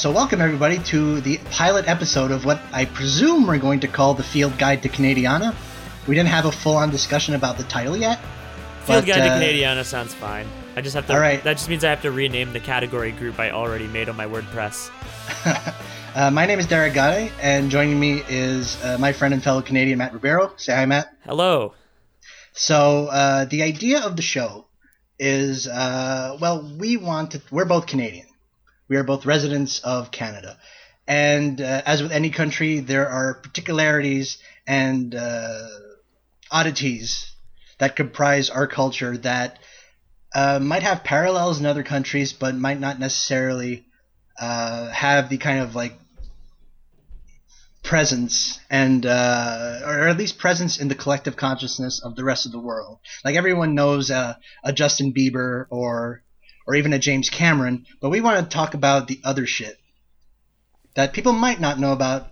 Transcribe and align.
so, 0.00 0.10
welcome 0.10 0.40
everybody 0.40 0.78
to 0.78 1.20
the 1.20 1.36
pilot 1.50 1.86
episode 1.86 2.30
of 2.30 2.46
what 2.46 2.58
I 2.72 2.86
presume 2.86 3.46
we're 3.46 3.58
going 3.58 3.80
to 3.80 3.86
call 3.86 4.14
the 4.14 4.22
Field 4.22 4.56
Guide 4.56 4.82
to 4.84 4.88
Canadiana. 4.88 5.54
We 6.06 6.14
didn't 6.14 6.30
have 6.30 6.46
a 6.46 6.52
full-on 6.52 6.88
discussion 6.88 7.34
about 7.34 7.58
the 7.58 7.64
title 7.64 7.94
yet. 7.94 8.18
Field 8.86 9.04
but, 9.04 9.04
Guide 9.04 9.16
to 9.16 9.28
uh, 9.28 9.38
Canadiana 9.38 9.84
sounds 9.84 10.14
fine. 10.14 10.46
I 10.74 10.80
just 10.80 10.94
have 10.94 11.06
to. 11.08 11.12
All 11.12 11.20
right. 11.20 11.44
That 11.44 11.58
just 11.58 11.68
means 11.68 11.84
I 11.84 11.90
have 11.90 12.00
to 12.00 12.10
rename 12.10 12.54
the 12.54 12.60
category 12.60 13.12
group 13.12 13.38
I 13.38 13.50
already 13.50 13.88
made 13.88 14.08
on 14.08 14.16
my 14.16 14.26
WordPress. 14.26 14.90
Uh, 16.12 16.28
my 16.28 16.44
name 16.44 16.58
is 16.58 16.66
Derek 16.66 16.92
Gade, 16.92 17.30
and 17.40 17.70
joining 17.70 18.00
me 18.00 18.20
is 18.28 18.82
uh, 18.82 18.98
my 18.98 19.12
friend 19.12 19.32
and 19.32 19.40
fellow 19.40 19.62
Canadian 19.62 19.98
Matt 19.98 20.12
Ribeiro. 20.12 20.52
Say 20.56 20.74
hi, 20.74 20.84
Matt. 20.84 21.14
Hello. 21.24 21.74
So 22.50 23.06
uh, 23.06 23.44
the 23.44 23.62
idea 23.62 24.00
of 24.00 24.16
the 24.16 24.22
show 24.22 24.66
is, 25.20 25.68
uh, 25.68 26.36
well, 26.40 26.68
we 26.80 26.96
want 26.96 27.30
to. 27.30 27.42
We're 27.52 27.64
both 27.64 27.86
Canadian. 27.86 28.26
We 28.90 28.96
are 28.96 29.04
both 29.04 29.24
residents 29.24 29.78
of 29.78 30.10
Canada, 30.10 30.58
and 31.06 31.60
uh, 31.60 31.82
as 31.86 32.02
with 32.02 32.10
any 32.10 32.30
country, 32.30 32.80
there 32.80 33.08
are 33.08 33.34
particularities 33.34 34.38
and 34.66 35.14
uh, 35.14 35.68
oddities 36.50 37.32
that 37.78 37.94
comprise 37.94 38.50
our 38.50 38.66
culture 38.66 39.16
that 39.18 39.60
uh, 40.34 40.58
might 40.58 40.82
have 40.82 41.04
parallels 41.04 41.60
in 41.60 41.66
other 41.66 41.84
countries, 41.84 42.32
but 42.32 42.56
might 42.56 42.80
not 42.80 42.98
necessarily 42.98 43.86
uh, 44.40 44.90
have 44.90 45.28
the 45.28 45.38
kind 45.38 45.60
of 45.60 45.76
like 45.76 45.94
presence 47.82 48.58
and 48.70 49.06
uh, 49.06 49.80
or 49.84 50.08
at 50.08 50.18
least 50.18 50.38
presence 50.38 50.80
in 50.80 50.88
the 50.88 50.94
collective 50.96 51.36
consciousness 51.36 52.00
of 52.04 52.16
the 52.16 52.24
rest 52.24 52.44
of 52.44 52.50
the 52.52 52.58
world. 52.58 52.98
Like 53.24 53.36
everyone 53.36 53.74
knows 53.76 54.10
uh, 54.10 54.34
a 54.64 54.72
Justin 54.72 55.12
Bieber 55.12 55.66
or 55.70 56.22
or 56.70 56.76
even 56.76 56.92
a 56.92 57.00
James 57.00 57.28
Cameron, 57.28 57.84
but 58.00 58.10
we 58.10 58.20
want 58.20 58.38
to 58.48 58.56
talk 58.56 58.74
about 58.74 59.08
the 59.08 59.20
other 59.24 59.44
shit 59.44 59.76
that 60.94 61.12
people 61.12 61.32
might 61.32 61.58
not 61.58 61.80
know 61.80 61.90
about 61.90 62.28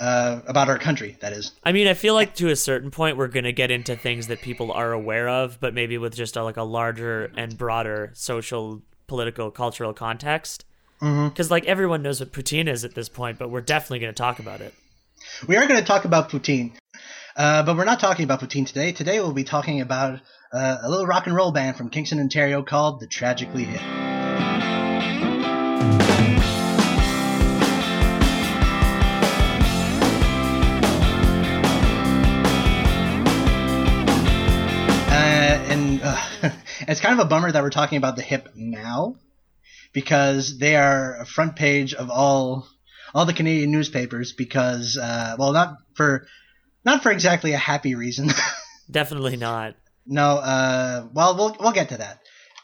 uh, 0.00 0.40
about 0.48 0.68
our 0.68 0.78
country. 0.78 1.16
That 1.20 1.32
is. 1.32 1.52
I 1.62 1.70
mean, 1.70 1.86
I 1.86 1.94
feel 1.94 2.14
like 2.14 2.34
to 2.36 2.48
a 2.48 2.56
certain 2.56 2.90
point 2.90 3.16
we're 3.16 3.28
gonna 3.28 3.52
get 3.52 3.70
into 3.70 3.94
things 3.94 4.26
that 4.26 4.42
people 4.42 4.72
are 4.72 4.90
aware 4.90 5.28
of, 5.28 5.60
but 5.60 5.72
maybe 5.72 5.98
with 5.98 6.16
just 6.16 6.36
a, 6.36 6.42
like 6.42 6.56
a 6.56 6.64
larger 6.64 7.30
and 7.36 7.56
broader 7.56 8.10
social, 8.14 8.82
political, 9.06 9.52
cultural 9.52 9.94
context. 9.94 10.64
Because 10.98 11.48
like 11.48 11.64
everyone 11.66 12.02
knows 12.02 12.18
what 12.18 12.32
poutine 12.32 12.66
is 12.66 12.84
at 12.84 12.96
this 12.96 13.08
point, 13.08 13.38
but 13.38 13.50
we're 13.50 13.60
definitely 13.60 14.00
gonna 14.00 14.14
talk 14.14 14.40
about 14.40 14.60
it. 14.60 14.74
We 15.46 15.56
are 15.56 15.66
going 15.68 15.78
to 15.78 15.86
talk 15.86 16.04
about 16.04 16.30
poutine, 16.30 16.72
uh, 17.36 17.62
but 17.62 17.76
we're 17.76 17.84
not 17.84 18.00
talking 18.00 18.24
about 18.24 18.40
poutine 18.40 18.66
today. 18.66 18.92
Today 18.92 19.20
we'll 19.20 19.32
be 19.32 19.44
talking 19.44 19.80
about 19.80 20.20
uh, 20.52 20.78
a 20.82 20.90
little 20.90 21.06
rock 21.06 21.26
and 21.26 21.34
roll 21.34 21.52
band 21.52 21.76
from 21.76 21.88
Kingston, 21.88 22.20
Ontario 22.20 22.62
called 22.62 23.00
the 23.00 23.06
Tragically 23.06 23.64
Hip. 23.64 23.80
Uh, 35.10 35.64
and 35.70 36.00
uh, 36.02 36.20
it's 36.88 37.00
kind 37.00 37.18
of 37.18 37.24
a 37.24 37.28
bummer 37.28 37.50
that 37.50 37.62
we're 37.62 37.70
talking 37.70 37.96
about 37.96 38.16
the 38.16 38.22
hip 38.22 38.50
now 38.54 39.16
because 39.94 40.58
they 40.58 40.76
are 40.76 41.16
a 41.20 41.26
front 41.26 41.56
page 41.56 41.94
of 41.94 42.10
all 42.10 42.66
all 43.14 43.26
the 43.26 43.34
Canadian 43.34 43.70
newspapers 43.70 44.32
because 44.32 44.96
uh, 44.96 45.36
well 45.38 45.52
not 45.52 45.76
for 45.94 46.26
not 46.84 47.02
for 47.02 47.10
exactly 47.10 47.52
a 47.52 47.58
happy 47.58 47.94
reason. 47.94 48.30
Definitely 48.90 49.36
not. 49.36 49.74
no, 50.06 50.38
uh, 50.38 51.06
well 51.12 51.36
we'll 51.36 51.56
we'll 51.58 51.72
get 51.72 51.90
to 51.90 51.98
that. 51.98 52.18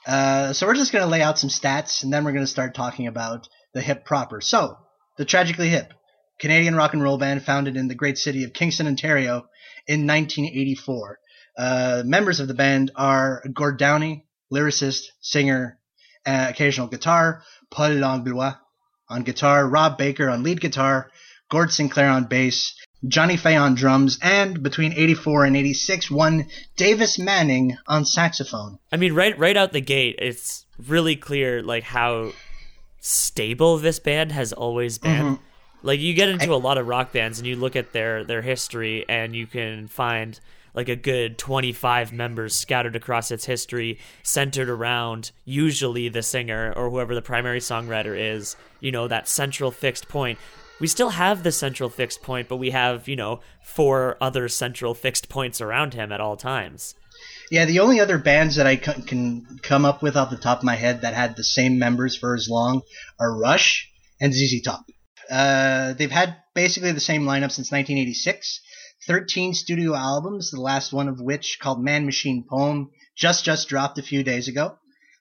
Uh, 0.07 0.53
so 0.53 0.67
we're 0.67 0.75
just 0.75 0.93
going 0.93 1.05
to 1.05 1.11
lay 1.11 1.21
out 1.21 1.39
some 1.39 1.51
stats 1.51 2.03
and 2.03 2.13
then 2.13 2.25
we're 2.25 2.33
going 2.33 2.45
to 2.45 2.51
start 2.51 2.75
talking 2.75 3.07
about 3.07 3.47
the 3.75 3.83
hip 3.83 4.05
proper. 4.05 4.41
So 4.41 4.77
the 5.19 5.25
Tragically 5.27 5.69
Hip, 5.69 5.93
Canadian 6.41 6.75
rock 6.75 6.95
and 6.95 7.03
roll 7.03 7.19
band 7.19 7.43
founded 7.43 7.77
in 7.77 7.89
the 7.89 7.95
great 7.95 8.17
city 8.17 8.45
of 8.45 8.53
Kingston, 8.53 8.87
Ontario, 8.87 9.49
in 9.87 10.07
1984. 10.07 11.19
Uh, 11.59 12.03
members 12.07 12.41
of 12.41 12.49
the 12.49 12.55
band 12.55 12.91
are 12.97 13.43
Gord 13.53 13.79
Downie, 13.79 14.25
lyricist, 14.53 15.03
singer, 15.21 15.79
uh, 16.25 16.47
occasional 16.49 16.87
guitar, 16.87 17.43
Paul 17.71 17.91
Langlois 17.91 18.55
on 19.11 19.23
guitar, 19.25 19.69
Rob 19.69 19.99
Baker 19.99 20.31
on 20.31 20.43
lead 20.43 20.61
guitar, 20.61 21.11
Gord 21.51 21.73
Sinclair 21.73 22.11
on 22.11 22.25
bass, 22.25 22.75
Johnny 23.07 23.37
Fay 23.37 23.55
on 23.55 23.75
drums, 23.75 24.19
and 24.23 24.63
between 24.63 24.93
84 24.93 25.45
and 25.45 25.57
86, 25.57 26.11
one 26.11 26.47
Davis 26.77 27.19
Manning 27.19 27.77
on 27.87 28.05
saxophone. 28.05 28.79
I 28.91 28.97
mean, 28.97 29.15
right 29.15 29.39
right 29.39 29.57
out 29.57 29.73
the 29.73 29.81
gate, 29.81 30.17
it's 30.19 30.67
really 30.87 31.15
clear 31.15 31.63
like 31.63 31.85
how 31.85 32.33
stable 33.01 33.79
this 33.79 33.99
band 33.99 34.33
has 34.33 34.53
always 34.53 34.99
been. 34.99 35.25
Mm-hmm. 35.25 35.43
Like 35.83 36.01
you 36.01 36.13
get 36.13 36.29
into 36.29 36.53
a 36.53 36.57
lot 36.57 36.77
of 36.77 36.89
rock 36.89 37.13
bands 37.13 37.39
and 37.39 37.47
you 37.47 37.55
look 37.55 37.77
at 37.77 37.93
their 37.93 38.25
their 38.25 38.43
history 38.43 39.05
and 39.09 39.35
you 39.35 39.47
can 39.47 39.87
find 39.87 40.41
like 40.75 40.89
a 40.89 40.97
good 40.97 41.39
25 41.39 42.13
members 42.13 42.55
scattered 42.55 42.95
across 42.95 43.31
its 43.31 43.45
history 43.45 43.99
centered 44.23 44.69
around 44.69 45.33
usually 45.45 46.09
the 46.09 46.23
singer 46.23 46.73
or 46.77 46.91
whoever 46.91 47.15
the 47.15 47.23
primary 47.23 47.61
songwriter 47.61 48.17
is, 48.17 48.57
you 48.81 48.93
know, 48.93 49.09
that 49.09 49.29
central 49.29 49.71
fixed 49.71 50.09
point. 50.09 50.39
We 50.81 50.87
still 50.87 51.11
have 51.11 51.43
the 51.43 51.53
central 51.53 51.89
fixed 51.89 52.23
point, 52.23 52.49
but 52.49 52.57
we 52.57 52.71
have, 52.71 53.09
you 53.09 53.17
know, 53.17 53.41
four 53.65 54.17
other 54.21 54.49
central 54.49 54.95
fixed 54.95 55.29
points 55.29 55.61
around 55.61 55.95
him 55.95 56.13
at 56.13 56.21
all 56.21 56.37
times. 56.37 56.95
Yeah, 57.51 57.65
the 57.65 57.81
only 57.81 57.99
other 58.01 58.19
bands 58.19 58.57
that 58.57 58.67
I 58.67 58.77
c- 58.77 59.03
can 59.03 59.59
come 59.63 59.85
up 59.85 60.03
with 60.03 60.17
off 60.17 60.31
the 60.31 60.37
top 60.37 60.59
of 60.59 60.65
my 60.65 60.77
head 60.77 61.01
that 61.01 61.15
had 61.15 61.35
the 61.35 61.45
same 61.45 61.79
members 61.79 62.17
for 62.17 62.35
as 62.35 62.49
long 62.49 62.83
are 63.19 63.37
Rush 63.37 63.91
and 64.21 64.33
ZZ 64.33 64.63
Top. 64.63 64.85
Uh, 65.31 65.95
they've 65.95 66.11
had 66.11 66.37
basically 66.55 66.93
the 66.93 67.01
same 67.01 67.23
lineup 67.23 67.51
since 67.51 67.73
1986. 67.73 68.61
13 69.07 69.55
studio 69.55 69.95
albums, 69.95 70.51
the 70.51 70.61
last 70.61 70.93
one 70.93 71.09
of 71.09 71.21
which, 71.21 71.59
called 71.61 71.83
Man 71.83 72.05
Machine 72.05 72.45
Poem, 72.49 72.91
just 73.17 73.45
just 73.45 73.69
dropped 73.69 73.99
a 73.99 74.03
few 74.03 74.23
days 74.23 74.49
ago. 74.49 74.77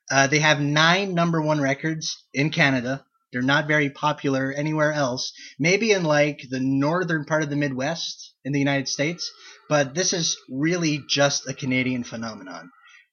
Uh, 0.09 0.27
they 0.27 0.39
have 0.39 0.59
nine 0.59 1.13
number 1.13 1.41
one 1.41 1.59
records 1.59 2.23
in 2.33 2.49
Canada. 2.49 3.03
They're 3.37 3.43
not 3.43 3.67
very 3.67 3.91
popular 3.91 4.51
anywhere 4.51 4.91
else. 4.91 5.31
Maybe 5.59 5.91
in 5.91 6.03
like 6.03 6.41
the 6.49 6.59
northern 6.59 7.23
part 7.23 7.43
of 7.43 7.51
the 7.51 7.55
Midwest 7.55 8.33
in 8.43 8.51
the 8.51 8.57
United 8.57 8.87
States, 8.87 9.31
but 9.69 9.93
this 9.93 10.11
is 10.11 10.37
really 10.49 11.03
just 11.07 11.47
a 11.47 11.53
Canadian 11.53 12.03
phenomenon. 12.03 12.71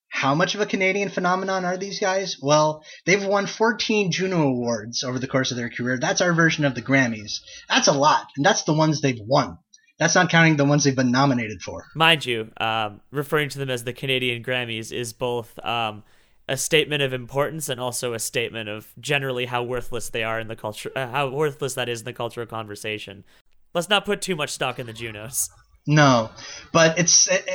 How 0.09 0.35
much 0.35 0.55
of 0.55 0.63
a 0.63 0.67
Canadian 0.67 1.11
phenomenon 1.11 1.67
are 1.67 1.77
these 1.77 2.01
guys? 2.01 2.39
Well, 2.41 2.83
they've 3.05 3.23
won 3.23 3.47
14 3.47 4.13
Juno 4.13 4.49
Awards 4.49 5.05
over 5.05 5.19
the 5.19 5.29
course 5.29 5.51
of 5.51 5.59
their 5.59 5.69
career. 5.69 5.99
That's 5.99 6.23
our 6.23 6.33
version 6.33 6.65
of 6.65 6.75
the 6.75 6.81
Grammys. 6.81 7.41
That's 7.69 7.89
a 7.89 7.93
lot, 7.93 8.25
and 8.39 8.47
that's 8.47 8.63
the 8.63 8.73
ones 8.73 9.03
they've 9.03 9.21
won. 9.21 9.59
That's 9.99 10.15
not 10.15 10.31
counting 10.31 10.57
the 10.57 10.65
ones 10.65 10.85
they've 10.85 10.97
been 10.97 11.13
nominated 11.13 11.61
for. 11.61 11.85
Mind 11.95 12.25
you, 12.25 12.51
um, 12.57 13.03
referring 13.11 13.51
to 13.51 13.59
them 13.59 13.69
as 13.69 13.85
the 13.85 13.93
Canadian 13.93 14.43
Grammys 14.43 14.91
is 14.91 15.13
both 15.13 15.63
um, 15.63 16.03
a 16.49 16.57
statement 16.57 17.03
of 17.03 17.13
importance 17.13 17.69
and 17.69 17.81
also 17.81 18.13
a 18.13 18.19
statement 18.19 18.69
of 18.69 18.93
generally 19.01 19.47
how 19.47 19.63
worthless 19.63 20.11
they 20.11 20.23
are 20.23 20.39
in 20.39 20.49
the 20.49 20.57
culture, 20.57 20.91
uh, 20.95 21.09
how 21.09 21.29
worthless 21.29 21.75
that 21.75 21.89
is 21.89 22.01
in 22.01 22.05
the 22.05 22.13
cultural 22.13 22.47
conversation. 22.47 23.25
Let's 23.73 23.89
not 23.89 24.05
put 24.05 24.23
too 24.23 24.37
much 24.37 24.51
stock 24.51 24.79
in 24.79 24.87
the 24.87 24.93
Junos. 24.93 25.49
No, 25.87 26.31
but 26.73 26.99
it's 26.99 27.29
it, 27.31 27.49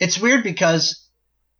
it's 0.00 0.18
weird 0.18 0.42
because 0.42 1.08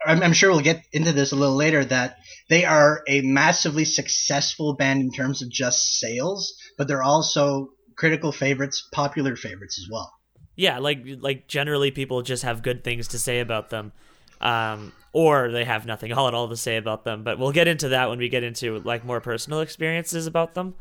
I'm, 0.04 0.22
I'm 0.22 0.32
sure 0.32 0.50
we'll 0.50 0.60
get 0.60 0.82
into 0.92 1.12
this 1.12 1.32
a 1.32 1.36
little 1.36 1.56
later 1.56 1.84
that 1.84 2.18
they 2.48 2.64
are 2.64 3.02
a 3.08 3.20
massively 3.22 3.84
successful 3.84 4.74
band 4.74 5.00
in 5.00 5.10
terms 5.10 5.42
of 5.42 5.50
just 5.50 5.98
sales, 5.98 6.54
but 6.76 6.88
they're 6.88 7.02
also 7.02 7.70
critical 7.96 8.32
favorites, 8.32 8.88
popular 8.92 9.36
favorites 9.36 9.78
as 9.78 9.90
well. 9.90 10.12
Yeah, 10.56 10.78
like 10.78 11.04
like 11.20 11.48
generally 11.48 11.90
people 11.90 12.22
just 12.22 12.42
have 12.42 12.62
good 12.62 12.82
things 12.82 13.08
to 13.08 13.18
say 13.18 13.40
about 13.40 13.70
them, 13.70 13.92
um, 14.40 14.92
or 15.12 15.50
they 15.50 15.64
have 15.64 15.86
nothing 15.86 16.12
all 16.12 16.28
at 16.28 16.34
all 16.34 16.48
to 16.48 16.56
say 16.56 16.76
about 16.76 17.04
them. 17.04 17.22
But 17.22 17.38
we'll 17.38 17.52
get 17.52 17.68
into 17.68 17.90
that 17.90 18.08
when 18.08 18.18
we 18.18 18.28
get 18.28 18.44
into 18.44 18.78
like 18.80 19.04
more 19.04 19.20
personal 19.20 19.60
experiences 19.60 20.26
about 20.26 20.54
them. 20.54 20.74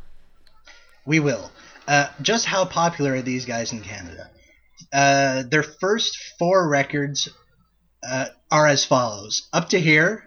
We 1.06 1.20
will. 1.20 1.52
Uh, 1.88 2.08
just 2.22 2.46
how 2.46 2.66
popular 2.66 3.14
are 3.14 3.22
these 3.22 3.46
guys 3.46 3.72
in 3.72 3.82
Canada? 3.82 4.30
Uh, 4.92 5.44
their 5.50 5.64
first 5.64 6.18
four 6.38 6.68
records 6.68 7.30
uh, 8.08 8.28
are 8.52 8.68
as 8.68 8.86
follows: 8.86 9.48
Up 9.54 9.70
to 9.70 9.80
here, 9.80 10.26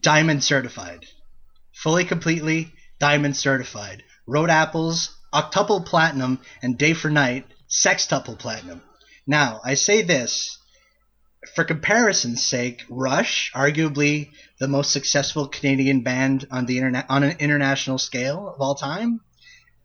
diamond 0.00 0.44
certified, 0.44 1.04
fully 1.74 2.04
completely 2.04 2.72
diamond 3.00 3.36
certified. 3.36 4.04
Road 4.26 4.48
Apples, 4.48 5.16
octuple 5.34 5.84
platinum, 5.84 6.40
and 6.62 6.78
Day 6.78 6.94
for 6.94 7.10
Night, 7.10 7.46
sextuple 7.68 8.38
platinum. 8.38 8.80
Now, 9.26 9.60
I 9.64 9.74
say 9.74 10.02
this 10.02 10.58
for 11.54 11.64
comparison's 11.64 12.42
sake, 12.42 12.84
Rush, 12.88 13.52
arguably 13.54 14.30
the 14.58 14.68
most 14.68 14.92
successful 14.92 15.48
Canadian 15.48 16.02
band 16.02 16.46
on 16.50 16.66
the 16.66 16.76
internet 16.76 17.06
on 17.08 17.22
an 17.24 17.36
international 17.38 17.98
scale 17.98 18.48
of 18.48 18.60
all 18.60 18.74
time, 18.74 19.20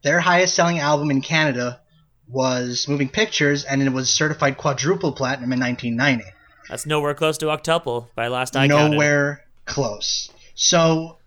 their 0.04 0.20
highest 0.20 0.56
selling 0.56 0.80
album 0.80 1.12
in 1.12 1.22
Canada 1.22 1.82
was 2.30 2.88
Moving 2.88 3.10
Pictures, 3.10 3.64
and 3.64 3.82
it 3.82 3.92
was 3.92 4.10
certified 4.10 4.58
quadruple 4.58 5.14
platinum 5.14 5.54
in 5.54 5.60
1990. 5.60 6.30
That's 6.70 6.86
nowhere 6.86 7.14
close 7.14 7.38
to 7.40 7.46
octuple 7.46 8.08
by 8.16 8.28
last 8.28 8.56
I 8.56 8.68
counted. 8.68 8.92
Nowhere 8.92 9.46
close. 9.66 10.30
So 10.56 11.18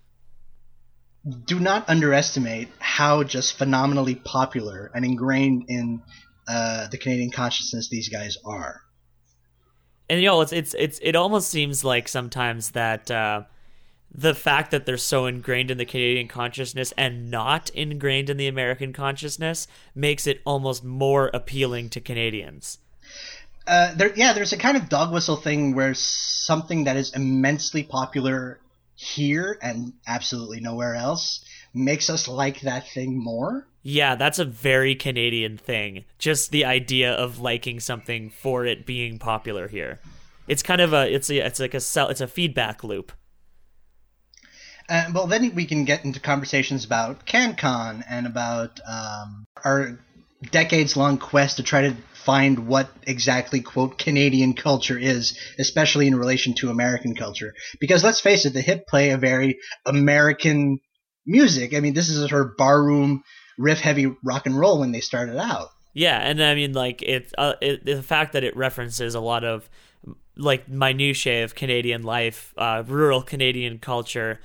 do 1.45 1.59
not 1.59 1.89
underestimate 1.89 2.69
how 2.79 3.23
just 3.25 3.57
phenomenally 3.57 4.15
popular 4.15 4.91
and 4.95 5.05
ingrained 5.05 5.65
in 5.69 6.03
uh, 6.49 6.89
the 6.89 6.99
Canadian 6.99 7.31
consciousness 7.31 7.89
these 7.89 8.09
guys 8.09 8.37
are. 8.45 8.83
And 10.11 10.21
you 10.21 10.27
know, 10.27 10.41
it's 10.41 10.53
it's 10.53 10.75
it's 10.77 10.99
it 11.03 11.15
almost 11.15 11.49
seems 11.51 11.85
like 11.85 12.09
sometimes 12.09 12.73
that 12.73 13.09
uh, 13.13 13.43
the 14.13 14.35
fact 14.35 14.73
that 14.73 14.85
they're 14.85 14.97
so 14.97 15.27
ingrained 15.27 15.71
in 15.71 15.79
the 15.79 15.85
Canadian 15.85 16.27
consciousness 16.27 16.93
and 16.99 17.31
not 17.31 17.71
ingrained 17.71 18.29
in 18.29 18.37
the 18.37 18.49
American 18.49 18.93
consciousness 18.93 19.69
makes 19.95 20.27
it 20.27 20.41
almost 20.45 20.83
more 20.83 21.31
appealing 21.33 21.91
to 21.91 22.01
Canadians. 22.01 22.79
Uh, 23.69 23.95
there, 23.95 24.13
yeah, 24.17 24.33
there's 24.33 24.53
a 24.53 24.59
kind 24.59 24.77
of 24.77 24.89
dog 24.89 25.13
whistle 25.13 25.37
thing 25.37 25.77
where 25.77 25.95
something 25.95 26.83
that 26.85 26.97
is 26.97 27.15
immensely 27.15 27.85
popular 27.85 28.59
here 28.97 29.61
and 29.63 29.93
absolutely 30.09 30.59
nowhere 30.59 30.97
else 30.97 31.45
makes 31.73 32.11
us 32.11 32.29
like 32.29 32.61
that 32.61 32.89
thing 32.89 33.23
more. 33.23 33.67
Yeah, 33.83 34.15
that's 34.15 34.39
a 34.39 34.45
very 34.45 34.95
Canadian 34.95 35.57
thing. 35.57 36.05
Just 36.19 36.51
the 36.51 36.65
idea 36.65 37.13
of 37.13 37.41
liking 37.41 37.81
something 37.81 38.31
for 38.31 38.67
it 38.67 38.85
being 38.85 39.19
popular 39.19 39.69
here. 39.69 40.01
It's 40.49 40.63
kind 40.63 40.81
of 40.81 40.93
a 40.93 41.13
it's 41.13 41.31
a 41.31 41.39
it's 41.39 41.61
like 41.61 41.75
a 41.75 41.81
cell 41.81 42.09
it's 42.09 42.21
a 42.21 42.27
feedback 42.27 42.85
loop. 42.85 43.13
Uh, 44.89 45.05
well, 45.15 45.29
then 45.29 45.55
we 45.55 45.67
can 45.67 45.85
get 45.85 46.05
into 46.05 46.19
conversations 46.19 46.85
about 46.85 47.25
CanCon 47.25 48.03
and 48.11 48.27
about 48.27 48.81
um, 48.89 49.45
our 49.65 50.01
decades-long 50.51 51.19
quest 51.19 51.59
to 51.59 51.63
try 51.63 51.83
to 51.83 51.97
find 52.13 52.67
what 52.67 52.91
exactly 53.07 53.61
quote 53.61 53.99
Canadian 53.99 54.55
culture 54.55 54.99
is, 54.99 55.39
especially 55.59 56.09
in 56.09 56.17
relation 56.17 56.55
to 56.55 56.71
American 56.71 57.15
culture. 57.15 57.55
Because 57.79 58.03
let's 58.03 58.21
face 58.21 58.45
it, 58.47 58.53
the 58.53 58.61
hip 58.61 58.89
play 58.89 59.11
a 59.11 59.17
very 59.17 59.61
American 59.87 60.81
music. 61.27 61.75
I 61.75 61.81
mean, 61.81 61.95
this 61.95 62.09
is 62.09 62.31
of 62.33 62.57
barroom 62.57 63.23
riff 63.59 63.81
heavy 63.81 64.07
rock 64.25 64.47
and 64.47 64.59
roll 64.59 64.81
when 64.81 64.93
they 64.93 65.01
started 65.01 65.39
out. 65.39 65.71
Yeah, 65.93 66.19
and 66.19 66.43
I 66.43 66.55
mean, 66.55 66.73
like 66.73 67.03
it, 67.03 67.33
uh, 67.37 67.55
it 67.61 67.85
the 67.85 68.03
fact 68.03 68.33
that 68.33 68.45
it 68.45 68.57
references 68.57 69.15
a 69.15 69.21
lot 69.21 69.45
of 69.45 69.69
like 70.37 70.69
minutiae 70.69 71.45
of 71.45 71.55
Canadian 71.55 72.03
life, 72.03 72.55
uh, 72.57 72.83
rural 72.87 73.23
Canadian 73.23 73.79
culture, 73.79 74.41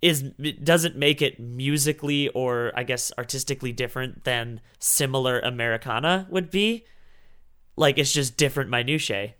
is 0.00 0.22
doesn't 0.62 0.96
make 0.96 1.22
it 1.22 1.38
musically 1.38 2.28
or 2.30 2.72
I 2.74 2.84
guess 2.84 3.12
artistically 3.18 3.72
different 3.72 4.24
than 4.24 4.60
similar 4.78 5.40
Americana 5.40 6.26
would 6.30 6.50
be. 6.50 6.84
Like 7.76 7.98
it's 7.98 8.12
just 8.12 8.36
different 8.36 8.70
minutiae. 8.70 9.34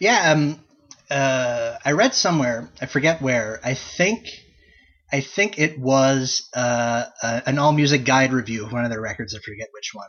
yeah, 0.00 0.32
um, 0.32 0.64
uh, 1.10 1.76
I 1.84 1.92
read 1.92 2.14
somewhere, 2.14 2.70
I 2.80 2.86
forget 2.86 3.20
where. 3.20 3.60
I 3.64 3.74
think 3.74 4.43
I 5.12 5.20
think 5.20 5.58
it 5.58 5.78
was 5.78 6.48
uh, 6.54 7.04
uh, 7.22 7.40
an 7.46 7.58
all 7.58 7.72
music 7.72 8.04
guide 8.04 8.32
review 8.32 8.64
of 8.64 8.72
one 8.72 8.84
of 8.84 8.90
their 8.90 9.00
records. 9.00 9.34
I 9.34 9.38
forget 9.38 9.68
which 9.72 9.90
one. 9.92 10.08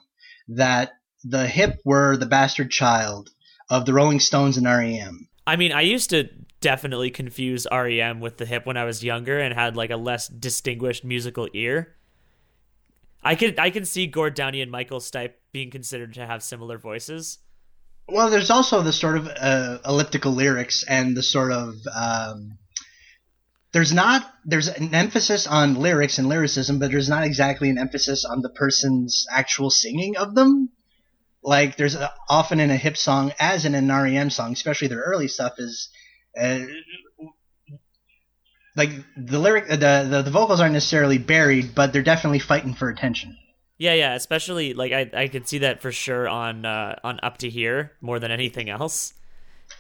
That 0.50 0.92
the 1.24 1.48
hip 1.48 1.80
were 1.86 2.18
the 2.18 2.26
bastard 2.26 2.72
child 2.72 3.30
of 3.70 3.86
the 3.86 3.94
Rolling 3.94 4.20
Stones 4.20 4.58
and 4.58 4.66
REM. 4.66 5.28
I 5.48 5.56
mean, 5.56 5.72
I 5.72 5.82
used 5.82 6.10
to 6.12 6.30
definitely 6.62 7.12
confuse 7.12 7.68
REM 7.72 8.20
with 8.20 8.38
the 8.38 8.46
hip 8.46 8.66
when 8.66 8.78
I 8.78 8.86
was 8.86 9.04
younger 9.04 9.40
and 9.40 9.54
had 9.54 9.76
like 9.76 9.92
a 9.92 9.98
less 9.98 10.28
distinguished 10.28 11.04
musical 11.04 11.48
ear. 11.54 11.96
I 13.24 13.36
could 13.36 13.60
I 13.60 13.72
can 13.72 13.86
see 13.86 14.08
Gord 14.08 14.36
Downie 14.36 14.62
and 14.62 14.72
Michael 14.72 15.00
Stipe 15.00 15.34
being 15.52 15.72
considered 15.72 16.14
to 16.14 16.26
have 16.26 16.44
similar 16.44 16.78
voices. 16.78 17.40
Well, 18.08 18.30
there's 18.30 18.52
also 18.52 18.84
the 18.84 18.94
sort 18.94 19.18
of 19.18 19.28
uh, 19.28 19.80
elliptical 19.84 20.32
lyrics 20.32 20.84
and 20.88 21.18
the 21.18 21.24
sort 21.24 21.52
of 21.52 21.74
um, 21.96 22.60
there's 23.76 23.92
not 23.92 24.26
there's 24.46 24.70
an 24.70 24.96
emphasis 24.96 25.48
on 25.48 25.76
lyrics 25.76 26.18
and 26.18 26.30
lyricism, 26.30 26.80
but 26.80 26.92
there's 26.92 27.10
not 27.10 27.26
exactly 27.26 27.70
an 27.70 27.78
emphasis 27.78 28.24
on 28.24 28.42
the 28.42 28.48
person's 28.48 29.28
actual 29.30 29.70
singing 29.70 30.16
of 30.16 30.34
them. 30.34 30.70
Like 31.44 31.76
there's 31.76 31.94
a, 31.94 32.10
often 32.30 32.62
in 32.62 32.72
a 32.72 32.78
hip 32.78 32.96
song, 32.96 33.34
as 33.38 33.66
in 33.66 33.76
an 33.76 33.90
REM 33.90 34.30
song, 34.30 34.54
especially 34.54 34.88
their 34.88 35.02
early 35.02 35.28
stuff, 35.28 35.56
is 35.58 35.90
uh, 36.40 36.60
like 38.78 38.92
the 39.18 39.40
lyric, 39.40 39.68
the, 39.68 39.76
the 40.10 40.22
the 40.24 40.32
vocals 40.32 40.62
aren't 40.62 40.74
necessarily 40.74 41.18
buried, 41.18 41.76
but 41.76 41.92
they're 41.92 42.02
definitely 42.02 42.40
fighting 42.40 42.76
for 42.76 42.88
attention. 42.88 43.36
Yeah, 43.78 43.94
yeah, 43.94 44.16
especially 44.16 44.74
like 44.74 44.94
I 44.94 45.10
I 45.14 45.28
could 45.28 45.50
see 45.50 45.58
that 45.58 45.82
for 45.82 45.92
sure 45.92 46.30
on 46.30 46.66
uh, 46.66 46.96
on 47.04 47.20
Up 47.22 47.40
to 47.40 47.50
Here 47.50 47.92
more 48.00 48.20
than 48.20 48.32
anything 48.32 48.70
else, 48.70 49.14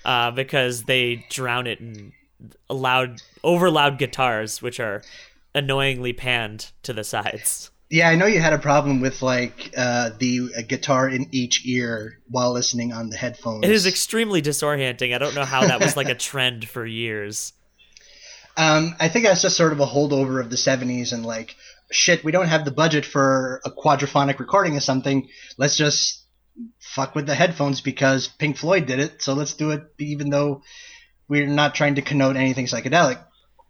uh, 0.03 0.31
because 0.31 0.83
they 0.83 1.25
drown 1.30 1.65
it 1.65 1.80
in 1.80 2.12
loud, 2.69 3.21
over 3.44 3.69
loud 3.69 3.97
guitars, 3.97 4.62
which 4.62 4.80
are 4.80 5.01
annoyingly 5.53 6.13
panned 6.13 6.71
to 6.83 6.94
the 6.94 7.03
sides. 7.03 7.71
Yeah, 7.89 8.09
I 8.09 8.15
know 8.15 8.25
you 8.25 8.42
had 8.42 8.53
a 8.53 8.57
problem 8.57 9.00
with 9.00 9.21
like 9.21 9.71
uh, 9.77 10.09
the 10.18 10.50
uh, 10.57 10.62
guitar 10.68 11.07
in 11.07 11.27
each 11.31 11.65
ear 11.65 12.19
while 12.27 12.51
listening 12.51 12.92
on 12.92 13.09
the 13.09 13.18
headphones. 13.18 13.63
It 13.63 13.71
is 13.71 13.86
extremely 13.86 14.42
disorienting. 14.42 15.13
I 15.13 15.19
don't 15.19 15.36
know 15.36 15.45
how 15.45 15.68
that 15.68 15.80
was 15.80 15.95
like 15.95 16.09
a 16.09 16.15
trend 16.15 16.68
for 16.68 16.86
years. 16.86 17.53
Um, 18.57 18.95
I 19.00 19.09
think 19.09 19.25
that's 19.25 19.42
just 19.42 19.57
sort 19.57 19.71
of 19.71 19.80
a 19.80 19.86
holdover 19.86 20.42
of 20.42 20.50
the 20.50 20.56
'70s, 20.56 21.13
and 21.13 21.25
like, 21.25 21.56
shit, 21.92 22.24
we 22.24 22.31
don't 22.31 22.47
have 22.47 22.65
the 22.65 22.71
budget 22.71 23.06
for 23.06 23.62
a 23.63 23.69
quadraphonic 23.69 24.39
recording 24.39 24.75
of 24.77 24.83
something. 24.83 25.30
Let's 25.57 25.77
just 25.77 26.24
fuck 26.80 27.13
with 27.13 27.27
the 27.27 27.36
headphones 27.36 27.81
because 27.81 28.27
Pink 28.27 28.57
Floyd 28.57 28.88
did 28.88 29.00
it, 29.00 29.21
so 29.21 29.33
let's 29.33 29.53
do 29.53 29.71
it, 29.71 29.83
even 30.00 30.30
though 30.30 30.63
we're 31.27 31.48
not 31.48 31.75
trying 31.75 31.95
to 31.95 32.01
connote 32.01 32.36
anything 32.36 32.66
psychedelic. 32.66 33.19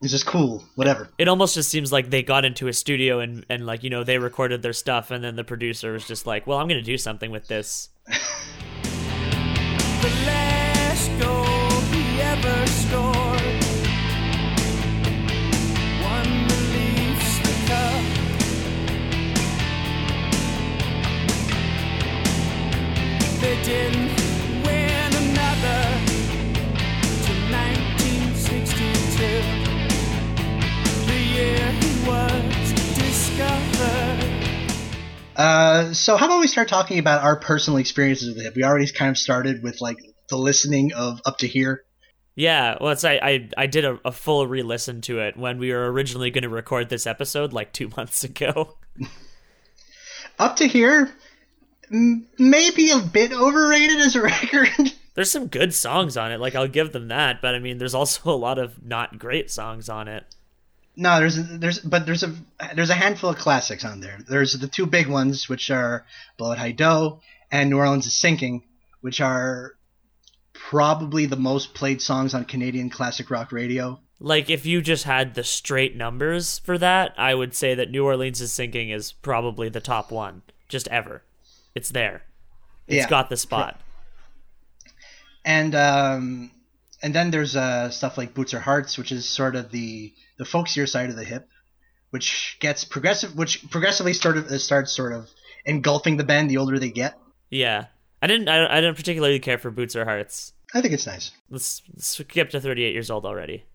It's 0.02 0.12
just 0.12 0.26
cool, 0.26 0.64
whatever. 0.76 1.10
It 1.18 1.28
almost 1.28 1.56
just 1.56 1.70
seems 1.70 1.92
like 1.92 2.10
they 2.10 2.22
got 2.22 2.46
into 2.46 2.68
a 2.68 2.74
studio 2.74 3.20
and, 3.20 3.46
and 3.50 3.66
like, 3.66 3.84
you 3.84 3.90
know, 3.90 4.04
they 4.04 4.18
recorded 4.18 4.62
their 4.62 4.74
stuff 4.74 5.10
and 5.10 5.24
then 5.24 5.36
the 5.36 5.44
producer 5.44 5.94
was 5.94 6.06
just 6.06 6.28
like, 6.28 6.46
well, 6.46 6.58
I'm 6.58 6.68
going 6.68 6.80
to 6.80 6.86
do 6.86 6.98
something 6.98 7.32
with 7.32 7.48
this. 7.48 7.90
the 23.66 24.15
Uh, 35.36 35.94
so 35.94 36.16
how 36.18 36.28
about 36.28 36.40
we 36.40 36.48
start 36.48 36.68
talking 36.68 37.00
about 37.00 37.24
our 37.24 37.40
personal 37.40 37.78
experiences 37.78 38.36
with 38.36 38.46
it? 38.46 38.54
We 38.56 38.64
already 38.64 38.90
kind 38.92 39.10
of 39.10 39.18
started 39.18 39.64
with 39.64 39.82
like 39.82 39.98
the 40.30 40.38
listening 40.38 40.94
of 40.94 41.22
up 41.26 41.40
to 41.40 41.48
here. 41.48 41.84
Yeah, 42.36 42.78
well, 42.82 42.92
it's, 42.92 43.06
I, 43.06 43.20
I 43.22 43.50
I 43.58 43.68
did 43.68 43.86
a, 43.86 44.00
a 44.04 44.12
full 44.12 44.46
re-listen 44.46 45.00
to 45.02 45.20
it 45.20 45.38
when 45.38 45.58
we 45.58 45.72
were 45.72 45.92
originally 45.92 46.32
going 46.32 46.44
to 46.44 46.50
record 46.50 46.90
this 46.90 47.08
episode 47.08 47.54
like 47.54 47.72
two 47.72 47.90
months 47.98 48.24
ago. 48.24 48.78
up 50.40 50.58
to 50.58 50.68
here, 50.68 51.12
maybe 51.90 52.92
a 52.92 53.00
bit 53.00 53.32
overrated 53.32 53.98
as 53.98 54.16
a 54.16 54.22
record. 54.24 54.94
There's 55.14 55.32
some 55.32 55.48
good 55.48 55.74
songs 55.74 56.18
on 56.18 56.34
it, 56.34 56.42
like 56.42 56.56
I'll 56.56 56.68
give 56.68 56.92
them 56.92 57.08
that, 57.08 57.42
but 57.42 57.56
I 57.56 57.60
mean, 57.60 57.78
there's 57.78 57.96
also 57.96 58.30
a 58.30 58.36
lot 58.36 58.60
of 58.60 58.84
not 58.86 59.18
great 59.18 59.50
songs 59.50 59.88
on 59.88 60.10
it. 60.10 60.36
No, 60.98 61.20
there's 61.20 61.36
there's 61.36 61.80
but 61.80 62.06
there's 62.06 62.24
a 62.24 62.34
there's 62.74 62.90
a 62.90 62.96
handful 62.96 63.30
of 63.30 63.38
classics 63.38 63.84
on 63.84 64.00
there. 64.00 64.20
There's 64.28 64.54
the 64.54 64.68
two 64.68 64.86
big 64.86 65.08
ones, 65.08 65.50
which 65.50 65.70
are 65.70 66.06
Blow 66.38 66.52
at 66.52 66.58
High 66.58 66.72
Dough 66.72 67.22
and 67.52 67.70
New 67.70 67.78
Orleans 67.78 68.06
is 68.06 68.14
Sinking, 68.14 68.64
which 69.02 69.22
are 69.22 69.76
probably 70.54 71.26
the 71.26 71.36
most 71.36 71.74
played 71.74 72.02
songs 72.02 72.34
on 72.34 72.46
Canadian 72.46 72.90
classic 72.90 73.30
rock 73.30 73.52
radio. 73.52 74.00
Like 74.20 74.50
if 74.50 74.66
you 74.66 74.82
just 74.82 75.04
had 75.04 75.36
the 75.36 75.44
straight 75.44 75.96
numbers 75.96 76.60
for 76.60 76.78
that, 76.78 77.14
I 77.18 77.36
would 77.36 77.54
say 77.54 77.76
that 77.76 77.92
New 77.92 78.06
Orleans 78.06 78.40
is 78.40 78.54
Sinking 78.54 78.90
is 78.90 79.12
probably 79.12 79.70
the 79.70 79.82
top 79.82 80.12
one 80.12 80.42
just 80.70 80.88
ever. 80.88 81.24
It's 81.76 81.90
there. 81.90 82.24
It's 82.88 82.98
yeah. 82.98 83.10
got 83.10 83.30
the 83.30 83.38
spot. 83.38 83.80
And 85.44 85.76
um 85.76 86.52
and 87.06 87.14
then 87.14 87.30
there's 87.30 87.56
uh 87.56 87.92
stuff 87.92 88.18
like 88.18 88.34
Boots 88.34 88.56
or 88.56 88.60
Hearts, 88.60 88.98
which 88.98 89.12
is 89.12 89.30
sort 89.30 89.56
of 89.56 89.70
the 89.70 90.12
the 90.40 90.44
folksier 90.44 90.90
side 90.90 91.12
of 91.12 91.16
the 91.16 91.24
hip, 91.24 91.48
which 92.10 92.58
gets 92.60 92.84
progressive, 92.84 93.36
which 93.36 93.70
progressively 93.70 94.14
sort 94.14 94.38
of 94.38 94.50
starts 94.60 94.92
sort 94.92 95.14
of 95.14 95.30
engulfing 95.66 96.18
the 96.18 96.24
band 96.24 96.50
the 96.50 96.58
older 96.58 96.80
they 96.80 96.90
get. 96.90 97.16
Yeah, 97.52 97.86
I 98.24 98.28
didn't. 98.28 98.50
I, 98.50 98.66
I 98.66 98.82
didn't 98.82 98.96
particularly 98.96 99.38
care 99.38 99.60
for 99.60 99.70
Boots 99.70 99.96
or 99.96 100.04
Hearts. 100.04 100.54
I 100.74 100.82
think 100.82 100.96
it's 100.96 101.06
nice. 101.06 101.30
Let's 101.48 101.84
skip 102.00 102.50
to 102.50 102.60
38 102.60 102.92
years 102.92 103.12
old 103.12 103.24
already. 103.24 103.66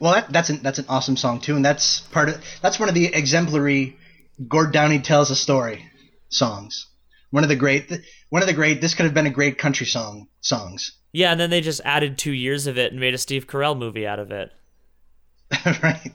Well, 0.00 0.14
that, 0.14 0.32
that's 0.32 0.48
an 0.48 0.60
that's 0.62 0.78
an 0.78 0.86
awesome 0.88 1.18
song 1.18 1.42
too, 1.42 1.56
and 1.56 1.64
that's 1.64 2.00
part 2.00 2.30
of 2.30 2.42
that's 2.62 2.80
one 2.80 2.88
of 2.88 2.94
the 2.94 3.12
exemplary 3.12 3.98
Gord 4.48 4.72
Downie 4.72 5.00
tells 5.00 5.30
a 5.30 5.36
story 5.36 5.84
songs. 6.30 6.86
One 7.30 7.42
of 7.42 7.50
the 7.50 7.56
great 7.56 7.92
one 8.30 8.40
of 8.40 8.48
the 8.48 8.54
great. 8.54 8.80
This 8.80 8.94
could 8.94 9.04
have 9.04 9.12
been 9.12 9.26
a 9.26 9.30
great 9.30 9.58
country 9.58 9.84
song 9.84 10.28
songs. 10.40 10.96
Yeah, 11.16 11.30
and 11.30 11.40
then 11.40 11.48
they 11.48 11.62
just 11.62 11.80
added 11.82 12.18
two 12.18 12.32
years 12.32 12.66
of 12.66 12.76
it 12.76 12.92
and 12.92 13.00
made 13.00 13.14
a 13.14 13.18
Steve 13.18 13.46
Carell 13.46 13.74
movie 13.74 14.06
out 14.06 14.18
of 14.18 14.30
it. 14.30 14.52
right. 15.82 16.12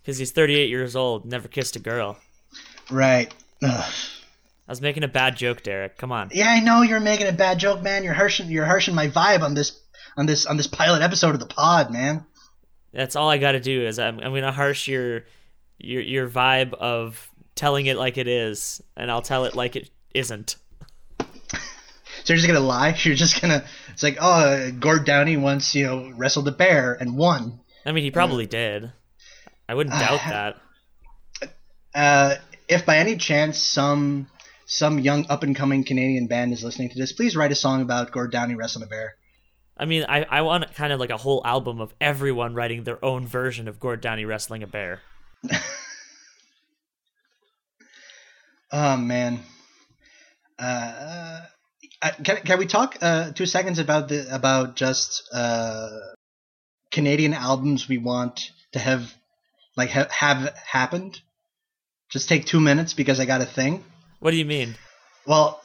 because 0.00 0.16
he's 0.16 0.30
38 0.30 0.68
years 0.68 0.94
old, 0.94 1.24
never 1.24 1.48
kissed 1.48 1.74
a 1.74 1.80
girl. 1.80 2.18
Right. 2.88 3.34
Ugh. 3.60 3.92
I 4.68 4.70
was 4.70 4.80
making 4.80 5.02
a 5.02 5.08
bad 5.08 5.36
joke, 5.36 5.64
Derek. 5.64 5.98
Come 5.98 6.12
on. 6.12 6.30
Yeah, 6.32 6.48
I 6.48 6.60
know 6.60 6.82
you're 6.82 7.00
making 7.00 7.26
a 7.26 7.32
bad 7.32 7.58
joke, 7.58 7.82
man. 7.82 8.04
You're 8.04 8.14
harshing 8.14 8.48
you're 8.48 8.64
harshing 8.64 8.94
my 8.94 9.08
vibe 9.08 9.42
on 9.42 9.54
this 9.54 9.80
on 10.16 10.26
this 10.26 10.46
on 10.46 10.56
this 10.56 10.68
pilot 10.68 11.02
episode 11.02 11.34
of 11.34 11.40
the 11.40 11.46
pod, 11.46 11.90
man. 11.90 12.24
That's 12.92 13.16
all 13.16 13.28
I 13.28 13.38
got 13.38 13.52
to 13.52 13.60
do 13.60 13.84
is 13.84 13.98
I'm, 13.98 14.20
I'm 14.20 14.32
gonna 14.32 14.52
harsh 14.52 14.86
your 14.86 15.24
your 15.78 16.02
your 16.02 16.28
vibe 16.30 16.74
of 16.74 17.28
telling 17.56 17.86
it 17.86 17.96
like 17.96 18.18
it 18.18 18.28
is, 18.28 18.80
and 18.96 19.10
I'll 19.10 19.20
tell 19.20 19.46
it 19.46 19.56
like 19.56 19.74
it 19.74 19.90
isn't. 20.14 20.54
So 22.28 22.34
you're 22.34 22.40
just 22.40 22.46
gonna 22.46 22.60
lie? 22.60 22.94
You're 23.04 23.14
just 23.14 23.40
gonna? 23.40 23.64
It's 23.88 24.02
like, 24.02 24.18
oh, 24.20 24.70
Gord 24.72 25.06
Downie 25.06 25.38
once, 25.38 25.74
you 25.74 25.86
know, 25.86 26.12
wrestled 26.14 26.46
a 26.46 26.52
bear 26.52 26.92
and 26.92 27.16
won. 27.16 27.60
I 27.86 27.92
mean, 27.92 28.04
he 28.04 28.10
probably 28.10 28.44
did. 28.44 28.92
I 29.66 29.74
wouldn't 29.74 29.98
doubt 29.98 30.20
that. 30.28 30.56
Uh, 31.94 32.34
if 32.68 32.84
by 32.84 32.98
any 32.98 33.16
chance 33.16 33.56
some 33.56 34.28
some 34.66 34.98
young 34.98 35.24
up 35.30 35.42
and 35.42 35.56
coming 35.56 35.84
Canadian 35.84 36.26
band 36.26 36.52
is 36.52 36.62
listening 36.62 36.90
to 36.90 36.98
this, 36.98 37.12
please 37.12 37.34
write 37.34 37.50
a 37.50 37.54
song 37.54 37.80
about 37.80 38.12
Gord 38.12 38.30
Downie 38.30 38.56
wrestling 38.56 38.84
a 38.84 38.88
bear. 38.88 39.14
I 39.78 39.86
mean, 39.86 40.04
I, 40.06 40.24
I 40.24 40.42
want 40.42 40.74
kind 40.74 40.92
of 40.92 41.00
like 41.00 41.08
a 41.08 41.16
whole 41.16 41.40
album 41.46 41.80
of 41.80 41.94
everyone 41.98 42.52
writing 42.52 42.84
their 42.84 43.02
own 43.02 43.26
version 43.26 43.68
of 43.68 43.80
Gord 43.80 44.02
Downie 44.02 44.26
wrestling 44.26 44.62
a 44.62 44.66
bear. 44.66 45.00
Oh 48.70 48.98
man. 48.98 49.40
Uh, 50.58 51.40
uh, 52.00 52.10
can 52.22 52.36
can 52.38 52.58
we 52.58 52.66
talk 52.66 52.96
uh, 53.00 53.32
two 53.32 53.46
seconds 53.46 53.78
about 53.78 54.08
the 54.08 54.34
about 54.34 54.76
just 54.76 55.28
uh, 55.32 55.88
Canadian 56.92 57.34
albums 57.34 57.88
we 57.88 57.98
want 57.98 58.50
to 58.72 58.78
have 58.78 59.12
like 59.76 59.90
ha- 59.90 60.08
have 60.10 60.54
happened? 60.56 61.20
Just 62.10 62.28
take 62.28 62.46
two 62.46 62.60
minutes 62.60 62.94
because 62.94 63.20
I 63.20 63.26
got 63.26 63.40
a 63.40 63.46
thing. 63.46 63.84
What 64.20 64.30
do 64.30 64.36
you 64.36 64.44
mean? 64.44 64.76
Well, 65.26 65.60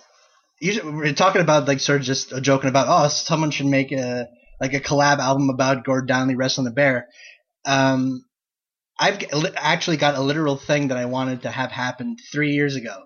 usually 0.59 0.91
we're 0.91 1.13
talking 1.13 1.41
about 1.41 1.67
like 1.67 1.79
sort 1.79 2.01
of 2.01 2.05
just 2.05 2.35
joking 2.41 2.69
about 2.69 2.87
oh 2.89 3.07
someone 3.09 3.51
should 3.51 3.67
make 3.67 3.91
a 3.91 4.27
like 4.59 4.73
a 4.73 4.79
collab 4.79 5.19
album 5.19 5.49
about 5.49 5.83
Gord 5.83 6.07
Donnelly 6.07 6.35
wrestling 6.35 6.65
the 6.65 6.71
bear. 6.71 7.09
Um, 7.65 8.25
I've 8.99 9.23
actually 9.55 9.97
got 9.97 10.15
a 10.15 10.21
literal 10.21 10.57
thing 10.57 10.89
that 10.89 10.97
I 10.97 11.05
wanted 11.05 11.43
to 11.43 11.51
have 11.51 11.71
happen 11.71 12.17
three 12.31 12.51
years 12.53 12.75
ago. 12.75 13.03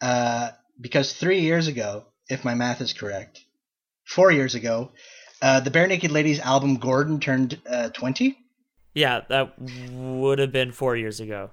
Uh, 0.00 0.50
because 0.80 1.12
three 1.12 1.40
years 1.40 1.68
ago, 1.68 2.04
if 2.28 2.44
my 2.44 2.54
math 2.54 2.80
is 2.80 2.92
correct, 2.92 3.44
four 4.04 4.30
years 4.30 4.54
ago, 4.54 4.92
uh, 5.42 5.60
the 5.60 5.70
Barenaked 5.70 6.10
Ladies 6.10 6.40
album 6.40 6.76
Gordon 6.76 7.20
turned 7.20 7.60
uh, 7.68 7.90
20. 7.90 8.36
Yeah, 8.94 9.22
that 9.28 9.54
would 9.58 10.38
have 10.38 10.52
been 10.52 10.72
four 10.72 10.96
years 10.96 11.20
ago. 11.20 11.50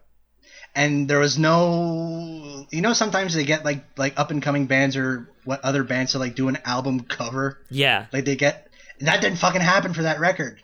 and 0.75 1.07
there 1.09 1.19
was 1.19 1.37
no 1.37 2.65
you 2.71 2.81
know 2.81 2.93
sometimes 2.93 3.33
they 3.33 3.43
get 3.45 3.63
like 3.65 3.83
like 3.97 4.17
up 4.17 4.31
and 4.31 4.41
coming 4.41 4.65
bands 4.65 4.95
or 4.95 5.29
what 5.43 5.59
other 5.63 5.83
bands 5.83 6.13
to 6.13 6.19
like 6.19 6.35
do 6.35 6.47
an 6.47 6.57
album 6.65 7.01
cover. 7.01 7.59
Yeah, 7.69 8.07
like 8.13 8.25
they 8.25 8.35
get 8.35 8.69
that 9.01 9.21
didn't 9.21 9.39
fucking 9.39 9.61
happen 9.61 9.93
for 9.93 10.03
that 10.03 10.19
record. 10.19 10.63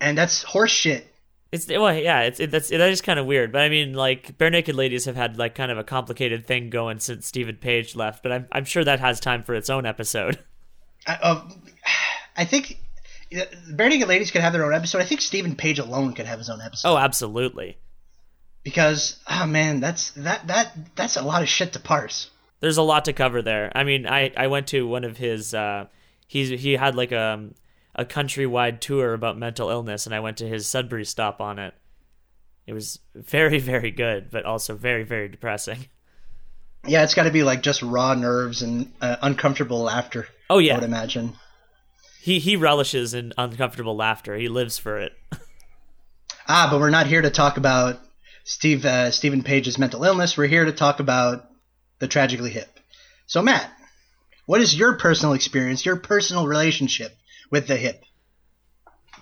And 0.00 0.16
that's 0.16 0.42
horse 0.42 0.70
shit 0.70 1.06
it's 1.56 1.68
well, 1.68 1.92
yeah, 1.94 2.22
it's 2.22 2.38
it, 2.40 2.50
that's 2.50 2.68
that 2.70 2.80
is 2.90 3.00
kind 3.00 3.18
of 3.18 3.26
weird. 3.26 3.50
But 3.52 3.62
I 3.62 3.68
mean, 3.68 3.94
like 3.94 4.36
Barenaked 4.38 4.74
Ladies 4.74 5.04
have 5.06 5.16
had 5.16 5.38
like 5.38 5.54
kind 5.54 5.70
of 5.72 5.78
a 5.78 5.84
complicated 5.84 6.46
thing 6.46 6.70
going 6.70 7.00
since 7.00 7.26
Steven 7.26 7.56
Page 7.56 7.96
left. 7.96 8.22
But 8.22 8.32
I'm 8.32 8.46
I'm 8.52 8.64
sure 8.64 8.84
that 8.84 9.00
has 9.00 9.20
time 9.20 9.42
for 9.42 9.54
its 9.54 9.68
own 9.70 9.86
episode. 9.86 10.38
I, 11.06 11.18
uh, 11.22 11.48
I 12.36 12.44
think 12.44 12.78
Barenaked 13.32 14.06
Ladies 14.06 14.30
could 14.30 14.40
have 14.40 14.52
their 14.52 14.64
own 14.64 14.74
episode 14.74 15.00
I 15.00 15.04
think 15.04 15.20
Steven 15.20 15.54
Page 15.56 15.78
alone 15.78 16.12
could 16.14 16.26
have 16.26 16.38
his 16.38 16.48
own 16.50 16.60
episode 16.60 16.88
Oh, 16.88 16.96
absolutely. 16.96 17.78
because 18.62 19.18
oh 19.28 19.46
man 19.46 19.80
that's 19.80 20.10
that 20.12 20.46
that 20.48 20.72
that's 20.96 21.16
a 21.16 21.22
lot 21.22 21.42
of 21.42 21.48
shit 21.48 21.72
to 21.74 21.80
parse 21.80 22.30
There's 22.60 22.76
a 22.76 22.82
lot 22.82 23.04
to 23.06 23.12
cover 23.12 23.42
there. 23.42 23.70
I 23.74 23.84
mean, 23.84 24.06
I 24.06 24.32
I 24.36 24.46
went 24.48 24.66
to 24.68 24.86
one 24.86 25.04
of 25.04 25.16
his. 25.16 25.54
Uh, 25.54 25.86
he's 26.26 26.48
he 26.60 26.72
had 26.72 26.94
like 26.94 27.12
a 27.12 27.50
a 27.96 28.04
countrywide 28.04 28.80
tour 28.80 29.14
about 29.14 29.36
mental 29.38 29.70
illness, 29.70 30.06
and 30.06 30.14
I 30.14 30.20
went 30.20 30.36
to 30.36 30.48
his 30.48 30.66
Sudbury 30.68 31.04
stop 31.04 31.40
on 31.40 31.58
it. 31.58 31.74
It 32.66 32.74
was 32.74 33.00
very 33.14 33.58
very 33.58 33.90
good, 33.90 34.30
but 34.30 34.44
also 34.44 34.76
very 34.76 35.02
very 35.02 35.28
depressing. 35.28 35.86
yeah 36.86 37.02
it's 37.02 37.14
got 37.14 37.24
to 37.24 37.30
be 37.32 37.42
like 37.42 37.62
just 37.62 37.82
raw 37.82 38.14
nerves 38.14 38.62
and 38.62 38.92
uh, 39.00 39.16
uncomfortable 39.22 39.80
laughter 39.80 40.28
Oh 40.48 40.58
yeah, 40.58 40.74
I 40.74 40.78
would 40.78 40.84
imagine 40.84 41.32
he 42.20 42.38
he 42.38 42.54
relishes 42.56 43.14
in 43.14 43.32
uncomfortable 43.38 43.96
laughter. 43.96 44.36
He 44.36 44.48
lives 44.48 44.78
for 44.78 44.98
it. 45.00 45.12
Ah, 46.48 46.68
but 46.70 46.78
we're 46.78 46.90
not 46.90 47.08
here 47.08 47.22
to 47.22 47.30
talk 47.30 47.56
about 47.56 47.98
Steve 48.44 48.84
uh, 48.84 49.10
Steven 49.10 49.42
Page's 49.42 49.78
mental 49.78 50.04
illness. 50.04 50.36
We're 50.36 50.46
here 50.46 50.64
to 50.64 50.70
talk 50.72 51.00
about 51.00 51.44
the 51.98 52.06
tragically 52.06 52.50
hip. 52.50 52.68
So, 53.26 53.42
Matt, 53.42 53.68
what 54.46 54.60
is 54.60 54.72
your 54.72 54.96
personal 54.96 55.34
experience, 55.34 55.84
your 55.84 55.96
personal 55.96 56.46
relationship 56.46 57.16
with 57.50 57.66
the 57.66 57.76
hip? 57.76 58.04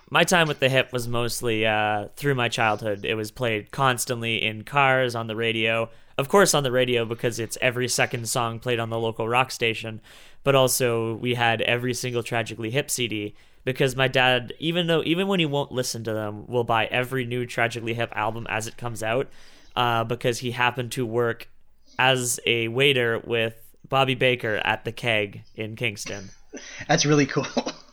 my 0.09 0.23
time 0.23 0.47
with 0.47 0.59
the 0.59 0.69
hip 0.69 0.93
was 0.93 1.07
mostly 1.07 1.65
uh, 1.65 2.07
through 2.15 2.35
my 2.35 2.47
childhood. 2.47 3.05
It 3.05 3.15
was 3.15 3.31
played 3.31 3.71
constantly 3.71 4.43
in 4.43 4.63
cars, 4.63 5.15
on 5.15 5.27
the 5.27 5.35
radio. 5.35 5.89
Of 6.17 6.29
course, 6.29 6.53
on 6.53 6.63
the 6.63 6.71
radio 6.71 7.05
because 7.05 7.39
it's 7.39 7.57
every 7.61 7.87
second 7.87 8.29
song 8.29 8.59
played 8.59 8.79
on 8.79 8.89
the 8.89 8.99
local 8.99 9.27
rock 9.27 9.51
station. 9.51 10.01
But 10.43 10.55
also, 10.55 11.15
we 11.15 11.33
had 11.35 11.61
every 11.61 11.93
single 11.93 12.23
Tragically 12.23 12.71
Hip 12.71 12.89
CD 12.91 13.35
because 13.63 13.95
my 13.95 14.07
dad, 14.07 14.53
even 14.59 14.87
though 14.87 15.03
even 15.03 15.27
when 15.27 15.39
he 15.39 15.45
won't 15.45 15.71
listen 15.71 16.03
to 16.03 16.13
them, 16.13 16.45
will 16.47 16.63
buy 16.63 16.85
every 16.85 17.25
new 17.25 17.45
Tragically 17.45 17.95
Hip 17.95 18.13
album 18.15 18.45
as 18.47 18.67
it 18.67 18.77
comes 18.77 19.01
out 19.01 19.27
uh, 19.75 20.03
because 20.03 20.39
he 20.39 20.51
happened 20.51 20.91
to 20.93 21.05
work 21.05 21.49
as 21.97 22.39
a 22.45 22.67
waiter 22.67 23.19
with 23.25 23.55
Bobby 23.89 24.15
Baker 24.15 24.61
at 24.63 24.85
the 24.85 24.91
Keg 24.91 25.43
in 25.55 25.75
Kingston. 25.75 26.29
That's 26.87 27.05
really 27.05 27.25
cool. 27.25 27.47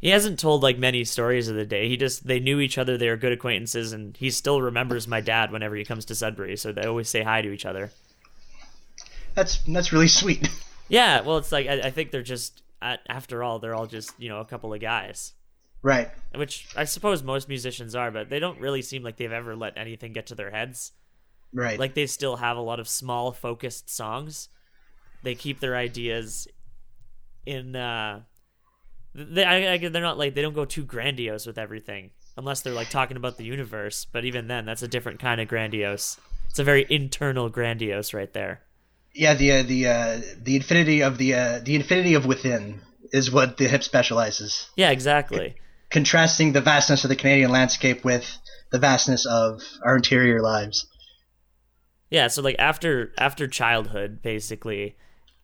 He 0.00 0.10
hasn't 0.10 0.38
told 0.38 0.62
like 0.62 0.78
many 0.78 1.04
stories 1.04 1.48
of 1.48 1.56
the 1.56 1.64
day. 1.64 1.88
He 1.88 1.96
just 1.96 2.26
they 2.26 2.40
knew 2.40 2.60
each 2.60 2.78
other, 2.78 2.96
they 2.96 3.08
were 3.08 3.16
good 3.16 3.32
acquaintances, 3.32 3.92
and 3.92 4.16
he 4.16 4.30
still 4.30 4.60
remembers 4.60 5.08
my 5.08 5.20
dad 5.20 5.50
whenever 5.50 5.74
he 5.74 5.84
comes 5.84 6.04
to 6.06 6.14
Sudbury. 6.14 6.56
So 6.56 6.72
they 6.72 6.84
always 6.84 7.08
say 7.08 7.22
hi 7.22 7.42
to 7.42 7.50
each 7.50 7.64
other. 7.66 7.90
that's 9.34 9.58
that's 9.66 9.92
really 9.92 10.08
sweet. 10.08 10.48
Yeah, 10.88 11.22
well, 11.22 11.38
it's 11.38 11.50
like 11.50 11.66
I, 11.66 11.80
I 11.80 11.90
think 11.90 12.12
they're 12.12 12.22
just 12.22 12.62
after 12.80 13.42
all, 13.42 13.58
they're 13.58 13.74
all 13.74 13.88
just 13.88 14.12
you 14.20 14.28
know 14.28 14.38
a 14.38 14.44
couple 14.44 14.72
of 14.72 14.80
guys, 14.80 15.32
right. 15.82 16.08
which 16.32 16.68
I 16.76 16.84
suppose 16.84 17.24
most 17.24 17.48
musicians 17.48 17.96
are, 17.96 18.12
but 18.12 18.30
they 18.30 18.38
don't 18.38 18.60
really 18.60 18.82
seem 18.82 19.02
like 19.02 19.16
they've 19.16 19.32
ever 19.32 19.56
let 19.56 19.76
anything 19.76 20.12
get 20.12 20.26
to 20.28 20.36
their 20.36 20.52
heads. 20.52 20.92
Right. 21.52 21.76
Like 21.76 21.94
they 21.94 22.06
still 22.06 22.36
have 22.36 22.56
a 22.56 22.60
lot 22.60 22.78
of 22.78 22.88
small, 22.88 23.32
focused 23.32 23.90
songs. 23.90 24.48
They 25.24 25.34
keep 25.34 25.58
their 25.58 25.74
ideas 25.74 26.46
in. 27.44 27.74
uh 27.74 28.20
they, 29.16 29.44
I, 29.44 29.72
I, 29.74 29.78
they're 29.78 30.02
not 30.02 30.18
like 30.18 30.34
they 30.34 30.42
don't 30.42 30.54
go 30.54 30.64
too 30.64 30.84
grandiose 30.84 31.46
with 31.46 31.58
everything 31.58 32.10
unless 32.36 32.60
they're 32.60 32.72
like 32.74 32.90
talking 32.90 33.16
about 33.16 33.36
the 33.38 33.44
universe. 33.44 34.06
But 34.12 34.24
even 34.24 34.46
then, 34.48 34.66
that's 34.66 34.82
a 34.82 34.88
different 34.88 35.20
kind 35.20 35.40
of 35.40 35.48
grandiose. 35.48 36.18
It's 36.50 36.58
a 36.58 36.64
very 36.64 36.86
internal 36.88 37.48
grandiose 37.48 38.12
right 38.14 38.32
there. 38.32 38.62
yeah, 39.14 39.34
the 39.34 39.52
uh, 39.52 39.62
the 39.62 39.86
uh, 39.88 40.20
the 40.42 40.56
infinity 40.56 41.02
of 41.02 41.18
the 41.18 41.34
uh, 41.34 41.58
the 41.62 41.74
infinity 41.74 42.14
of 42.14 42.26
within 42.26 42.80
is 43.12 43.30
what 43.30 43.56
the 43.56 43.68
hip 43.68 43.82
specializes, 43.82 44.68
Yeah, 44.76 44.90
exactly. 44.90 45.54
contrasting 45.90 46.52
the 46.52 46.60
vastness 46.60 47.04
of 47.04 47.08
the 47.10 47.16
Canadian 47.16 47.50
landscape 47.50 48.04
with 48.04 48.26
the 48.72 48.78
vastness 48.78 49.24
of 49.26 49.62
our 49.84 49.96
interior 49.96 50.40
lives. 50.42 50.86
Yeah, 52.10 52.28
so 52.28 52.42
like 52.42 52.56
after 52.58 53.12
after 53.18 53.48
childhood, 53.48 54.22
basically, 54.22 54.96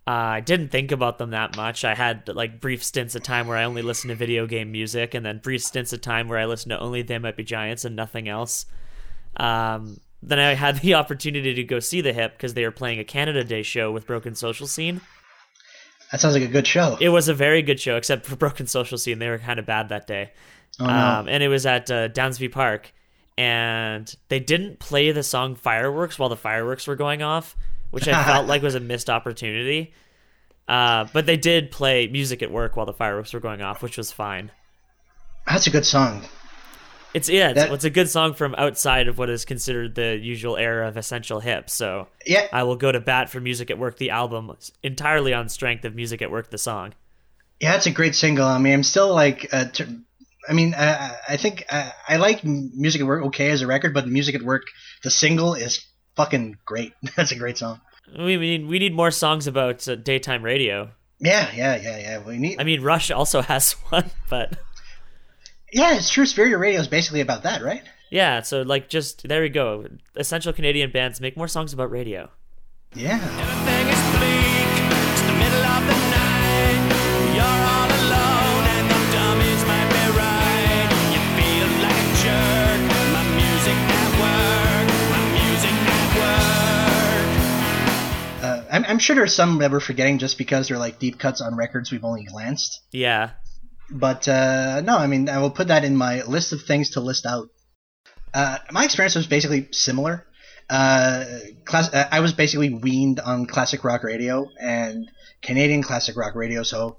uh, 0.07 0.11
I 0.11 0.41
didn't 0.41 0.69
think 0.69 0.91
about 0.91 1.19
them 1.19 1.31
that 1.31 1.57
much. 1.57 1.85
I 1.85 1.95
had 1.95 2.29
like 2.29 2.61
brief 2.61 2.83
stints 2.83 3.15
of 3.15 3.23
time 3.23 3.47
where 3.47 3.57
I 3.57 3.65
only 3.65 3.83
listened 3.83 4.09
to 4.11 4.17
video 4.17 4.47
game 4.47 4.73
music, 4.73 5.15
and 5.15 5.25
then 5.25 5.39
brief 5.39 5.63
stints 5.63 5.93
of 5.93 6.01
time 6.01 6.29
where 6.29 6.39
I 6.39 6.47
listened 6.47 6.71
to 6.71 6.81
only 6.81 7.03
They 7.03 7.19
Might 7.19 7.37
Be 7.37 7.45
Giants 7.45 7.85
and 7.85 7.95
nothing 7.95 8.29
else. 8.29 8.67
Um, 9.37 10.01
then 10.21 10.41
I 10.41 10.55
had 10.55 10.79
the 10.81 10.95
opportunity 10.95 11.55
to 11.55 11.65
go 11.65 11.79
see 11.79 12.01
the 12.01 12.13
Hip 12.13 12.33
because 12.33 12.55
they 12.55 12.65
were 12.65 12.73
playing 12.73 12.99
a 12.99 13.05
Canada 13.05 13.45
Day 13.45 13.63
show 13.63 13.93
with 13.93 14.07
Broken 14.07 14.35
Social 14.35 14.67
Scene. 14.67 15.01
That 16.11 16.21
sounds 16.21 16.35
like 16.35 16.45
a 16.45 16.49
good 16.49 16.67
show. 16.67 16.99
It 17.01 17.09
was 17.09 17.29
a 17.29 17.35
very 17.35 17.63
good 17.63 17.81
show, 17.81 17.97
except 17.97 18.27
for 18.27 18.35
Broken 18.45 18.67
Social 18.67 18.99
Scene. 18.99 19.21
They 19.21 19.29
were 19.29 19.39
kind 19.39 19.61
of 19.61 19.67
bad 19.67 19.89
that 19.91 20.09
day. 20.09 20.33
oh 20.81 20.87
no. 20.87 20.93
Um, 20.93 21.29
and 21.29 21.45
it 21.45 21.49
was 21.49 21.65
at 21.65 21.91
uh, 21.93 22.09
Downsview 22.09 22.51
Park, 22.51 22.93
and 23.39 24.13
they 24.29 24.41
didn't 24.41 24.81
play 24.81 25.13
the 25.13 25.23
song 25.23 25.55
"Fireworks" 25.55 26.19
while 26.19 26.29
the 26.29 26.37
fireworks 26.37 26.89
were 26.89 26.97
going 26.97 27.23
off, 27.23 27.57
which 27.93 28.09
I 28.09 28.25
felt 28.25 28.49
like 28.49 28.63
was 28.69 28.75
a 28.75 28.81
missed 28.81 29.09
opportunity. 29.09 29.95
Uh, 30.69 31.07
but 31.13 31.27
they 31.27 31.37
did 31.37 31.71
play 31.71 32.09
music 32.09 32.43
at 32.43 32.51
work 32.51 32.77
while 32.77 32.87
the 32.87 32.93
fireworks 32.93 33.33
were 33.33 33.41
going 33.41 33.63
off, 33.63 33.83
which 33.83 33.97
was 33.97 34.11
fine. 34.11 34.51
That's 35.47 35.67
a 35.67 35.71
good 35.71 35.87
song. 35.87 36.25
It's 37.15 37.29
yeah, 37.29 37.51
it's, 37.51 37.61
That- 37.61 37.73
it's 37.73 37.85
a 37.85 37.91
good 37.91 38.09
song 38.09 38.33
from 38.35 38.55
outside 38.57 39.07
of 39.07 39.19
what 39.19 39.29
is 39.29 39.45
considered 39.45 39.95
the 39.95 40.17
usual 40.17 40.57
era 40.57 40.89
of 40.89 40.97
essential 40.97 41.41
hip. 41.41 41.69
So 41.69 42.09
Yeah, 42.27 42.47
I 42.53 42.63
will 42.63 42.77
go 42.77 42.91
to 42.91 43.01
bat 43.01 43.29
for 43.29 43.39
"Music 43.41 43.71
at 43.71 43.79
Work," 43.79 43.99
the 43.99 44.11
album, 44.11 44.51
entirely 44.83 45.35
on 45.35 45.49
strength 45.51 45.85
of 45.85 45.95
"Music 45.95 46.23
at 46.23 46.31
Work," 46.31 46.51
the 46.51 46.59
song. 46.59 46.95
Yeah, 47.61 47.77
it's 47.77 47.87
a 47.87 47.91
great 47.91 48.15
single. 48.15 48.47
I 48.47 48.59
mean, 48.59 48.73
I'm 48.73 48.83
still 48.83 49.13
like, 49.15 49.47
uh, 49.53 49.67
t- 49.67 49.85
I 50.49 50.53
mean, 50.55 50.75
uh, 50.75 51.11
I 51.29 51.37
think 51.37 51.65
uh, 51.71 51.91
I 52.09 52.17
like 52.17 52.45
music 52.45 53.01
at 53.03 53.07
work 53.07 53.25
okay 53.27 53.51
as 53.51 53.61
a 53.63 53.67
record, 53.67 53.93
but 53.95 54.09
music 54.09 54.35
at 54.35 54.43
work, 54.43 54.63
the 55.05 55.11
single 55.11 55.55
is 55.55 55.85
fucking 56.17 56.59
great. 56.65 56.93
That's 57.17 57.33
a 57.33 57.37
great 57.37 57.59
song. 57.59 57.81
We 58.17 58.37
need 58.37 58.67
we 58.67 58.79
need 58.79 58.95
more 58.95 59.11
songs 59.11 59.47
about 59.47 59.87
uh, 59.89 59.95
daytime 59.95 60.43
radio. 60.43 60.91
Yeah, 61.19 61.51
yeah, 61.55 61.77
yeah, 61.81 61.99
yeah. 61.99 62.19
We 62.19 62.39
need. 62.39 62.61
I 62.61 62.65
mean, 62.65 62.83
Rush 62.83 63.11
also 63.11 63.43
has 63.53 63.73
one, 63.91 64.11
but 64.29 64.57
yeah, 65.73 65.95
it's 65.97 66.11
true. 66.11 66.27
Spirit 66.27 66.57
Radio 66.59 66.81
is 66.81 66.89
basically 66.89 67.21
about 67.21 67.45
that, 67.45 67.63
right? 67.63 67.83
Yeah. 68.11 68.43
So 68.43 68.63
like, 68.63 68.89
just 68.89 69.27
there 69.29 69.43
we 69.43 69.49
go. 69.49 69.87
Essential 70.17 70.53
Canadian 70.53 70.91
bands 70.91 71.21
make 71.21 71.37
more 71.37 71.49
songs 71.49 71.73
about 71.73 71.91
radio. 71.91 72.31
Yeah. 72.95 73.19
I'm, 88.83 88.91
I'm 88.91 88.99
sure 88.99 89.17
there's 89.17 89.35
some 89.35 89.59
that 89.59 89.71
we're 89.71 89.81
forgetting 89.81 90.19
just 90.19 90.39
because 90.39 90.69
they're 90.69 90.79
like 90.79 90.99
deep 90.99 91.19
cuts 91.19 91.41
on 91.41 91.57
records 91.57 91.91
we've 91.91 92.05
only 92.05 92.25
glanced. 92.25 92.81
Yeah. 92.91 93.31
But 93.91 94.27
uh, 94.29 94.81
no, 94.83 94.97
I 94.97 95.07
mean, 95.07 95.29
I 95.29 95.39
will 95.39 95.51
put 95.51 95.69
that 95.69 95.85
in 95.85 95.97
my 95.97 96.23
list 96.23 96.53
of 96.53 96.63
things 96.63 96.91
to 96.91 97.01
list 97.01 97.27
out. 97.27 97.49
Uh, 98.33 98.59
my 98.71 98.85
experience 98.85 99.15
was 99.15 99.27
basically 99.27 99.69
similar. 99.73 100.27
Uh, 100.71 101.25
class, 101.65 101.93
uh, 101.93 102.09
I 102.11 102.21
was 102.21 102.33
basically 102.33 102.73
weaned 102.73 103.21
on 103.21 103.47
classic 103.47 103.85
rock 103.85 104.05
radio 104.05 104.49
and 104.59 105.11
Canadian 105.43 105.83
classic 105.83 106.17
rock 106.17 106.35
radio, 106.35 106.63
so 106.63 106.99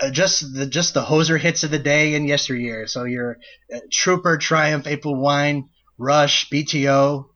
uh, 0.00 0.10
just 0.10 0.54
the 0.54 0.66
just 0.66 0.94
the 0.94 1.02
hoser 1.02 1.38
hits 1.38 1.64
of 1.64 1.70
the 1.70 1.78
day 1.78 2.14
and 2.14 2.26
yesteryear. 2.26 2.86
So 2.86 3.04
your 3.04 3.38
uh, 3.74 3.80
Trooper, 3.90 4.38
Triumph, 4.38 4.86
April 4.86 5.20
Wine, 5.20 5.68
Rush, 5.98 6.48
BTO, 6.48 7.26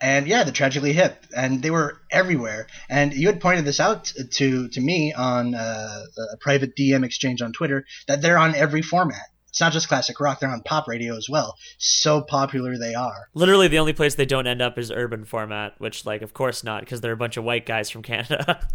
and 0.00 0.26
yeah, 0.26 0.44
the 0.44 0.52
tragically 0.52 0.92
hip, 0.92 1.24
and 1.34 1.62
they 1.62 1.70
were 1.70 2.00
everywhere. 2.10 2.66
And 2.88 3.14
you 3.14 3.28
had 3.28 3.40
pointed 3.40 3.64
this 3.64 3.80
out 3.80 4.12
to 4.32 4.68
to 4.68 4.80
me 4.80 5.12
on 5.12 5.54
uh, 5.54 6.02
a 6.32 6.36
private 6.38 6.76
DM 6.76 7.04
exchange 7.04 7.42
on 7.42 7.52
Twitter 7.52 7.84
that 8.06 8.22
they're 8.22 8.38
on 8.38 8.54
every 8.54 8.82
format. 8.82 9.22
It's 9.48 9.60
not 9.60 9.72
just 9.72 9.88
classic 9.88 10.20
rock; 10.20 10.40
they're 10.40 10.50
on 10.50 10.60
pop 10.60 10.86
radio 10.86 11.16
as 11.16 11.28
well. 11.30 11.56
So 11.78 12.20
popular 12.20 12.76
they 12.76 12.94
are. 12.94 13.28
Literally, 13.32 13.68
the 13.68 13.78
only 13.78 13.94
place 13.94 14.14
they 14.14 14.26
don't 14.26 14.46
end 14.46 14.60
up 14.60 14.76
is 14.78 14.90
urban 14.90 15.24
format, 15.24 15.74
which, 15.78 16.04
like, 16.04 16.20
of 16.20 16.34
course 16.34 16.62
not, 16.62 16.80
because 16.80 17.00
they're 17.00 17.12
a 17.12 17.16
bunch 17.16 17.38
of 17.38 17.44
white 17.44 17.64
guys 17.64 17.88
from 17.88 18.02
Canada. 18.02 18.68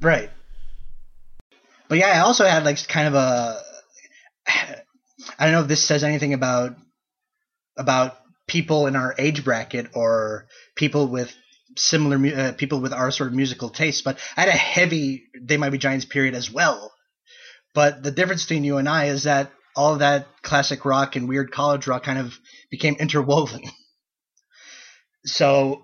right. 0.00 0.30
But 1.88 1.98
yeah, 1.98 2.08
I 2.08 2.20
also 2.20 2.44
had 2.44 2.64
like 2.64 2.86
kind 2.86 3.08
of 3.08 3.14
a. 3.14 3.60
I 5.38 5.44
don't 5.44 5.52
know 5.52 5.62
if 5.62 5.68
this 5.68 5.82
says 5.82 6.04
anything 6.04 6.34
about 6.34 6.76
about 7.76 8.18
people 8.46 8.86
in 8.86 8.96
our 8.96 9.14
age 9.18 9.44
bracket 9.44 9.88
or 9.94 10.46
people 10.78 11.08
with 11.08 11.34
similar 11.76 12.16
uh, 12.34 12.52
people 12.52 12.80
with 12.80 12.94
our 12.94 13.10
sort 13.10 13.28
of 13.28 13.34
musical 13.34 13.68
tastes. 13.68 14.00
But 14.00 14.18
I 14.36 14.42
had 14.42 14.48
a 14.48 14.52
heavy 14.52 15.24
They 15.38 15.58
Might 15.58 15.70
Be 15.70 15.78
Giants 15.78 16.06
period 16.06 16.34
as 16.34 16.50
well. 16.50 16.92
But 17.74 18.02
the 18.02 18.10
difference 18.10 18.44
between 18.44 18.64
you 18.64 18.78
and 18.78 18.88
I 18.88 19.06
is 19.06 19.24
that 19.24 19.50
all 19.76 19.92
of 19.92 19.98
that 19.98 20.26
classic 20.42 20.84
rock 20.84 21.16
and 21.16 21.28
weird 21.28 21.52
college 21.52 21.86
rock 21.86 22.04
kind 22.04 22.18
of 22.18 22.38
became 22.70 22.94
interwoven. 22.94 23.62
so, 25.26 25.82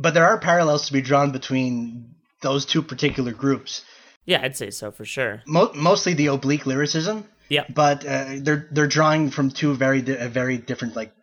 but 0.00 0.14
there 0.14 0.26
are 0.26 0.38
parallels 0.40 0.86
to 0.86 0.92
be 0.92 1.00
drawn 1.00 1.30
between 1.30 2.14
those 2.42 2.66
two 2.66 2.82
particular 2.82 3.32
groups. 3.32 3.84
Yeah, 4.26 4.40
I'd 4.42 4.56
say 4.56 4.70
so 4.70 4.90
for 4.90 5.04
sure. 5.04 5.42
Mo- 5.46 5.72
mostly 5.74 6.14
the 6.14 6.26
oblique 6.26 6.66
lyricism. 6.66 7.24
Yeah. 7.48 7.64
But 7.74 8.04
uh, 8.04 8.26
they're 8.40 8.68
they're 8.70 8.86
drawing 8.86 9.30
from 9.30 9.50
two 9.50 9.74
very 9.74 10.02
di- 10.02 10.26
very 10.26 10.58
different 10.58 10.94
like 10.96 11.14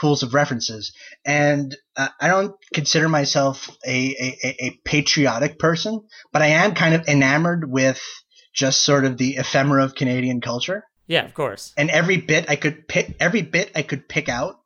pools 0.00 0.22
of 0.22 0.34
references, 0.34 0.92
and 1.24 1.76
uh, 1.96 2.08
I 2.20 2.28
don't 2.28 2.54
consider 2.72 3.08
myself 3.08 3.70
a, 3.86 4.36
a, 4.42 4.66
a 4.66 4.80
patriotic 4.84 5.58
person, 5.58 6.00
but 6.32 6.42
I 6.42 6.48
am 6.48 6.74
kind 6.74 6.94
of 6.94 7.08
enamored 7.08 7.70
with 7.70 8.00
just 8.54 8.84
sort 8.84 9.04
of 9.04 9.16
the 9.16 9.36
ephemera 9.36 9.84
of 9.84 9.94
Canadian 9.94 10.40
culture. 10.40 10.84
Yeah, 11.06 11.24
of 11.24 11.34
course. 11.34 11.72
And 11.76 11.90
every 11.90 12.18
bit 12.18 12.50
I 12.50 12.56
could 12.56 12.86
pick, 12.86 13.16
every 13.18 13.42
bit 13.42 13.72
I 13.74 13.82
could 13.82 14.08
pick 14.08 14.28
out 14.28 14.56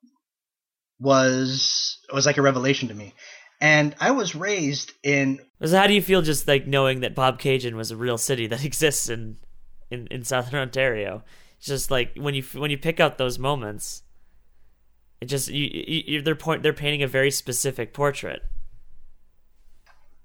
was 0.99 1.99
was 2.13 2.27
like 2.27 2.39
a 2.39 2.43
revelation 2.43 2.89
to 2.89 2.95
me. 2.95 3.15
And 3.61 3.95
I 4.01 4.11
was 4.11 4.35
raised 4.35 4.93
in. 5.05 5.41
So 5.65 5.77
how 5.77 5.87
do 5.87 5.95
you 5.95 6.03
feel 6.03 6.23
just 6.23 6.49
like 6.49 6.67
knowing 6.67 7.01
that 7.01 7.15
Bobcaygeon 7.15 7.75
was 7.75 7.91
a 7.91 7.97
real 7.97 8.19
city 8.19 8.47
that 8.49 8.65
exists 8.65 9.09
in 9.09 9.37
in, 9.91 10.09
in 10.09 10.25
southern 10.25 10.61
Ontario? 10.61 11.23
Just 11.61 11.91
like 11.91 12.17
when 12.17 12.35
you 12.35 12.43
when 12.55 12.71
you 12.71 12.79
pick 12.79 12.99
out 12.99 13.19
those 13.19 13.39
moments, 13.39 14.03
it 15.23 15.27
just 15.27 15.47
you, 15.47 15.69
you 16.07 16.21
they're 16.21 16.35
point 16.35 16.65
they're 16.65 16.73
painting 16.73 17.05
a 17.05 17.07
very 17.07 17.31
specific 17.31 17.95
portrait. 17.95 18.43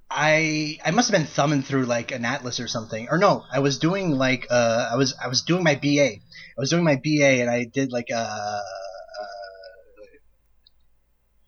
I 0.09 0.79
I 0.83 0.89
must 0.89 1.11
have 1.11 1.19
been 1.19 1.27
thumbing 1.27 1.61
through 1.61 1.85
like 1.85 2.11
an 2.11 2.25
atlas 2.25 2.59
or 2.59 2.67
something. 2.67 3.07
Or 3.11 3.19
no, 3.19 3.43
I 3.51 3.59
was 3.59 3.77
doing 3.77 4.09
like 4.09 4.47
uh 4.49 4.89
I 4.91 4.95
was 4.95 5.13
I 5.23 5.27
was 5.27 5.43
doing 5.43 5.63
my 5.63 5.75
BA. 5.75 6.13
I 6.15 6.57
was 6.57 6.71
doing 6.71 6.83
my 6.83 6.95
BA 6.95 7.41
and 7.41 7.47
I 7.47 7.65
did 7.65 7.91
like 7.91 8.07
a 8.09 8.17
uh, 8.17 8.61
uh, 9.21 9.23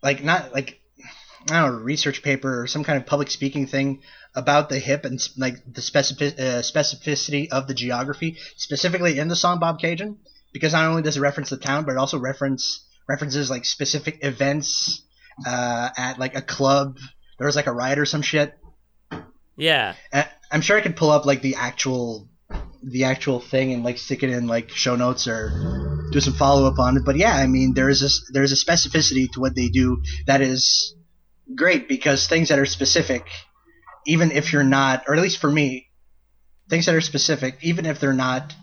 like 0.00 0.22
not 0.22 0.54
like 0.54 0.80
I 1.50 1.60
don't 1.60 1.72
know 1.72 1.78
research 1.80 2.22
paper 2.22 2.62
or 2.62 2.68
some 2.68 2.84
kind 2.84 2.98
of 3.00 3.06
public 3.06 3.32
speaking 3.32 3.66
thing 3.66 4.02
about 4.36 4.68
the 4.68 4.78
hip 4.78 5.04
and 5.04 5.20
like 5.36 5.56
the 5.66 5.82
specific 5.82 6.38
uh, 6.38 6.62
specificity 6.62 7.48
of 7.50 7.66
the 7.66 7.74
geography 7.74 8.36
specifically 8.56 9.18
in 9.18 9.26
the 9.26 9.34
song 9.34 9.58
Bobcaygeon, 9.58 10.18
because 10.52 10.72
not 10.72 10.84
only 10.84 11.02
does 11.02 11.16
it 11.16 11.20
reference 11.20 11.50
the 11.50 11.56
town 11.56 11.84
but 11.84 11.90
it 11.90 11.98
also 11.98 12.16
reference 12.16 12.86
references 13.10 13.50
like 13.50 13.64
specific 13.64 14.18
events 14.22 15.02
uh, 15.46 15.88
at 15.96 16.18
like 16.18 16.36
a 16.36 16.42
club 16.42 16.96
there 17.40 17.46
was 17.46 17.56
like 17.56 17.66
a 17.66 17.72
riot 17.72 17.98
or 17.98 18.04
some 18.04 18.20
shit. 18.20 18.54
Yeah. 19.56 19.94
And 20.12 20.28
I'm 20.52 20.60
sure 20.60 20.76
I 20.76 20.82
could 20.82 20.94
pull 20.94 21.10
up 21.10 21.24
like 21.24 21.40
the 21.40 21.54
actual 21.54 22.28
the 22.82 23.04
actual 23.04 23.40
thing 23.40 23.72
and 23.72 23.82
like 23.82 23.96
stick 23.96 24.22
it 24.22 24.28
in 24.28 24.46
like 24.46 24.70
show 24.70 24.94
notes 24.94 25.26
or 25.26 26.08
do 26.12 26.20
some 26.20 26.34
follow 26.34 26.66
up 26.66 26.78
on 26.78 26.98
it. 26.98 27.02
But 27.06 27.16
yeah, 27.16 27.34
I 27.34 27.46
mean 27.46 27.72
there 27.72 27.88
is 27.88 28.02
a 28.02 28.32
there's 28.34 28.52
a 28.52 28.56
specificity 28.56 29.26
to 29.32 29.40
what 29.40 29.54
they 29.54 29.68
do 29.68 30.02
that 30.26 30.42
is 30.42 30.94
great 31.54 31.88
because 31.88 32.26
things 32.26 32.50
that 32.50 32.58
are 32.58 32.66
specific, 32.66 33.26
even 34.06 34.32
if 34.32 34.52
you're 34.52 34.62
not, 34.62 35.04
or 35.08 35.14
at 35.14 35.22
least 35.22 35.38
for 35.38 35.50
me, 35.50 35.88
things 36.68 36.84
that 36.86 36.94
are 36.94 37.00
specific, 37.00 37.56
even 37.62 37.86
if 37.86 38.00
they're 38.00 38.12
not 38.12 38.54